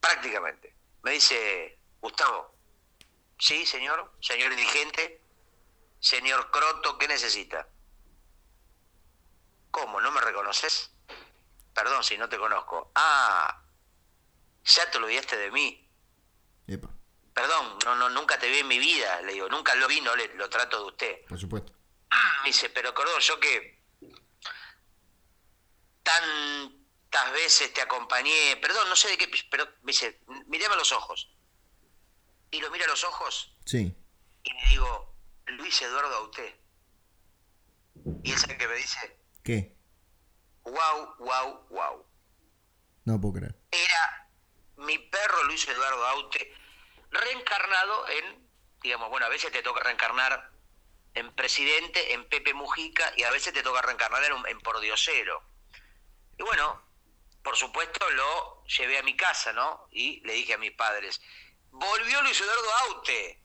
Prácticamente. 0.00 0.74
Me 1.02 1.12
dice, 1.12 1.78
Gustavo, 2.00 2.54
sí, 3.38 3.66
señor, 3.66 4.12
señor 4.20 4.50
dirigente, 4.50 5.20
señor 6.00 6.50
Croto, 6.50 6.96
¿qué 6.98 7.08
necesita? 7.08 7.68
¿Cómo? 9.70 10.00
¿No 10.00 10.10
me 10.10 10.20
reconoces? 10.20 10.93
Perdón 11.74 12.04
si 12.04 12.16
no 12.16 12.28
te 12.28 12.38
conozco. 12.38 12.92
Ah, 12.94 13.62
ya 14.64 14.90
te 14.90 14.98
olvidaste 14.98 15.36
de 15.36 15.50
mí. 15.50 15.90
Epa. 16.66 16.88
Perdón, 17.34 17.78
no, 17.84 17.96
no, 17.96 18.08
nunca 18.10 18.38
te 18.38 18.48
vi 18.48 18.58
en 18.58 18.68
mi 18.68 18.78
vida, 18.78 19.20
le 19.22 19.32
digo, 19.32 19.48
nunca 19.48 19.74
lo 19.74 19.88
vi, 19.88 20.00
no 20.00 20.14
le, 20.14 20.32
lo 20.34 20.48
trato 20.48 20.78
de 20.78 20.84
usted. 20.86 21.26
Por 21.26 21.38
supuesto. 21.38 21.72
Me 22.42 22.50
dice, 22.50 22.70
pero 22.70 22.94
Cordón, 22.94 23.20
yo 23.20 23.40
que 23.40 23.82
tantas 26.04 27.32
veces 27.32 27.72
te 27.72 27.80
acompañé, 27.80 28.56
perdón, 28.60 28.88
no 28.88 28.94
sé 28.94 29.08
de 29.08 29.18
qué, 29.18 29.28
pero 29.50 29.66
me 29.82 29.90
dice, 29.90 30.20
mirame 30.46 30.74
a 30.74 30.78
los 30.78 30.92
ojos. 30.92 31.34
Y 32.50 32.60
lo 32.60 32.70
mira 32.70 32.84
a 32.84 32.88
los 32.88 33.02
ojos. 33.02 33.56
Sí. 33.64 33.96
Y 34.44 34.52
le 34.52 34.68
digo, 34.70 35.16
Luis 35.46 35.82
Eduardo 35.82 36.14
Auté. 36.14 36.60
Y 38.22 38.32
es 38.32 38.44
el 38.44 38.56
que 38.56 38.68
me 38.68 38.76
dice, 38.76 39.18
¿qué? 39.42 39.73
Wow, 40.64 41.16
wow, 41.18 41.66
wow. 41.70 42.06
No 43.04 43.20
puedo 43.20 43.34
creer. 43.34 43.54
Era 43.70 44.28
mi 44.76 44.98
perro 44.98 45.44
Luis 45.44 45.66
Eduardo 45.68 46.06
Aute 46.06 46.54
reencarnado 47.10 48.08
en, 48.08 48.48
digamos, 48.80 49.08
bueno, 49.10 49.26
a 49.26 49.28
veces 49.28 49.52
te 49.52 49.62
toca 49.62 49.82
reencarnar 49.82 50.50
en 51.14 51.32
presidente, 51.34 52.12
en 52.14 52.28
Pepe 52.28 52.54
Mujica, 52.54 53.12
y 53.16 53.22
a 53.22 53.30
veces 53.30 53.52
te 53.52 53.62
toca 53.62 53.82
reencarnar 53.82 54.24
en, 54.24 54.46
en 54.48 54.60
pordiosero. 54.60 55.42
Y 56.36 56.42
bueno, 56.42 56.82
por 57.42 57.56
supuesto 57.56 58.10
lo 58.10 58.64
llevé 58.64 58.98
a 58.98 59.02
mi 59.02 59.16
casa, 59.16 59.52
¿no? 59.52 59.86
Y 59.92 60.20
le 60.26 60.32
dije 60.32 60.54
a 60.54 60.58
mis 60.58 60.72
padres, 60.72 61.20
volvió 61.70 62.22
Luis 62.22 62.40
Eduardo 62.40 62.72
Aute. 62.88 63.40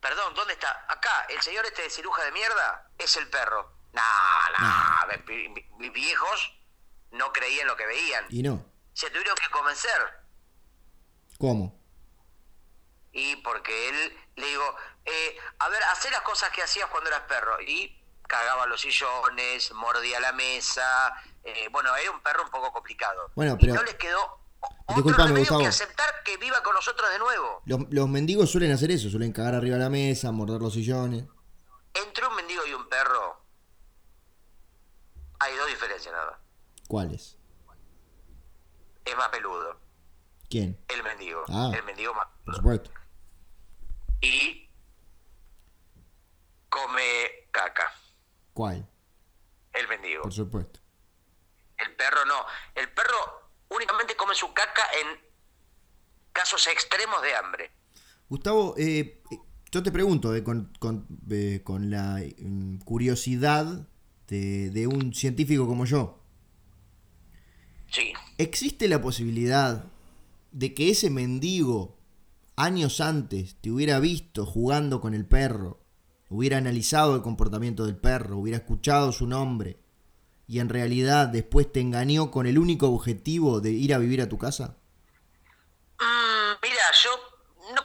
Perdón, 0.00 0.34
¿dónde 0.34 0.54
está? 0.54 0.84
Acá, 0.88 1.26
el 1.28 1.40
señor 1.42 1.64
este 1.66 1.82
de 1.82 1.90
ciruja 1.90 2.24
de 2.24 2.32
mierda 2.32 2.90
es 2.98 3.16
el 3.16 3.28
perro. 3.30 3.72
No, 3.92 4.02
no, 4.58 5.78
mis 5.78 5.92
viejos 5.92 6.54
no 7.10 7.32
creían 7.32 7.66
lo 7.66 7.76
que 7.76 7.86
veían. 7.86 8.24
Y 8.30 8.42
no. 8.42 8.64
Se 8.94 9.08
tuvieron 9.10 9.34
que 9.36 9.50
convencer. 9.50 9.90
¿Cómo? 11.38 11.78
Y 13.12 13.36
porque 13.36 13.88
él, 13.88 14.18
le 14.36 14.46
digo, 14.46 14.76
eh, 15.04 15.36
a 15.58 15.68
ver, 15.68 15.82
hacer 15.84 16.10
las 16.12 16.22
cosas 16.22 16.50
que 16.50 16.62
hacías 16.62 16.88
cuando 16.88 17.08
eras 17.08 17.22
perro. 17.22 17.60
Y 17.60 17.98
cagaba 18.26 18.66
los 18.66 18.80
sillones, 18.80 19.72
mordía 19.72 20.20
la 20.20 20.32
mesa. 20.32 21.12
Eh, 21.44 21.68
bueno, 21.70 21.94
era 21.96 22.10
un 22.10 22.20
perro 22.20 22.44
un 22.44 22.50
poco 22.50 22.72
complicado. 22.72 23.30
Bueno, 23.34 23.56
pero... 23.60 23.74
Y 23.74 23.76
no 23.76 23.82
les 23.82 23.94
quedó 23.96 24.40
otro 24.86 25.26
remedio 25.26 25.58
que 25.58 25.66
aceptar 25.66 26.22
que 26.24 26.36
viva 26.38 26.62
con 26.62 26.74
nosotros 26.74 27.10
de 27.10 27.18
nuevo. 27.18 27.62
Los, 27.66 27.80
los 27.90 28.08
mendigos 28.08 28.50
suelen 28.50 28.72
hacer 28.72 28.90
eso, 28.90 29.10
suelen 29.10 29.32
cagar 29.32 29.54
arriba 29.54 29.76
de 29.76 29.82
la 29.82 29.90
mesa, 29.90 30.32
morder 30.32 30.60
los 30.60 30.72
sillones. 30.72 31.24
Entre 31.94 32.26
un 32.26 32.36
mendigo 32.36 32.64
y 32.66 32.72
un 32.72 32.88
perro 32.88 33.41
hay 35.42 35.56
dos 35.56 35.66
diferencias 35.66 36.14
nada. 36.14 36.38
¿Cuáles? 36.88 37.38
Es 39.04 39.16
más 39.16 39.28
peludo. 39.30 39.80
¿Quién? 40.48 40.78
El 40.88 41.02
mendigo. 41.02 41.44
Ah, 41.48 41.72
el 41.74 41.82
mendigo 41.84 42.14
más 42.14 42.28
Por 42.44 42.56
supuesto. 42.56 42.90
Y 44.20 44.68
come 46.68 47.48
caca. 47.50 47.92
¿Cuál? 48.52 48.88
El 49.72 49.88
mendigo. 49.88 50.22
Por 50.22 50.32
supuesto. 50.32 50.80
El 51.78 51.96
perro 51.96 52.24
no. 52.26 52.44
El 52.74 52.92
perro 52.92 53.50
únicamente 53.70 54.14
come 54.14 54.34
su 54.34 54.52
caca 54.52 54.82
en 55.00 55.18
casos 56.32 56.66
extremos 56.68 57.20
de 57.22 57.34
hambre. 57.34 57.70
Gustavo, 58.28 58.74
eh, 58.78 59.22
yo 59.70 59.82
te 59.82 59.90
pregunto, 59.90 60.34
eh, 60.34 60.44
con, 60.44 60.72
con, 60.78 61.06
eh, 61.30 61.62
con, 61.64 61.90
la 61.90 62.22
mm, 62.38 62.78
curiosidad 62.78 63.88
de, 64.32 64.70
de, 64.70 64.86
un 64.86 65.12
científico 65.12 65.66
como 65.66 65.84
yo. 65.84 66.18
Sí. 67.90 68.14
¿Existe 68.38 68.88
la 68.88 69.02
posibilidad 69.02 69.84
de 70.52 70.72
que 70.72 70.90
ese 70.90 71.10
mendigo 71.10 71.98
años 72.56 73.00
antes 73.00 73.56
te 73.60 73.70
hubiera 73.70 74.00
visto 74.00 74.46
jugando 74.46 75.02
con 75.02 75.12
el 75.12 75.26
perro, 75.26 75.80
hubiera 76.30 76.56
analizado 76.56 77.14
el 77.14 77.22
comportamiento 77.22 77.84
del 77.84 77.96
perro, 77.96 78.38
hubiera 78.38 78.58
escuchado 78.58 79.12
su 79.12 79.26
nombre 79.26 79.78
y 80.48 80.60
en 80.60 80.70
realidad 80.70 81.28
después 81.28 81.70
te 81.70 81.80
engañó 81.80 82.30
con 82.30 82.46
el 82.46 82.58
único 82.58 82.88
objetivo 82.88 83.60
de 83.60 83.72
ir 83.72 83.92
a 83.92 83.98
vivir 83.98 84.22
a 84.22 84.30
tu 84.30 84.38
casa? 84.38 84.76
Mm, 86.00 86.56
mira, 86.62 86.82
yo, 87.02 87.10
no, 87.74 87.82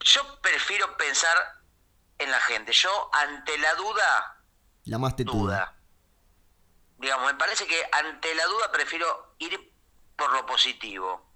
yo 0.00 0.22
prefiero 0.40 0.96
pensar 0.96 1.36
en 2.18 2.30
la 2.30 2.40
gente. 2.40 2.72
Yo 2.72 3.10
ante 3.12 3.58
la 3.58 3.74
duda... 3.74 4.41
La 4.84 4.98
más 4.98 5.16
tetuda. 5.16 5.76
Digamos, 6.98 7.32
me 7.32 7.38
parece 7.38 7.66
que 7.66 7.80
ante 7.92 8.34
la 8.34 8.44
duda 8.46 8.70
prefiero 8.72 9.34
ir 9.38 9.72
por 10.16 10.32
lo 10.32 10.46
positivo. 10.46 11.32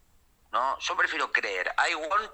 ¿no? 0.53 0.79
Yo 0.79 0.97
prefiero 0.97 1.31
creer. 1.31 1.75
I 1.91 1.95
want 1.95 2.33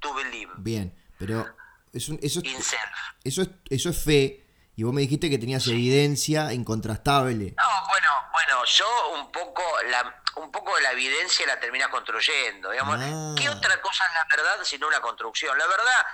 to 0.00 0.14
believe. 0.14 0.52
Bien, 0.58 0.94
pero 1.18 1.46
eso, 1.92 2.14
eso, 2.20 2.40
self. 2.40 2.90
eso, 3.24 3.42
es, 3.42 3.48
eso 3.70 3.90
es 3.90 4.04
fe. 4.04 4.46
Y 4.74 4.84
vos 4.84 4.94
me 4.94 5.02
dijiste 5.02 5.28
que 5.28 5.38
tenías 5.38 5.66
evidencia 5.66 6.52
incontrastable. 6.52 7.54
No, 7.56 7.88
bueno, 7.88 8.08
bueno, 8.32 8.64
yo 8.64 9.10
un 9.14 9.30
poco 9.30 9.62
la, 9.90 10.22
un 10.36 10.50
poco 10.50 10.78
la 10.80 10.92
evidencia 10.92 11.46
la 11.46 11.60
terminas 11.60 11.88
construyendo. 11.88 12.70
Digamos. 12.70 12.98
Ah. 13.00 13.34
¿Qué 13.36 13.48
otra 13.48 13.80
cosa 13.80 14.04
es 14.06 14.14
la 14.14 14.26
verdad 14.34 14.64
sino 14.64 14.88
una 14.88 15.00
construcción? 15.00 15.56
La 15.58 15.66
verdad, 15.66 16.06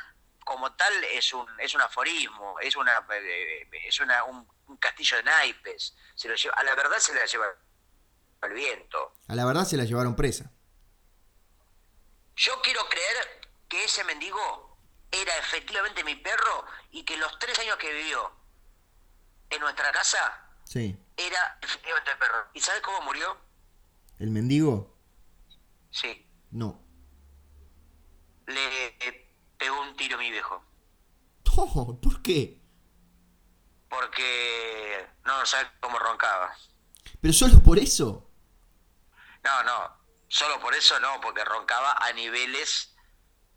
como 0.48 0.72
tal, 0.74 0.92
es 1.04 1.32
un, 1.34 1.46
es 1.60 1.74
un 1.74 1.82
aforismo, 1.82 2.58
es 2.60 2.74
una, 2.74 3.06
eh, 3.12 3.68
es 3.84 4.00
una, 4.00 4.24
un, 4.24 4.48
un 4.66 4.76
castillo 4.78 5.18
de 5.18 5.24
naipes. 5.24 5.94
Se 6.14 6.26
lo 6.26 6.34
lleva, 6.34 6.54
a 6.56 6.62
la 6.64 6.74
verdad 6.74 6.96
se 6.98 7.12
la 7.14 7.26
lleva 7.26 7.46
el 8.42 8.52
viento. 8.54 9.12
A 9.28 9.34
la 9.34 9.44
verdad 9.44 9.64
se 9.66 9.76
la 9.76 9.84
llevaron 9.84 10.16
presa. 10.16 10.50
Yo 12.36 12.60
quiero 12.62 12.88
creer 12.88 13.40
que 13.68 13.84
ese 13.84 14.04
mendigo 14.04 14.78
era 15.10 15.36
efectivamente 15.36 16.02
mi 16.02 16.14
perro 16.16 16.64
y 16.92 17.04
que 17.04 17.18
los 17.18 17.38
tres 17.38 17.58
años 17.58 17.76
que 17.76 17.92
vivió 17.92 18.32
en 19.50 19.60
nuestra 19.60 19.92
casa 19.92 20.48
Sí. 20.64 20.98
era 21.16 21.58
efectivamente 21.60 22.10
el 22.10 22.18
perro. 22.18 22.46
¿Y 22.54 22.60
sabes 22.60 22.80
cómo 22.80 23.02
murió? 23.02 23.36
¿El 24.18 24.30
mendigo? 24.30 24.96
Sí, 25.90 26.26
No. 26.50 26.80
le 28.46 28.86
eh, 29.06 29.27
pegó 29.58 29.80
un 29.82 29.96
tiro 29.96 30.16
a 30.16 30.20
mi 30.20 30.30
viejo. 30.30 30.64
Oh, 31.60 31.98
¿Por 32.00 32.22
qué? 32.22 32.60
Porque 33.88 35.06
no 35.24 35.44
sabes 35.44 35.68
cómo 35.80 35.98
roncaba. 35.98 36.56
¿Pero 37.20 37.34
solo 37.34 37.60
por 37.62 37.78
eso? 37.78 38.30
No, 39.42 39.62
no, 39.64 39.96
solo 40.28 40.60
por 40.60 40.74
eso 40.74 40.98
no, 41.00 41.20
porque 41.20 41.44
roncaba 41.44 41.92
a 41.98 42.12
niveles 42.12 42.94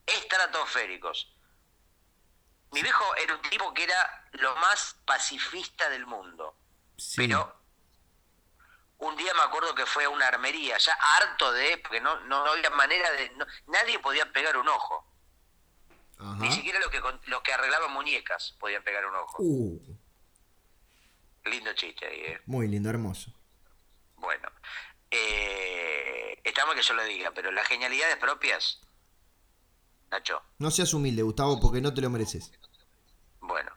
estratosféricos. 0.05 1.35
Mi 2.71 2.81
viejo 2.81 3.03
era 3.17 3.35
un 3.35 3.41
tipo 3.43 3.73
que 3.73 3.83
era 3.83 4.29
lo 4.33 4.55
más 4.55 4.95
pacifista 5.05 5.89
del 5.89 6.05
mundo. 6.07 6.57
Sí. 6.97 7.17
Pero 7.17 7.55
un 8.99 9.15
día 9.17 9.33
me 9.33 9.41
acuerdo 9.41 9.75
que 9.75 9.85
fue 9.85 10.05
a 10.05 10.09
una 10.09 10.27
armería, 10.27 10.77
ya 10.77 10.93
harto 10.93 11.51
de, 11.51 11.77
porque 11.79 11.99
no, 11.99 12.19
no, 12.21 12.45
no 12.45 12.51
había 12.51 12.69
manera 12.71 13.11
de, 13.11 13.29
no- 13.31 13.45
nadie 13.67 13.99
podía 13.99 14.31
pegar 14.31 14.57
un 14.57 14.67
ojo. 14.69 15.05
Ajá. 16.21 16.35
Ni 16.39 16.51
siquiera 16.51 16.79
los 16.79 16.89
que, 16.89 17.01
los 17.25 17.41
que 17.41 17.53
arreglaban 17.53 17.91
muñecas 17.91 18.55
podían 18.59 18.83
pegar 18.83 19.05
un 19.07 19.15
ojo. 19.15 19.37
Uh, 19.41 19.97
Lindo 21.45 21.73
chiste 21.73 22.05
ahí, 22.05 22.19
eh. 22.21 22.41
muy 22.45 22.67
lindo, 22.67 22.89
hermoso. 22.89 23.33
Bueno, 24.17 24.47
eh, 25.09 26.39
está 26.43 26.65
mal 26.67 26.75
que 26.75 26.83
yo 26.83 26.93
lo 26.93 27.03
diga, 27.03 27.31
pero 27.31 27.51
las 27.51 27.67
genialidades 27.67 28.17
propias, 28.17 28.79
Nacho, 30.11 30.41
No 30.59 30.69
seas 30.69 30.93
humilde, 30.93 31.23
Gustavo, 31.23 31.59
porque 31.59 31.81
no 31.81 31.93
te 31.93 32.01
lo 32.01 32.09
mereces. 32.11 32.51
bueno. 33.39 33.71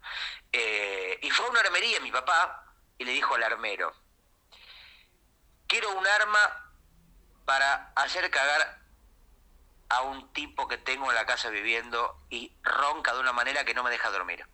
eh, 0.53 1.19
y 1.23 1.31
fue 1.31 1.47
a 1.47 1.51
una 1.51 1.61
armería 1.61 2.01
mi 2.01 2.13
papá 2.13 2.75
y 2.99 3.05
le 3.05 3.13
dijo 3.13 3.35
al 3.35 3.43
armero, 3.45 3.95
quiero 5.67 5.97
un 5.97 6.07
arma 6.07 6.73
para 7.47 7.93
hacer 7.97 8.31
cagar 8.31 8.84
a 9.89 10.03
un 10.03 10.33
tipo 10.33 10.67
que 10.69 10.79
tengo 10.79 11.09
en 11.11 11.15
la 11.15 11.27
casa 11.27 11.51
viviendo 11.51 12.21
y 12.31 12.53
ronca 12.63 13.13
de 13.15 13.21
una 13.21 13.33
manera 13.33 13.65
que 13.65 13.75
no 13.75 13.83
me 13.83 13.91
deja 13.91 14.11
dormir. 14.11 14.47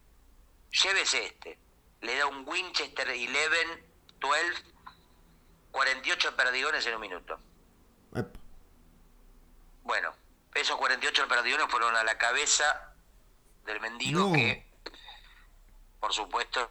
Llévese 0.71 1.27
este. 1.27 1.59
Le 2.01 2.17
da 2.17 2.27
un 2.27 2.47
Winchester 2.49 3.09
11, 3.09 3.85
12, 4.19 4.65
48 5.71 6.37
perdigones 6.37 6.87
en 6.87 6.95
un 6.95 7.01
minuto. 7.01 7.39
Bueno, 9.83 10.13
esos 10.55 10.77
48 10.77 11.29
perdigones 11.29 11.67
fueron 11.69 11.97
a 11.97 12.05
la 12.05 12.17
cabeza 12.19 12.95
del 13.65 13.81
mendigo 13.81 14.29
No. 14.29 14.33
que, 14.33 14.67
por 15.99 16.13
supuesto, 16.13 16.69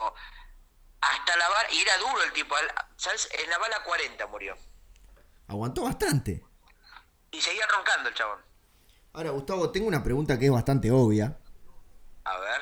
hasta 1.01 1.37
la 1.37 1.49
bala, 1.49 1.71
y 1.71 1.79
era 1.79 1.97
duro 1.97 2.21
el 2.23 2.31
tipo, 2.33 2.55
¿sabes? 2.97 3.29
En 3.33 3.49
la 3.49 3.57
bala 3.57 3.83
40 3.83 4.27
murió. 4.27 4.55
Aguantó 5.47 5.83
bastante. 5.83 6.43
Y 7.31 7.41
seguía 7.41 7.65
roncando 7.67 8.09
el 8.09 8.15
chabón. 8.15 8.48
Ahora, 9.13 9.31
Gustavo, 9.31 9.71
tengo 9.71 9.87
una 9.87 10.03
pregunta 10.03 10.37
que 10.37 10.45
es 10.45 10.51
bastante 10.51 10.91
obvia. 10.91 11.37
A 12.25 12.37
ver. 12.39 12.61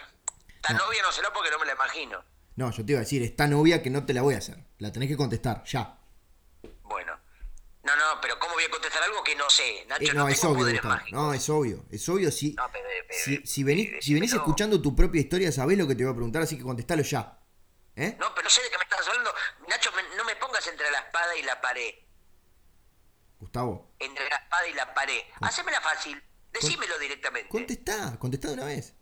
Tan 0.61 0.79
obvia 0.79 1.01
no 1.01 1.11
será 1.11 1.31
porque 1.33 1.51
no 1.51 1.59
me 1.59 1.65
la 1.65 1.73
imagino. 1.73 2.23
No, 2.55 2.71
yo 2.71 2.85
te 2.85 2.93
iba 2.93 2.99
a 2.99 3.03
decir, 3.03 3.21
es 3.21 3.35
tan 3.35 3.53
obvia 3.53 3.83
que 3.83 3.89
no 3.89 4.05
te 4.05 4.13
la 4.13 4.21
voy 4.21 4.35
a 4.35 4.39
hacer. 4.39 4.57
La 4.79 4.91
tenés 4.91 5.09
que 5.09 5.17
contestar, 5.17 5.63
ya. 5.65 5.97
Bueno. 6.83 7.13
No, 7.83 7.95
no, 7.95 8.19
pero 8.21 8.37
¿cómo 8.39 8.53
voy 8.53 8.63
a 8.63 8.69
contestar 8.69 9.03
algo 9.03 9.23
que 9.23 9.35
no 9.35 9.49
sé? 9.49 9.85
Nacho, 9.87 10.03
Eh, 10.03 10.13
no, 10.13 10.21
no, 10.23 10.27
es 10.29 10.41
tengo 10.41 10.53
obvio, 10.53 10.71
Gustavo. 10.73 10.99
No, 11.11 11.33
es 11.33 11.49
obvio. 11.49 11.85
Es 11.91 12.09
obvio 12.09 12.31
si, 12.31 12.53
No, 12.53 12.67
pero, 12.71 12.85
pero, 13.07 13.41
si, 13.45 13.63
venís, 13.63 13.87
pero, 13.89 14.01
si 14.01 14.13
venís 14.13 14.33
escuchando 14.33 14.81
tu 14.81 14.95
propia 14.95 15.21
historia, 15.21 15.51
sabés 15.51 15.77
lo 15.77 15.87
que 15.87 15.95
te 15.95 16.03
voy 16.03 16.11
a 16.11 16.15
preguntar, 16.15 16.41
así 16.41 16.57
que 16.57 16.63
contestalo 16.63 17.03
ya. 17.03 17.39
¿Eh? 17.95 18.15
No, 18.19 18.33
pero 18.35 18.49
sé 18.49 18.61
de 18.61 18.69
qué 18.69 18.77
me 18.77 18.83
estás 18.83 19.07
hablando. 19.07 19.31
Nacho, 19.69 19.89
me- 19.95 20.15
no 20.17 20.25
me 20.25 20.35
pongas 20.35 20.65
entre 20.67 20.89
la 20.91 20.99
espada 20.99 21.35
y 21.37 21.43
la 21.43 21.59
pared. 21.61 21.93
Gustavo, 23.39 23.91
Entre 23.99 24.27
la 24.27 24.35
espada 24.35 24.67
y 24.67 24.73
la 24.73 24.93
pared. 24.93 25.21
Hacémela 25.41 25.79
fácil. 25.81 26.21
Decímelo 26.53 26.97
directamente. 26.99 27.49
contestá, 27.49 28.17
contestá 28.19 28.47
de 28.49 28.53
una 28.55 28.65
vez. 28.65 28.93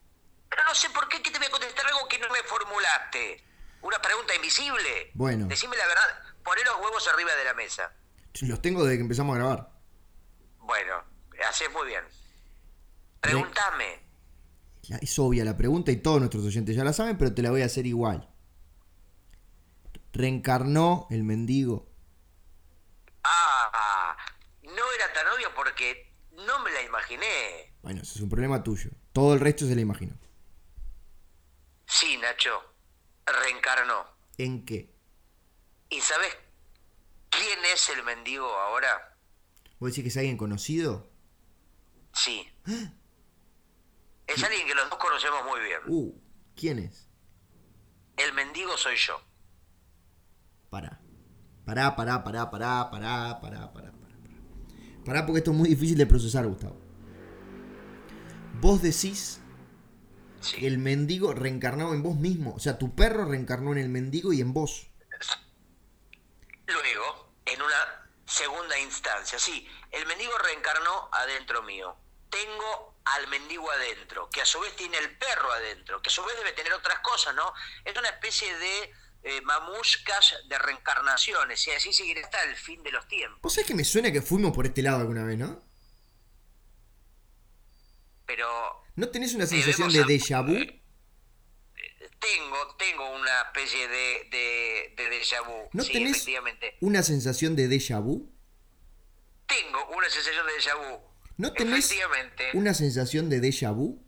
Pero 0.50 0.64
no 0.64 0.76
sé 0.76 0.90
por 0.90 1.08
qué 1.08 1.22
que 1.22 1.32
te 1.32 1.38
voy 1.38 1.48
a 1.48 1.52
contestar 1.52 1.86
algo 1.88 2.08
que 2.08 2.20
no 2.20 2.30
me 2.30 2.44
formulaste. 2.44 3.44
Una 3.82 4.02
pregunta 4.02 4.36
invisible. 4.36 5.12
Bueno. 5.14 5.48
Decime 5.48 5.78
la 5.78 5.88
verdad. 5.88 6.36
Poné 6.44 6.64
los 6.64 6.76
huevos 6.78 7.08
arriba 7.08 7.34
de 7.36 7.44
la 7.44 7.54
mesa. 7.54 7.94
Los 8.42 8.62
tengo 8.62 8.84
desde 8.84 8.98
que 8.98 9.02
empezamos 9.02 9.36
a 9.36 9.40
grabar. 9.40 9.70
Bueno, 10.60 11.04
haces 11.48 11.72
muy 11.72 11.88
bien. 11.88 12.04
Pregúntame. 13.22 14.04
Es 15.02 15.18
obvia 15.18 15.44
la 15.44 15.58
pregunta 15.58 15.92
y 15.92 15.98
todos 15.98 16.20
nuestros 16.20 16.44
oyentes 16.46 16.76
ya 16.76 16.84
la 16.84 16.94
saben, 16.94 17.18
pero 17.18 17.34
te 17.34 17.42
la 17.42 17.52
voy 17.52 17.62
a 17.62 17.66
hacer 17.66 17.86
igual. 17.88 18.30
¿Reencarnó 20.14 21.08
el 21.10 21.24
mendigo? 21.24 21.92
Ah, 23.24 24.16
no 24.64 24.92
era 24.94 25.14
tan 25.14 25.28
obvio 25.28 25.54
porque 25.56 26.15
no 26.36 26.60
me 26.60 26.72
la 26.72 26.82
imaginé. 26.82 27.74
Bueno, 27.82 28.02
ese 28.02 28.14
es 28.16 28.22
un 28.22 28.30
problema 28.30 28.64
tuyo. 28.64 28.92
Todo 29.14 29.34
el 29.34 29.40
resto 29.40 29.66
se 29.66 29.76
le 29.76 29.82
imaginó. 29.82 30.16
Sí, 31.86 32.18
Nacho. 32.18 32.52
Reencarnó. 33.26 34.06
¿En 34.38 34.66
qué? 34.66 34.94
¿Y 35.90 36.02
sabes 36.02 36.36
quién 37.30 37.60
es 37.74 37.90
el 37.90 38.04
mendigo 38.04 38.48
ahora? 38.48 39.18
¿Vos 39.80 39.92
decís 39.92 40.04
que 40.04 40.10
es 40.10 40.18
alguien 40.18 40.38
conocido? 40.38 41.10
Sí. 42.14 42.50
Es 44.28 44.44
alguien 44.44 44.68
que 44.68 44.76
los 44.76 44.90
dos 44.90 45.00
conocemos 45.00 45.44
muy 45.46 45.60
bien. 45.62 45.80
Uh, 45.88 46.14
¿quién 46.56 46.80
es? 46.80 47.08
El 48.18 48.34
mendigo 48.34 48.78
soy 48.78 48.96
yo. 48.96 49.22
Pará. 50.70 51.00
Pará, 51.66 51.96
pará, 51.96 52.24
pará, 52.24 52.50
pará, 52.50 52.90
pará, 52.92 53.40
pará, 53.42 53.74
pará, 53.74 53.92
pará. 55.06 55.26
Porque 55.26 55.40
esto 55.40 55.52
es 55.52 55.58
muy 55.58 55.70
difícil 55.70 55.98
de 55.98 56.06
procesar, 56.06 56.46
Gustavo. 56.46 56.76
Vos 58.60 58.82
decís 58.82 59.40
que 60.58 60.68
el 60.68 60.78
mendigo 60.78 61.34
reencarnado 61.34 61.94
en 61.94 62.04
vos 62.04 62.16
mismo. 62.16 62.54
O 62.56 62.60
sea, 62.60 62.78
tu 62.78 62.96
perro 62.96 63.26
reencarnó 63.26 63.72
en 63.72 63.78
el 63.78 63.90
mendigo 63.90 64.34
y 64.34 64.42
en 64.42 64.54
vos. 64.54 64.88
Luego, 66.68 67.32
en 67.46 67.62
una 67.62 68.10
segunda 68.26 68.78
instancia, 68.80 69.40
sí, 69.40 69.68
el 69.92 70.06
mendigo 70.08 70.38
reencarnó 70.40 71.10
adentro 71.12 71.64
mío. 71.64 71.96
Tengo 72.30 72.96
al 73.06 73.28
mendigo 73.28 73.70
adentro, 73.72 74.30
que 74.30 74.42
a 74.42 74.46
su 74.46 74.60
vez 74.60 74.76
tiene 74.76 74.98
el 74.98 75.16
perro 75.18 75.52
adentro, 75.52 76.02
que 76.02 76.10
a 76.10 76.12
su 76.12 76.24
vez 76.26 76.36
debe 76.38 76.54
tener 76.54 76.74
otras 76.74 77.00
cosas, 77.00 77.36
¿no? 77.36 77.54
Es 77.84 77.96
una 77.96 78.10
especie 78.10 78.58
de 78.58 78.94
eh, 79.26 79.42
mamushkas 79.42 80.36
de 80.48 80.58
reencarnaciones, 80.58 81.68
y 81.68 81.72
así 81.72 81.92
seguirá 81.92 82.22
hasta 82.22 82.44
el 82.44 82.56
fin 82.56 82.82
de 82.84 82.92
los 82.92 83.08
tiempos. 83.08 83.42
¿Vos 83.42 83.54
sabés 83.54 83.68
que 83.68 83.76
me 83.76 83.84
suena 83.84 84.12
que 84.12 84.22
fuimos 84.22 84.54
por 84.54 84.66
este 84.66 84.82
lado 84.82 85.02
alguna 85.02 85.24
vez, 85.26 85.38
no? 85.38 85.62
Pero 88.26 88.48
¿No 88.96 89.10
tenés 89.10 89.34
una 89.36 89.46
sensación 89.46 89.92
de 89.92 90.04
déjà 90.06 90.42
vu? 90.46 90.54
eh, 90.56 90.80
tengo, 92.20 92.76
tengo 92.78 93.10
una 93.16 93.42
especie 93.42 93.88
de, 93.88 94.28
de, 94.32 94.94
de 94.96 95.10
déjà 95.10 95.42
vu. 95.46 95.70
¿No 95.74 95.84
sí, 95.84 95.94
tenés 95.94 96.26
una 96.82 97.04
sensación 97.04 97.56
de 97.56 97.68
déjà 97.68 98.00
vu? 98.02 98.32
Tengo 99.48 99.86
una 99.96 100.10
sensación 100.10 100.46
de 100.48 100.54
déjà 100.54 100.76
vu. 100.76 101.02
¿No 101.38 101.54
tenés 101.54 101.94
una 102.54 102.74
sensación 102.74 103.30
de 103.30 103.42
déjà 103.42 103.72
vu? 103.76 104.02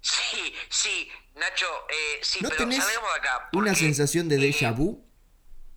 Sí, 0.00 0.54
sí, 0.70 1.08
Nacho, 1.34 1.66
eh, 1.88 2.20
sí, 2.22 2.40
¿No 2.42 2.48
pero 2.50 2.62
tenés 2.64 2.84
salgamos 2.84 3.12
de 3.14 3.18
acá. 3.18 3.48
una 3.54 3.74
sensación 3.74 4.28
de 4.28 4.36
eh, 4.36 4.38
déjà 4.52 4.72
vu? 4.76 5.02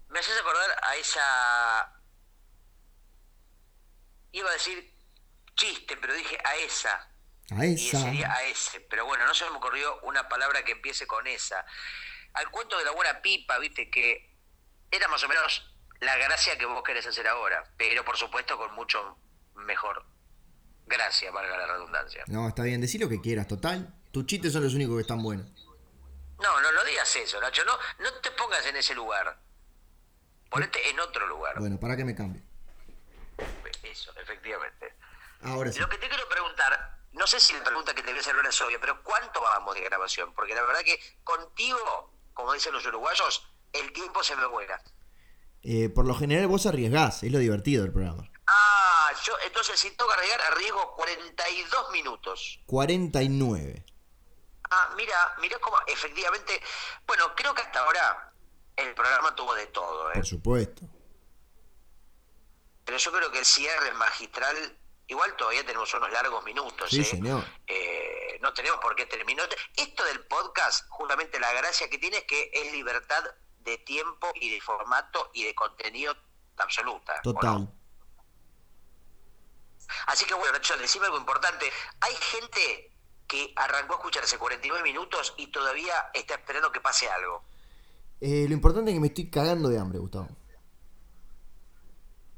Me 0.10 0.20
haces 0.20 0.38
acordar 0.40 0.70
a 0.84 0.96
esa... 0.96 2.02
Iba 4.32 4.50
a 4.50 4.54
decir 4.54 4.94
chiste, 5.56 5.96
pero 5.98 6.14
dije 6.14 6.38
a 6.44 6.56
esa. 6.58 7.10
A 7.52 7.66
Y 7.66 7.74
esa. 7.76 8.02
sería 8.02 8.32
a 8.34 8.44
ese. 8.44 8.82
Pero 8.82 9.06
bueno, 9.06 9.26
no 9.26 9.34
se 9.34 9.50
me 9.50 9.56
ocurrió 9.58 10.00
una 10.02 10.28
palabra 10.28 10.64
que 10.66 10.74
empiece 10.74 11.08
con 11.08 11.26
esa. 11.28 11.66
Al 12.34 12.50
cuento 12.52 12.78
de 12.78 12.84
la 12.84 12.92
buena 12.92 13.22
pipa, 13.22 13.58
viste, 13.60 13.90
que 13.90 14.36
era 14.92 15.08
más 15.08 15.24
o 15.24 15.30
menos 15.30 15.74
la 16.02 16.18
gracia 16.18 16.58
que 16.58 16.66
vos 16.66 16.84
querés 16.84 17.06
hacer 17.08 17.28
ahora. 17.30 17.64
Pero 17.78 18.04
por 18.04 18.18
supuesto 18.18 18.58
con 18.58 18.74
mucho 18.76 19.18
mejor 19.56 20.06
gracia, 20.86 21.32
valga 21.32 21.56
la 21.58 21.68
redundancia. 21.68 22.24
No, 22.28 22.48
está 22.50 22.64
bien, 22.64 22.82
decí 22.82 22.98
lo 22.98 23.08
que 23.08 23.22
quieras, 23.22 23.48
total. 23.48 23.95
Tus 24.16 24.26
chistes 24.26 24.54
son 24.54 24.64
los 24.64 24.74
únicos 24.74 24.96
que 24.96 25.02
están 25.02 25.22
buenos. 25.22 25.46
No, 26.42 26.62
no, 26.62 26.72
no 26.72 26.86
digas 26.86 27.14
eso, 27.18 27.38
Nacho. 27.42 27.66
No, 27.66 27.78
no 28.00 28.14
te 28.22 28.32
pongas 28.32 28.66
en 28.66 28.78
ese 28.78 28.96
lugar. 28.96 29.38
Ponete 30.50 30.90
en 30.90 30.98
otro 31.02 31.28
lugar. 31.28 31.60
Bueno, 31.60 31.78
para 31.78 31.98
que 31.98 32.06
me 32.06 32.16
cambie. 32.16 32.42
Eso, 33.84 34.14
efectivamente. 34.16 34.94
Ahora 35.42 35.70
sí. 35.70 35.82
Lo 35.82 35.90
que 35.90 35.98
te 35.98 36.08
quiero 36.08 36.30
preguntar, 36.30 36.98
no 37.12 37.28
sé 37.28 37.42
si 37.42 37.56
la 37.56 37.64
pregunta 37.66 37.94
que 37.94 38.04
te 38.04 38.12
voy 38.12 38.18
a 38.18 38.22
hacer 38.22 38.34
ahora 38.38 38.48
es 38.48 38.62
obvia, 38.62 38.80
pero 38.80 39.04
¿cuánto 39.04 39.42
vamos 39.42 39.76
de 39.76 39.82
grabación? 39.82 40.34
Porque 40.34 40.56
la 40.56 40.62
verdad 40.62 40.80
que 40.86 40.98
contigo, 41.26 42.14
como 42.34 42.54
dicen 42.54 42.72
los 42.72 42.86
uruguayos, 42.86 43.46
el 43.74 43.92
tiempo 43.92 44.24
se 44.24 44.38
me 44.38 44.46
vuela. 44.46 44.82
Eh, 45.62 45.90
por 45.90 46.06
lo 46.06 46.16
general 46.16 46.48
vos 46.48 46.66
arriesgás, 46.66 47.22
es 47.22 47.34
lo 47.34 47.40
divertido 47.40 47.84
del 47.84 47.92
programa. 47.92 48.32
Ah, 48.48 49.12
yo 49.26 49.34
entonces 49.46 49.78
si 49.78 49.92
tengo 49.92 50.10
que 50.10 50.20
arriesgar, 50.20 50.54
arriesgo 50.54 50.96
42 50.96 51.92
minutos. 51.92 52.62
49. 52.66 53.85
Ah, 54.72 54.94
mira, 54.96 55.36
mira 55.40 55.58
cómo 55.60 55.78
efectivamente, 55.88 56.62
bueno, 57.06 57.34
creo 57.36 57.54
que 57.54 57.62
hasta 57.62 57.80
ahora 57.80 58.34
el 58.76 58.94
programa 58.94 59.36
tuvo 59.36 59.54
de 59.56 59.68
todo, 59.68 60.10
¿eh? 60.12 60.16
Por 60.16 60.26
supuesto. 60.26 60.84
Pero 62.84 62.98
yo 62.98 63.12
creo 63.12 63.32
que 63.32 63.40
el 63.40 63.46
cierre 63.46 63.94
magistral, 63.94 64.78
igual 65.08 65.36
todavía 65.36 65.66
tenemos 65.66 65.94
unos 65.94 66.12
largos 66.12 66.44
minutos, 66.44 66.90
Sí, 66.90 67.02
¿eh? 67.02 67.06
señor. 67.06 67.44
Eh, 67.68 68.38
no 68.42 68.54
tenemos 68.54 68.80
por 68.80 68.96
qué 68.96 69.06
terminar. 69.06 69.48
Esto 69.76 70.04
del 70.06 70.26
podcast, 70.26 70.86
justamente 70.90 71.40
la 71.40 71.52
gracia 71.54 71.90
que 71.90 71.98
tiene 71.98 72.18
es 72.18 72.24
que 72.26 72.52
es 72.54 72.72
libertad 72.74 73.24
de 73.60 73.78
tiempo 73.80 74.32
y 74.36 74.52
de 74.52 74.62
formato 74.62 75.32
y 75.34 75.44
de 75.46 75.56
contenido 75.56 76.16
absoluta. 76.58 77.22
Total. 77.24 77.68
Así 80.08 80.26
que 80.26 80.34
bueno, 80.34 80.54
Nacho, 80.54 80.78
decime 80.78 81.06
algo 81.06 81.18
importante. 81.18 81.72
Hay 82.02 82.16
gente 82.16 82.95
que 83.28 83.54
arrancó 83.56 83.94
a 83.94 83.98
escuchar 83.98 84.24
hace 84.24 84.38
49 84.38 84.84
minutos 84.84 85.34
y 85.38 85.48
todavía 85.48 86.10
está 86.14 86.36
esperando 86.36 86.72
que 86.72 86.82
pase 86.82 87.10
algo. 87.10 87.44
Eh, 88.22 88.46
lo 88.48 88.54
importante 88.54 88.92
es 88.92 88.96
que 88.96 89.00
me 89.02 89.08
estoy 89.08 89.30
cagando 89.30 89.70
de 89.70 89.80
hambre, 89.80 90.00
Gustavo. 90.00 90.30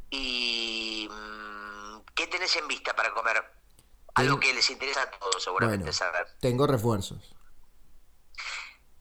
¿Y 0.09 1.07
mm, 1.11 1.99
qué 2.15 2.27
tenés 2.27 2.55
en 2.55 2.67
vista 2.67 2.95
para 2.95 3.13
comer? 3.13 3.43
Algo 4.15 4.39
que 4.39 4.53
les 4.53 4.69
interesa 4.71 5.03
a 5.03 5.11
todos 5.11 5.43
seguramente 5.43 5.83
Bueno, 5.83 5.93
saber. 5.93 6.27
tengo 6.39 6.65
refuerzos. 6.65 7.35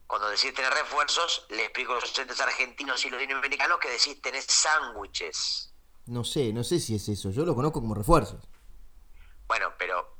Cuando 0.07 0.28
decís 0.28 0.53
tener 0.55 0.72
refuerzos, 0.72 1.47
le 1.49 1.64
explico 1.64 1.93
a 1.93 1.95
los 1.97 2.05
oyentes 2.12 2.39
argentinos 2.41 3.05
y 3.05 3.11
latinoamericanos 3.11 3.78
que 3.78 3.89
decís 3.89 4.20
tenés 4.20 4.45
sándwiches. 4.45 5.72
No 6.07 6.22
sé, 6.22 6.53
no 6.53 6.62
sé 6.62 6.78
si 6.80 6.95
es 6.97 7.09
eso. 7.09 7.30
Yo 7.30 7.45
lo 7.45 7.55
conozco 7.55 7.80
como 7.80 7.95
refuerzos. 7.95 8.47
Bueno, 9.49 9.72
pero, 9.78 10.16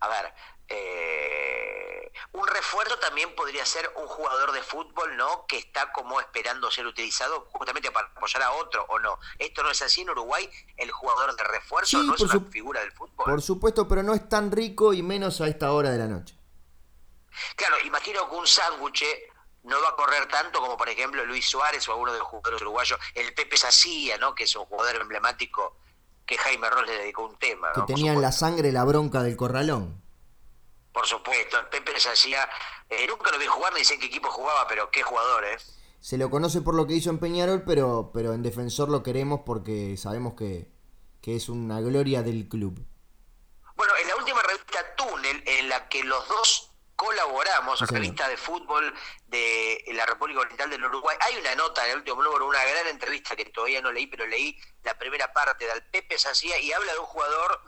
a 0.00 0.08
ver, 0.08 0.34
eh, 0.68 2.12
un 2.32 2.46
refuerzo 2.46 2.98
también 2.98 3.34
podría 3.34 3.64
ser 3.64 3.90
un 3.96 4.06
jugador 4.06 4.52
de 4.52 4.62
fútbol, 4.62 5.16
¿no? 5.16 5.46
Que 5.46 5.58
está 5.58 5.90
como 5.92 6.20
esperando 6.20 6.70
ser 6.70 6.86
utilizado 6.86 7.46
justamente 7.50 7.90
para 7.90 8.08
apoyar 8.08 8.42
a 8.42 8.52
otro, 8.52 8.84
¿o 8.88 8.98
no? 8.98 9.18
Esto 9.38 9.62
no 9.62 9.70
es 9.70 9.80
así 9.82 10.02
en 10.02 10.10
Uruguay, 10.10 10.48
el 10.76 10.90
jugador 10.90 11.34
de 11.34 11.44
refuerzo 11.44 12.00
Sí, 12.00 12.06
no 12.06 12.14
es 12.14 12.20
una 12.20 12.40
figura 12.50 12.80
del 12.80 12.92
fútbol. 12.92 13.24
Por 13.24 13.42
supuesto, 13.42 13.88
pero 13.88 14.02
no 14.02 14.14
es 14.14 14.28
tan 14.28 14.52
rico 14.52 14.92
y 14.92 15.02
menos 15.02 15.40
a 15.40 15.48
esta 15.48 15.72
hora 15.72 15.90
de 15.90 15.98
la 15.98 16.06
noche. 16.06 16.34
Claro, 17.56 17.76
imagino 17.84 18.28
que 18.28 18.36
un 18.36 18.46
sándwich 18.46 19.04
no 19.64 19.80
va 19.80 19.90
a 19.90 19.96
correr 19.96 20.26
tanto 20.28 20.60
como, 20.60 20.76
por 20.76 20.88
ejemplo, 20.88 21.24
Luis 21.24 21.48
Suárez 21.48 21.88
o 21.88 21.92
alguno 21.92 22.12
de 22.12 22.18
los 22.18 22.28
jugadores 22.28 22.60
uruguayos, 22.62 22.98
el 23.14 23.32
Pepe 23.34 23.56
Sacía, 23.56 24.18
¿no? 24.18 24.34
Que 24.34 24.44
es 24.44 24.56
un 24.56 24.64
jugador 24.66 24.96
emblemático 25.00 25.76
que 26.26 26.36
Jaime 26.36 26.68
Ross 26.68 26.86
le 26.86 26.98
dedicó 26.98 27.24
un 27.24 27.38
tema, 27.38 27.72
Que 27.72 27.80
¿no? 27.80 27.86
Por 27.86 27.94
tenían 27.94 28.20
la 28.20 28.32
sangre 28.32 28.70
la 28.70 28.84
bronca 28.84 29.22
del 29.22 29.36
corralón. 29.36 30.02
Por 30.92 31.06
supuesto, 31.06 31.58
el 31.58 31.66
Pepe 31.66 31.98
Sacía, 32.00 32.48
eh, 32.88 33.06
nunca 33.06 33.30
lo 33.30 33.38
vi 33.38 33.46
jugar, 33.46 33.72
ni 33.74 33.84
sé 33.84 33.94
en 33.94 34.00
qué 34.00 34.06
equipo 34.06 34.30
jugaba, 34.30 34.66
pero 34.66 34.90
qué 34.90 35.02
jugador, 35.02 35.44
¿eh? 35.44 35.58
Se 36.00 36.16
lo 36.16 36.30
conoce 36.30 36.60
por 36.60 36.74
lo 36.74 36.86
que 36.86 36.94
hizo 36.94 37.10
en 37.10 37.18
Peñarol, 37.18 37.62
pero, 37.64 38.10
pero 38.14 38.32
en 38.32 38.42
defensor 38.42 38.88
lo 38.88 39.02
queremos 39.02 39.40
porque 39.44 39.96
sabemos 39.96 40.34
que, 40.34 40.70
que 41.20 41.36
es 41.36 41.48
una 41.48 41.80
gloria 41.80 42.22
del 42.22 42.48
club. 42.48 42.86
Bueno, 43.76 43.92
en 44.00 44.08
la 44.08 44.16
última 44.16 44.42
revista 44.42 44.94
Túnel, 44.96 45.42
en 45.46 45.68
la 45.68 45.88
que 45.88 46.02
los 46.04 46.26
dos 46.28 46.72
colaboramos, 46.96 47.78
Sí, 47.78 47.84
revista 47.86 48.28
de 48.28 48.36
fútbol 48.36 48.92
de 49.28 49.84
la 49.94 50.04
República 50.04 50.40
Oriental 50.40 50.68
del 50.68 50.84
Uruguay, 50.84 51.16
hay 51.20 51.36
una 51.36 51.54
nota 51.54 51.84
en 51.84 51.92
el 51.92 51.98
último 51.98 52.22
número, 52.22 52.46
una 52.46 52.64
gran 52.64 52.88
entrevista 52.88 53.36
que 53.36 53.44
todavía 53.44 53.80
no 53.80 53.92
leí, 53.92 54.08
pero 54.08 54.26
leí 54.26 54.58
la 54.82 54.98
primera 54.98 55.32
parte 55.32 55.64
del 55.64 55.84
Pepe 55.84 56.18
Sacía 56.18 56.58
y 56.58 56.72
habla 56.72 56.92
de 56.92 56.98
un 56.98 57.06
jugador 57.06 57.60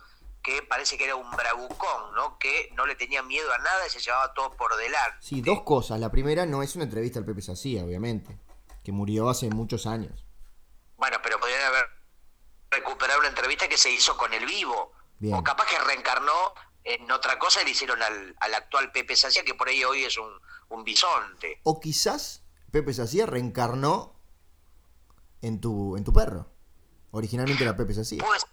que 0.42 0.62
parece 0.62 0.96
que 0.96 1.04
era 1.04 1.16
un 1.16 1.30
bravucón, 1.30 2.14
¿no? 2.14 2.38
Que 2.38 2.70
no 2.74 2.86
le 2.86 2.94
tenía 2.96 3.22
miedo 3.22 3.52
a 3.52 3.58
nada 3.58 3.86
y 3.86 3.90
se 3.90 4.00
llevaba 4.00 4.32
todo 4.34 4.56
por 4.56 4.74
delante. 4.76 5.18
Sí, 5.20 5.40
dos 5.40 5.62
cosas. 5.62 6.00
La 6.00 6.10
primera 6.10 6.46
no 6.46 6.62
es 6.62 6.74
una 6.74 6.84
entrevista 6.84 7.18
al 7.18 7.24
Pepe 7.24 7.42
Sacía, 7.42 7.84
obviamente. 7.84 8.38
Que 8.82 8.92
murió 8.92 9.28
hace 9.28 9.50
muchos 9.50 9.86
años. 9.86 10.24
Bueno, 10.96 11.18
pero 11.22 11.38
podrían 11.38 11.62
haber 11.62 11.84
recuperado 12.70 13.20
una 13.20 13.28
entrevista 13.28 13.68
que 13.68 13.76
se 13.76 13.90
hizo 13.90 14.16
con 14.16 14.32
el 14.32 14.46
vivo. 14.46 14.92
Bien. 15.18 15.34
O 15.34 15.44
capaz 15.44 15.66
que 15.66 15.78
reencarnó 15.78 16.54
en 16.84 17.10
otra 17.12 17.38
cosa 17.38 17.60
y 17.60 17.66
le 17.66 17.72
hicieron 17.72 18.02
al, 18.02 18.34
al 18.40 18.54
actual 18.54 18.90
Pepe 18.92 19.16
Sacía, 19.16 19.44
que 19.44 19.54
por 19.54 19.68
ahí 19.68 19.84
hoy 19.84 20.04
es 20.04 20.16
un, 20.16 20.30
un 20.70 20.84
bisonte. 20.84 21.60
O 21.64 21.80
quizás 21.80 22.42
Pepe 22.70 22.94
Sacía 22.94 23.26
reencarnó 23.26 24.18
en 25.42 25.60
tu, 25.60 25.96
en 25.96 26.04
tu 26.04 26.12
perro. 26.12 26.50
Originalmente 27.10 27.64
era 27.64 27.76
Pepe 27.76 27.92
Sacía. 27.92 28.24
Pues, 28.24 28.46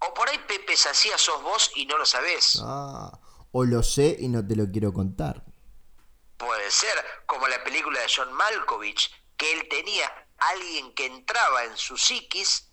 o 0.00 0.14
por 0.14 0.28
ahí 0.28 0.38
Pepe 0.46 0.76
Sacía 0.76 1.16
sos 1.18 1.42
vos 1.42 1.70
y 1.74 1.86
no 1.86 1.98
lo 1.98 2.06
sabés. 2.06 2.60
Ah, 2.62 3.18
o 3.52 3.64
lo 3.64 3.82
sé 3.82 4.16
y 4.18 4.28
no 4.28 4.46
te 4.46 4.56
lo 4.56 4.70
quiero 4.70 4.92
contar. 4.92 5.44
Puede 6.36 6.70
ser, 6.70 6.92
como 7.24 7.48
la 7.48 7.62
película 7.64 8.00
de 8.00 8.06
John 8.14 8.32
Malkovich, 8.32 9.10
que 9.36 9.52
él 9.52 9.68
tenía 9.68 10.10
alguien 10.38 10.92
que 10.94 11.06
entraba 11.06 11.64
en 11.64 11.76
su 11.76 11.96
psiquis 11.96 12.68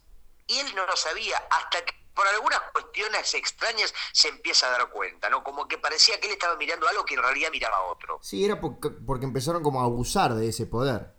y 0.47 0.59
él 0.59 0.75
no 0.75 0.85
lo 0.85 0.95
sabía 0.97 1.37
hasta 1.49 1.83
que 1.85 1.93
por 2.13 2.27
algunas 2.27 2.59
cuestiones 2.73 3.33
extrañas 3.33 3.93
se 4.11 4.27
empieza 4.27 4.67
a 4.67 4.71
dar 4.71 4.89
cuenta, 4.89 5.29
¿no? 5.29 5.43
Como 5.43 5.67
que 5.67 5.77
parecía 5.77 6.19
que 6.19 6.27
él 6.27 6.33
estaba 6.33 6.55
mirando 6.57 6.87
algo 6.87 7.05
que 7.05 7.15
en 7.15 7.23
realidad 7.23 7.49
miraba 7.51 7.77
a 7.77 7.83
otro. 7.83 8.19
Sí, 8.21 8.45
era 8.45 8.59
porque, 8.59 8.89
porque 8.89 9.25
empezaron 9.25 9.63
como 9.63 9.81
a 9.81 9.85
abusar 9.85 10.35
de 10.35 10.49
ese 10.49 10.65
poder. 10.65 11.13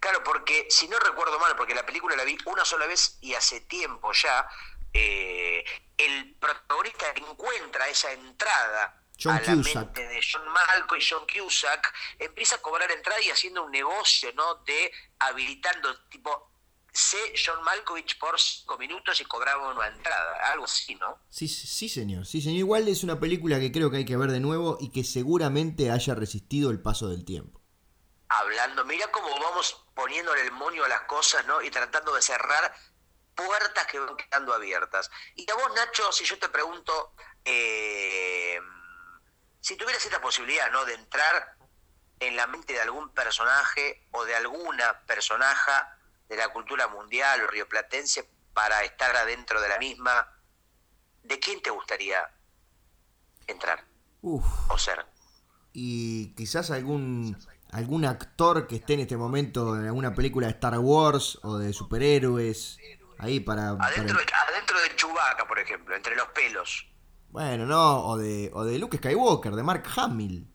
Claro, 0.00 0.24
porque 0.24 0.66
si 0.70 0.88
no 0.88 0.98
recuerdo 0.98 1.38
mal, 1.38 1.54
porque 1.56 1.74
la 1.74 1.84
película 1.84 2.16
la 2.16 2.24
vi 2.24 2.36
una 2.46 2.64
sola 2.64 2.86
vez 2.86 3.18
y 3.20 3.34
hace 3.34 3.60
tiempo 3.60 4.12
ya, 4.12 4.48
eh, 4.92 5.62
el 5.98 6.34
protagonista 6.36 7.06
encuentra 7.14 7.86
esa 7.88 8.10
entrada 8.12 8.96
John 9.22 9.36
a 9.36 9.40
la 9.40 9.54
Cusack. 9.56 9.74
mente 9.74 10.08
de 10.08 10.20
John 10.22 10.48
Malco 10.48 10.96
y 10.96 11.04
John 11.06 11.26
Cusack, 11.26 11.92
empieza 12.18 12.56
a 12.56 12.62
cobrar 12.62 12.90
entrada 12.90 13.20
y 13.22 13.28
haciendo 13.28 13.64
un 13.64 13.70
negocio, 13.70 14.32
¿no? 14.34 14.54
De 14.64 14.90
habilitando, 15.18 15.94
tipo, 16.08 16.50
sé 16.92 17.18
John 17.36 17.62
Malkovich 17.62 18.18
por 18.18 18.40
cinco 18.40 18.78
minutos 18.78 19.20
y 19.20 19.24
cobraba 19.24 19.72
una 19.72 19.86
entrada, 19.88 20.50
algo 20.50 20.64
así, 20.64 20.94
¿no? 20.94 21.18
Sí, 21.28 21.46
sí, 21.46 21.90
señor. 21.90 22.26
Sí, 22.26 22.40
señor. 22.40 22.58
Igual 22.58 22.88
es 22.88 23.04
una 23.04 23.20
película 23.20 23.60
que 23.60 23.70
creo 23.70 23.90
que 23.90 23.98
hay 23.98 24.04
que 24.06 24.16
ver 24.16 24.30
de 24.30 24.40
nuevo 24.40 24.78
y 24.80 24.90
que 24.90 25.04
seguramente 25.04 25.90
haya 25.90 26.14
resistido 26.14 26.70
el 26.70 26.80
paso 26.80 27.08
del 27.08 27.26
tiempo. 27.26 27.59
Hablando. 28.30 28.84
Mira 28.84 29.08
cómo 29.08 29.28
vamos 29.38 29.84
poniéndole 29.94 30.42
el 30.42 30.52
moño 30.52 30.84
a 30.84 30.88
las 30.88 31.02
cosas, 31.02 31.44
¿no? 31.46 31.60
Y 31.60 31.70
tratando 31.70 32.14
de 32.14 32.22
cerrar 32.22 32.74
puertas 33.34 33.86
que 33.86 33.98
van 33.98 34.16
quedando 34.16 34.54
abiertas. 34.54 35.10
Y 35.34 35.50
a 35.50 35.54
vos, 35.54 35.72
Nacho, 35.74 36.12
si 36.12 36.24
yo 36.24 36.38
te 36.38 36.48
pregunto, 36.48 37.12
eh, 37.44 38.60
si 39.60 39.76
tuvieras 39.76 40.04
esta 40.04 40.20
posibilidad, 40.20 40.70
¿no? 40.70 40.84
De 40.84 40.94
entrar 40.94 41.56
en 42.20 42.36
la 42.36 42.46
mente 42.46 42.72
de 42.72 42.80
algún 42.80 43.10
personaje 43.10 44.06
o 44.12 44.24
de 44.24 44.36
alguna 44.36 45.00
personaja 45.06 45.98
de 46.28 46.36
la 46.36 46.48
cultura 46.52 46.86
mundial 46.86 47.42
o 47.42 47.46
rioplatense 47.48 48.30
para 48.52 48.84
estar 48.84 49.14
adentro 49.16 49.60
de 49.60 49.68
la 49.68 49.78
misma, 49.78 50.28
¿de 51.22 51.38
quién 51.40 51.60
te 51.62 51.70
gustaría 51.70 52.30
entrar 53.46 53.84
Uf. 54.22 54.44
o 54.68 54.78
ser? 54.78 55.04
Y 55.72 56.34
quizás 56.34 56.70
algún, 56.70 57.36
algún 57.72 58.04
actor 58.04 58.66
que 58.66 58.76
esté 58.76 58.94
en 58.94 59.00
este 59.00 59.16
momento 59.16 59.76
en 59.76 59.86
alguna 59.86 60.14
película 60.14 60.46
de 60.46 60.52
Star 60.54 60.78
Wars 60.78 61.38
o 61.42 61.58
de 61.58 61.72
superhéroes. 61.72 62.78
Ahí 63.18 63.40
para... 63.40 63.76
para- 63.76 63.88
Adentro 63.92 64.18
de, 64.18 64.24
adentro 64.48 64.80
de 64.80 64.96
Chewbacca, 64.96 65.46
por 65.46 65.58
ejemplo, 65.58 65.94
entre 65.94 66.16
los 66.16 66.26
pelos. 66.28 66.86
Bueno, 67.28 67.66
no, 67.66 68.04
o 68.06 68.16
de, 68.18 68.50
o 68.54 68.64
de 68.64 68.78
Luke 68.78 68.96
Skywalker, 68.96 69.54
de 69.54 69.62
Mark 69.62 69.84
Hamill. 69.96 70.46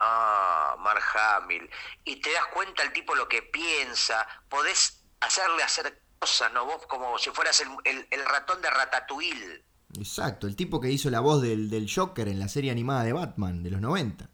Ah, 0.00 0.76
Mark 0.78 1.02
Hamill. 1.14 1.68
Y 2.04 2.20
te 2.20 2.32
das 2.32 2.46
cuenta 2.54 2.82
el 2.82 2.92
tipo 2.92 3.14
lo 3.14 3.28
que 3.28 3.42
piensa, 3.42 4.26
podés 4.48 5.02
hacerle 5.20 5.62
hacer 5.62 6.00
cosas, 6.18 6.52
¿no? 6.52 6.64
Vos 6.66 6.86
como 6.88 7.18
si 7.18 7.30
fueras 7.30 7.60
el, 7.60 7.68
el- 7.84 8.06
el 8.10 8.24
ratón 8.26 8.62
de 8.62 8.70
Ratatouille. 8.70 9.64
Exacto, 9.98 10.46
el 10.46 10.54
tipo 10.54 10.80
que 10.80 10.90
hizo 10.90 11.10
la 11.10 11.20
voz 11.20 11.40
del, 11.42 11.70
del 11.70 11.90
Joker 11.92 12.28
en 12.28 12.38
la 12.38 12.48
serie 12.48 12.70
animada 12.70 13.02
de 13.04 13.12
Batman 13.14 13.62
de 13.62 13.70
los 13.70 13.80
90. 13.80 14.28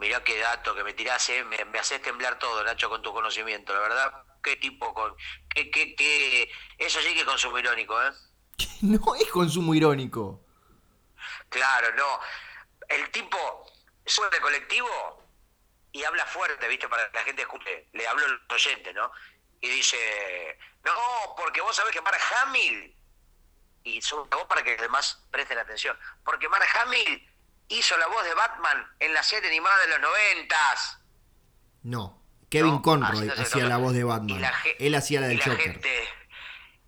Mirá 0.00 0.24
qué 0.24 0.38
dato 0.38 0.74
que 0.74 0.82
me 0.82 0.94
tirás, 0.94 1.28
¿eh? 1.28 1.44
me, 1.44 1.62
me 1.66 1.78
haces 1.78 2.00
temblar 2.00 2.38
todo, 2.38 2.64
Nacho, 2.64 2.88
con 2.88 3.02
tu 3.02 3.12
conocimiento, 3.12 3.74
la 3.74 3.80
verdad. 3.80 4.24
Qué 4.42 4.56
tipo 4.56 4.94
con... 4.94 5.14
Qué, 5.50 5.70
qué, 5.70 5.94
qué... 5.94 6.50
Eso 6.78 7.00
sí 7.02 7.12
que 7.12 7.20
es 7.20 7.26
consumo 7.26 7.58
irónico, 7.58 8.02
¿eh? 8.02 8.10
No 8.80 9.14
es 9.14 9.28
consumo 9.28 9.74
irónico. 9.74 10.40
Claro, 11.50 11.94
no. 11.94 12.18
El 12.88 13.10
tipo 13.10 13.66
sube 14.06 14.30
de 14.30 14.40
colectivo 14.40 15.22
y 15.92 16.02
habla 16.04 16.24
fuerte, 16.24 16.66
¿viste? 16.66 16.88
Para 16.88 17.10
que 17.10 17.18
la 17.18 17.24
gente 17.24 17.42
escuche. 17.42 17.88
Le 17.92 18.08
hablo 18.08 18.24
al 18.24 18.40
oyente, 18.48 18.94
¿no? 18.94 19.12
Y 19.60 19.68
dice, 19.68 20.58
no, 20.82 21.34
porque 21.36 21.60
vos 21.60 21.76
sabés 21.76 21.92
que 21.92 22.00
Mark 22.00 22.20
Hamill, 22.36 22.96
y 23.84 24.00
la 24.00 24.16
voz 24.16 24.46
para 24.48 24.62
que 24.62 24.72
los 24.72 24.80
demás 24.80 25.22
presten 25.30 25.58
atención, 25.58 25.98
porque 26.24 26.48
Mark 26.48 26.66
Hamill 26.80 27.29
hizo 27.70 27.96
la 27.96 28.06
voz 28.08 28.22
de 28.24 28.34
Batman 28.34 28.86
en 29.00 29.12
la 29.14 29.22
serie 29.22 29.48
animada 29.48 29.76
de 29.82 29.88
los 29.88 30.00
noventas. 30.00 30.98
No, 31.82 32.22
Kevin 32.50 32.74
¿no? 32.74 32.82
Conroy 32.82 33.28
hacía 33.30 33.64
la 33.64 33.78
voz 33.78 33.92
de 33.94 34.00
Y 34.00 34.02
Batman. 34.04 34.44
Él 34.78 34.94
hacía 34.94 35.20
la 35.20 35.26
y 35.26 35.30
del 35.30 35.38
la 35.38 35.44
Joker. 35.44 35.60
gente- 35.72 36.08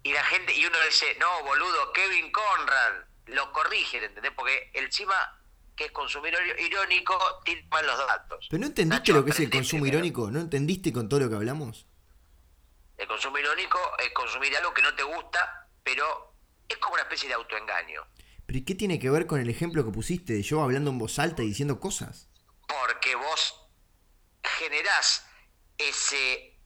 y 0.05 0.13
la 0.13 0.25
gente, 0.25 0.53
y 0.55 0.67
uno 0.67 0.77
dice, 0.85 1.17
no, 1.21 1.45
boludo, 1.45 1.93
Kevin 1.93 2.31
Conrad, 2.33 3.05
lo 3.27 3.53
corrigen, 3.53 4.03
¿entendés? 4.03 4.33
Porque 4.35 4.71
encima 4.75 5.15
que 5.77 5.85
es 5.87 5.93
consumir 5.93 6.35
irónico, 6.59 7.41
tiene 7.45 7.63
mal 7.71 7.87
los 7.87 7.97
datos. 7.99 8.47
¿Pero 8.51 8.61
no 8.61 8.67
entendiste 8.67 9.13
lo 9.13 9.25
que 9.25 9.31
es 9.31 9.41
el 9.41 9.49
consumo 9.51 9.87
irónico? 9.87 10.31
¿No 10.31 10.41
entendiste 10.41 10.93
con 10.93 11.09
todo 11.09 11.21
lo 11.21 11.31
que 11.31 11.37
hablamos? 11.37 11.87
El 12.99 13.07
consumo 13.07 13.39
irónico 13.39 13.79
es 13.99 14.13
consumir 14.13 14.55
algo 14.57 14.75
que 14.75 14.83
no 14.83 14.95
te 14.95 15.03
gusta, 15.05 15.67
pero 15.83 16.35
es 16.69 16.77
como 16.79 16.95
una 16.95 17.03
especie 17.05 17.29
de 17.29 17.35
autoengaño. 17.35 18.05
¿Pero 18.53 18.61
y 18.61 18.65
qué 18.67 18.75
tiene 18.75 18.99
que 18.99 19.09
ver 19.09 19.27
con 19.27 19.41
el 19.41 19.49
ejemplo 19.49 19.83
que 19.83 19.91
pusiste 19.91 20.35
de 20.35 20.43
yo 20.43 20.63
hablando 20.63 20.91
en 20.91 20.99
voz 20.99 21.19
alta 21.19 21.43
y 21.43 21.47
diciendo 21.47 21.81
cosas? 21.81 22.29
Porque 22.69 23.15
vos 23.15 23.67
generás 24.59 25.27
ese, 25.79 26.61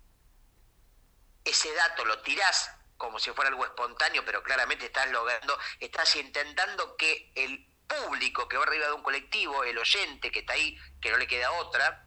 ese 1.45 1.73
dato, 1.75 2.05
lo 2.05 2.21
tirás 2.23 2.73
como 2.97 3.21
si 3.21 3.31
fuera 3.31 3.51
algo 3.51 3.65
espontáneo, 3.65 4.25
pero 4.25 4.43
claramente 4.43 4.87
estás 4.87 5.09
logrando, 5.13 5.57
estás 5.79 6.17
intentando 6.17 6.97
que 6.97 7.31
el 7.37 7.73
público 7.87 8.49
que 8.49 8.57
va 8.57 8.65
arriba 8.65 8.89
de 8.89 8.95
un 8.95 9.05
colectivo, 9.05 9.63
el 9.63 9.79
oyente 9.79 10.33
que 10.33 10.41
está 10.41 10.55
ahí, 10.55 10.77
que 11.01 11.13
no 11.13 11.19
le 11.19 11.29
queda 11.29 11.53
otra, 11.53 12.05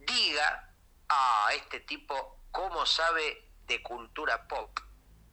diga, 0.00 0.74
ah, 1.08 1.48
este 1.54 1.80
tipo, 1.80 2.42
¿cómo 2.50 2.84
sabe 2.84 3.52
de 3.68 3.82
cultura 3.82 4.46
pop? 4.46 4.78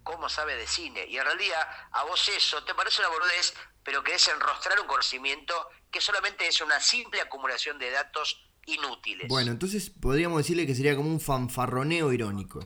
¿Cómo 0.06 0.30
sabe 0.30 0.56
de 0.56 0.68
cine? 0.68 1.08
Y 1.08 1.18
en 1.18 1.26
realidad 1.26 1.68
a 1.92 2.04
vos 2.04 2.30
eso 2.30 2.64
te 2.64 2.76
parece 2.76 3.02
una 3.02 3.10
boludez, 3.10 3.56
pero 3.84 4.04
querés 4.04 4.28
enrostrar 4.28 4.80
un 4.80 4.86
conocimiento 4.86 5.68
que 5.90 6.00
solamente 6.00 6.48
es 6.48 6.62
una 6.62 6.80
simple 6.80 7.20
acumulación 7.22 7.80
de 7.80 7.90
datos 7.90 8.48
inútiles. 8.68 9.28
Bueno, 9.28 9.52
entonces 9.52 9.90
podríamos 9.90 10.38
decirle 10.38 10.68
que 10.68 10.76
sería 10.76 10.96
como 10.96 11.10
un 11.10 11.20
fanfarroneo 11.20 12.14
irónico. 12.14 12.60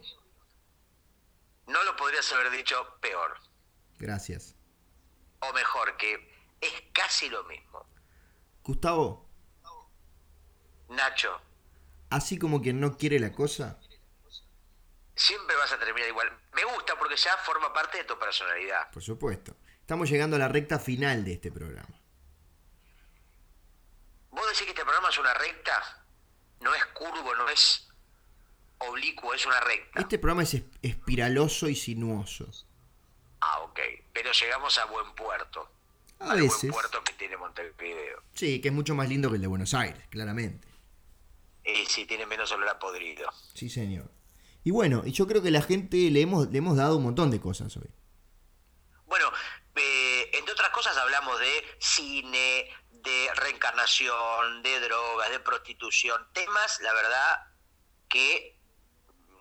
No 1.65 1.81
lo 1.85 1.95
podrías 1.95 2.29
haber 2.33 2.51
dicho 2.51 2.75
peor. 2.99 3.37
Gracias. 3.97 4.55
O 5.39 5.53
mejor, 5.53 5.95
que 5.95 6.13
es 6.59 6.73
casi 6.91 7.29
lo 7.29 7.45
mismo. 7.45 7.87
Gustavo. 8.63 9.29
Nacho. 10.89 11.39
Así 12.09 12.37
como 12.37 12.61
quien 12.61 12.81
no 12.81 12.97
quiere 12.97 13.17
la 13.17 13.31
cosa. 13.31 13.79
Siempre 15.19 15.53
vas 15.57 15.69
a 15.73 15.77
terminar 15.77 16.07
igual. 16.07 16.31
Me 16.53 16.63
gusta 16.63 16.97
porque 16.97 17.17
ya 17.17 17.35
forma 17.43 17.73
parte 17.73 17.97
de 17.97 18.03
tu 18.05 18.17
personalidad. 18.17 18.89
Por 18.89 19.03
supuesto. 19.03 19.53
Estamos 19.81 20.09
llegando 20.09 20.37
a 20.37 20.39
la 20.39 20.47
recta 20.47 20.79
final 20.79 21.25
de 21.25 21.33
este 21.33 21.51
programa. 21.51 21.99
¿Vos 24.31 24.45
decís 24.45 24.61
que 24.61 24.69
este 24.69 24.83
programa 24.83 25.09
es 25.09 25.17
una 25.17 25.33
recta? 25.33 26.05
No 26.61 26.73
es 26.73 26.85
curvo, 26.85 27.35
no 27.35 27.49
es 27.49 27.89
oblicuo, 28.77 29.33
es 29.33 29.45
una 29.45 29.59
recta. 29.59 29.99
Este 29.99 30.19
programa 30.19 30.43
es 30.43 30.55
espiraloso 30.81 31.67
y 31.67 31.75
sinuoso. 31.75 32.49
Ah, 33.41 33.59
ok. 33.63 33.79
Pero 34.13 34.31
llegamos 34.31 34.77
a 34.77 34.85
buen 34.85 35.13
puerto. 35.15 35.69
A 36.19 36.35
veces. 36.35 36.71
buen 36.71 36.71
puerto 36.71 37.03
que 37.03 37.11
tiene 37.13 37.35
Montevideo. 37.35 38.23
Sí, 38.35 38.61
que 38.61 38.69
es 38.69 38.73
mucho 38.73 38.95
más 38.95 39.09
lindo 39.09 39.27
que 39.29 39.35
el 39.35 39.41
de 39.41 39.47
Buenos 39.47 39.73
Aires, 39.73 40.01
claramente. 40.09 40.65
Y 41.65 41.85
sí, 41.87 42.05
tiene 42.05 42.25
menos 42.25 42.49
olor 42.53 42.69
a 42.69 42.79
podrido. 42.79 43.29
Sí, 43.53 43.69
señor. 43.69 44.09
Y 44.63 44.71
bueno, 44.71 45.03
y 45.05 45.11
yo 45.11 45.27
creo 45.27 45.41
que 45.41 45.51
la 45.51 45.61
gente 45.61 45.97
le 46.11 46.21
hemos, 46.21 46.49
le 46.49 46.57
hemos 46.57 46.77
dado 46.77 46.97
un 46.97 47.03
montón 47.03 47.31
de 47.31 47.39
cosas 47.39 47.75
hoy. 47.77 47.89
Bueno, 49.05 49.31
eh, 49.75 50.29
entre 50.33 50.53
otras 50.53 50.69
cosas 50.69 50.95
hablamos 50.97 51.39
de 51.39 51.63
cine, 51.79 52.69
de 52.91 53.27
reencarnación, 53.35 54.61
de 54.61 54.79
drogas, 54.81 55.29
de 55.29 55.39
prostitución, 55.39 56.21
temas, 56.33 56.79
la 56.81 56.93
verdad, 56.93 57.47
que 58.07 58.59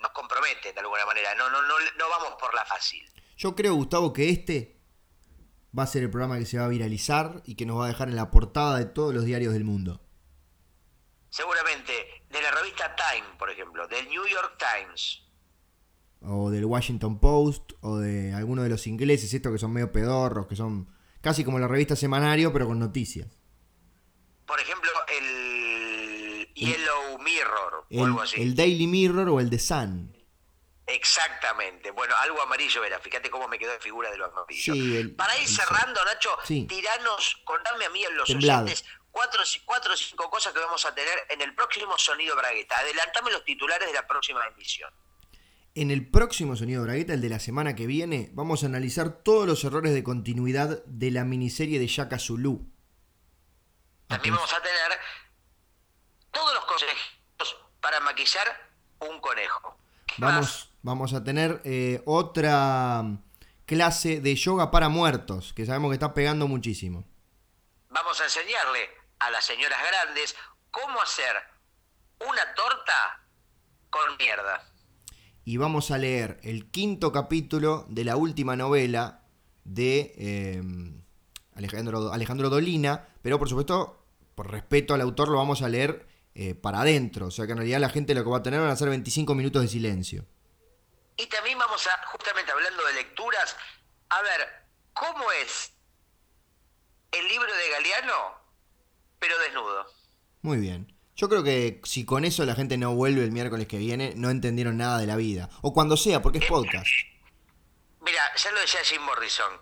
nos 0.00 0.12
comprometen 0.12 0.74
de 0.74 0.80
alguna 0.80 1.04
manera. 1.06 1.34
No, 1.34 1.50
no, 1.50 1.62
no, 1.62 1.74
no 1.98 2.08
vamos 2.08 2.36
por 2.40 2.54
la 2.54 2.64
fácil. 2.64 3.04
Yo 3.36 3.54
creo, 3.54 3.74
Gustavo, 3.74 4.12
que 4.12 4.30
este 4.30 4.78
va 5.76 5.82
a 5.82 5.86
ser 5.86 6.02
el 6.02 6.10
programa 6.10 6.38
que 6.38 6.46
se 6.46 6.58
va 6.58 6.64
a 6.64 6.68
viralizar 6.68 7.42
y 7.44 7.56
que 7.56 7.66
nos 7.66 7.78
va 7.78 7.86
a 7.86 7.88
dejar 7.88 8.08
en 8.08 8.16
la 8.16 8.30
portada 8.30 8.78
de 8.78 8.86
todos 8.86 9.14
los 9.14 9.24
diarios 9.24 9.52
del 9.52 9.64
mundo. 9.64 10.00
Seguramente, 11.38 12.24
de 12.30 12.42
la 12.42 12.50
revista 12.50 12.96
Time, 12.96 13.38
por 13.38 13.48
ejemplo, 13.48 13.86
del 13.86 14.08
New 14.08 14.26
York 14.26 14.58
Times. 14.58 15.22
O 16.20 16.50
del 16.50 16.64
Washington 16.64 17.20
Post, 17.20 17.74
o 17.80 17.98
de 17.98 18.34
alguno 18.34 18.64
de 18.64 18.68
los 18.68 18.88
ingleses, 18.88 19.32
estos 19.32 19.52
que 19.52 19.58
son 19.58 19.72
medio 19.72 19.92
pedorros, 19.92 20.48
que 20.48 20.56
son 20.56 20.92
casi 21.20 21.44
como 21.44 21.60
la 21.60 21.68
revista 21.68 21.94
Semanario, 21.94 22.52
pero 22.52 22.66
con 22.66 22.80
noticias. 22.80 23.28
Por 24.46 24.58
ejemplo, 24.58 24.90
el 25.16 26.52
Yellow 26.54 27.20
Mirror, 27.20 27.86
o 27.88 28.04
algo 28.04 28.22
así. 28.22 28.42
El 28.42 28.56
Daily 28.56 28.88
Mirror 28.88 29.28
o 29.28 29.38
el 29.38 29.48
The 29.48 29.60
Sun. 29.60 30.18
Exactamente. 30.88 31.90
Bueno, 31.92 32.14
algo 32.20 32.42
amarillo 32.42 32.82
era. 32.82 32.98
Fíjate 32.98 33.30
cómo 33.30 33.46
me 33.46 33.58
quedó 33.58 33.72
de 33.72 33.78
figura 33.78 34.10
de 34.10 34.16
los 34.16 34.32
amarillos. 34.32 35.12
Para 35.16 35.38
ir 35.38 35.46
cerrando, 35.46 36.04
Nacho, 36.04 36.30
tiranos, 36.46 37.42
contame 37.44 37.84
a 37.84 37.90
mí 37.90 38.02
en 38.02 38.16
los 38.16 38.28
oyentes 38.28 38.84
cuatro, 39.18 39.42
cuatro 39.64 39.94
o 39.94 39.96
cinco 39.96 40.30
cosas 40.30 40.52
que 40.52 40.60
vamos 40.60 40.84
a 40.86 40.94
tener 40.94 41.26
en 41.28 41.40
el 41.40 41.52
próximo 41.52 41.98
Sonido 41.98 42.36
Bragueta. 42.36 42.78
Adelantame 42.78 43.32
los 43.32 43.44
titulares 43.44 43.88
de 43.88 43.92
la 43.92 44.06
próxima 44.06 44.46
emisión. 44.46 44.92
En 45.74 45.90
el 45.90 46.08
próximo 46.08 46.54
Sonido 46.54 46.84
Bragueta, 46.84 47.14
el 47.14 47.20
de 47.20 47.28
la 47.28 47.40
semana 47.40 47.74
que 47.74 47.86
viene, 47.86 48.30
vamos 48.32 48.62
a 48.62 48.66
analizar 48.66 49.10
todos 49.24 49.44
los 49.46 49.64
errores 49.64 49.92
de 49.92 50.04
continuidad 50.04 50.84
de 50.84 51.10
la 51.10 51.24
miniserie 51.24 51.80
de 51.80 51.88
Yaka 51.88 52.18
Zulu. 52.20 52.70
También 54.06 54.36
vamos 54.36 54.52
a 54.52 54.62
tener 54.62 54.98
todos 56.30 56.54
los 56.54 56.64
consejos 56.66 57.56
para 57.80 57.98
maquillar 58.00 58.70
un 59.00 59.20
conejo. 59.20 59.76
Vamos, 60.18 60.70
vamos 60.82 61.12
a 61.12 61.24
tener 61.24 61.60
eh, 61.64 62.02
otra 62.06 63.02
clase 63.66 64.20
de 64.20 64.36
yoga 64.36 64.70
para 64.70 64.88
muertos, 64.88 65.52
que 65.54 65.66
sabemos 65.66 65.90
que 65.90 65.94
está 65.94 66.14
pegando 66.14 66.46
muchísimo. 66.46 67.04
Vamos 67.90 68.20
a 68.20 68.24
enseñarle 68.24 68.98
a 69.18 69.30
las 69.30 69.44
señoras 69.44 69.78
grandes 69.86 70.36
cómo 70.70 71.00
hacer 71.00 71.36
una 72.20 72.54
torta 72.54 73.22
con 73.90 74.16
mierda. 74.18 74.64
Y 75.44 75.56
vamos 75.56 75.90
a 75.90 75.98
leer 75.98 76.38
el 76.42 76.70
quinto 76.70 77.10
capítulo 77.10 77.86
de 77.88 78.04
la 78.04 78.16
última 78.16 78.56
novela 78.56 79.22
de 79.64 80.14
eh, 80.18 80.62
Alejandro, 81.54 82.12
Alejandro 82.12 82.50
Dolina, 82.50 83.08
pero 83.22 83.38
por 83.38 83.48
supuesto, 83.48 84.04
por 84.34 84.50
respeto 84.50 84.94
al 84.94 85.00
autor, 85.00 85.28
lo 85.28 85.38
vamos 85.38 85.62
a 85.62 85.68
leer 85.68 86.06
eh, 86.34 86.54
para 86.54 86.80
adentro. 86.80 87.26
O 87.26 87.30
sea 87.30 87.46
que 87.46 87.52
en 87.52 87.58
realidad 87.58 87.80
la 87.80 87.88
gente 87.88 88.14
lo 88.14 88.22
que 88.22 88.30
va 88.30 88.38
a 88.38 88.42
tener 88.42 88.60
van 88.60 88.70
a 88.70 88.76
ser 88.76 88.88
25 88.88 89.34
minutos 89.34 89.62
de 89.62 89.68
silencio. 89.68 90.26
Y 91.16 91.26
también 91.26 91.58
vamos 91.58 91.84
a, 91.86 92.06
justamente 92.06 92.52
hablando 92.52 92.84
de 92.86 92.92
lecturas, 92.92 93.56
a 94.10 94.22
ver, 94.22 94.48
¿cómo 94.92 95.32
es 95.32 95.72
el 97.10 97.26
libro 97.26 97.52
de 97.52 97.70
Galeano, 97.70 98.37
pero 99.18 99.38
desnudo? 99.38 99.86
Muy 100.42 100.58
bien. 100.58 100.94
Yo 101.16 101.28
creo 101.28 101.42
que 101.42 101.80
si 101.84 102.04
con 102.04 102.24
eso 102.24 102.44
la 102.44 102.54
gente 102.54 102.76
no 102.78 102.94
vuelve 102.94 103.24
el 103.24 103.32
miércoles 103.32 103.66
que 103.66 103.78
viene, 103.78 104.12
no 104.16 104.30
entendieron 104.30 104.76
nada 104.76 104.98
de 104.98 105.06
la 105.06 105.16
vida. 105.16 105.48
O 105.62 105.72
cuando 105.72 105.96
sea, 105.96 106.22
porque 106.22 106.38
es 106.38 106.44
eh, 106.44 106.48
podcast. 106.48 106.86
Mira, 108.00 108.22
ya 108.36 108.52
lo 108.52 108.60
decía 108.60 108.80
Jim 108.84 109.02
Morrison. 109.02 109.52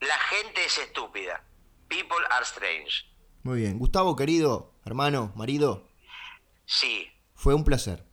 La 0.00 0.16
gente 0.18 0.64
es 0.64 0.78
estúpida. 0.78 1.44
People 1.88 2.24
are 2.30 2.44
strange. 2.44 3.04
Muy 3.42 3.60
bien. 3.60 3.78
Gustavo, 3.78 4.14
querido, 4.14 4.74
hermano, 4.84 5.32
marido, 5.34 5.90
Sí. 6.70 7.10
Fue 7.34 7.52
un 7.54 7.64
placer. 7.64 8.04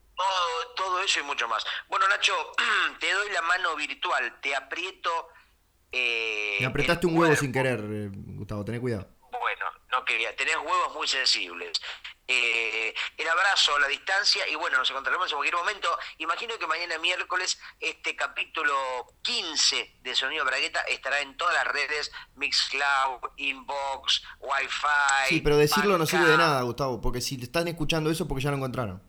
todo 0.75 0.99
eso 1.01 1.19
y 1.19 1.23
mucho 1.23 1.47
más. 1.47 1.63
Bueno, 1.89 2.07
Nacho, 2.07 2.33
te 2.99 3.11
doy 3.11 3.29
la 3.31 3.41
mano 3.43 3.75
virtual, 3.75 4.39
te 4.41 4.55
aprieto. 4.55 5.09
Eh, 5.91 6.57
Me 6.59 6.65
apretaste 6.65 7.05
un 7.07 7.17
huevo 7.17 7.35
sin 7.35 7.51
querer, 7.51 7.79
eh, 7.79 8.09
Gustavo, 8.11 8.65
tené 8.65 8.79
cuidado. 8.79 9.07
Bueno, 9.39 9.65
no 9.91 10.05
quería, 10.05 10.35
tenés 10.35 10.57
huevos 10.57 10.93
muy 10.93 11.07
sensibles. 11.07 11.79
Eh, 12.29 12.93
el 13.15 13.27
abrazo, 13.29 13.79
la 13.79 13.87
distancia 13.87 14.45
y 14.49 14.55
bueno, 14.55 14.77
nos 14.77 14.89
encontraremos 14.89 15.31
en 15.31 15.37
cualquier 15.37 15.55
momento. 15.55 15.87
Imagino 16.17 16.57
que 16.59 16.67
mañana 16.67 16.97
miércoles 16.97 17.57
este 17.79 18.15
capítulo 18.17 18.73
15 19.21 19.99
de 20.01 20.15
Sonido 20.15 20.43
Bragueta 20.43 20.81
estará 20.81 21.21
en 21.21 21.37
todas 21.37 21.53
las 21.53 21.67
redes, 21.67 22.11
Mixcloud, 22.35 23.21
Inbox, 23.37 24.23
Wi-Fi. 24.39 25.29
Sí, 25.29 25.41
pero 25.41 25.55
decirlo 25.55 25.97
no 25.97 26.05
sirve 26.05 26.25
de 26.25 26.37
nada, 26.37 26.61
Gustavo, 26.63 26.99
porque 26.99 27.21
si 27.21 27.37
te 27.37 27.45
están 27.45 27.67
escuchando 27.69 28.09
eso 28.11 28.27
porque 28.27 28.43
ya 28.43 28.51
lo 28.51 28.57
encontraron. 28.57 29.01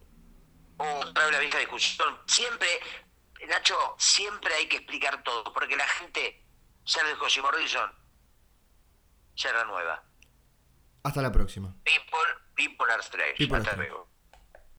Otra 0.77 1.25
vez 1.25 1.33
la 1.33 1.41
vieja 1.41 1.59
discusión. 1.59 2.21
Siempre, 2.27 2.69
Nacho, 3.49 3.97
siempre 3.99 4.55
hay 4.55 4.69
que 4.69 4.77
explicar 4.77 5.25
todo, 5.25 5.53
porque 5.53 5.77
la 5.77 5.89
gente, 5.89 6.47
ya 6.85 7.03
lo 7.03 7.09
dijo 7.09 7.27
Jim 7.27 7.43
Morrison, 7.43 7.93
se 9.35 9.53
renueva. 9.53 10.08
Hasta 11.09 11.23
la 11.23 11.33
próxima. 11.33 11.75
People, 11.85 12.19
people 12.55 12.87
are 12.93 13.03
strange. 13.03 13.57
Hasta 13.57 13.77
luego. 13.77 14.11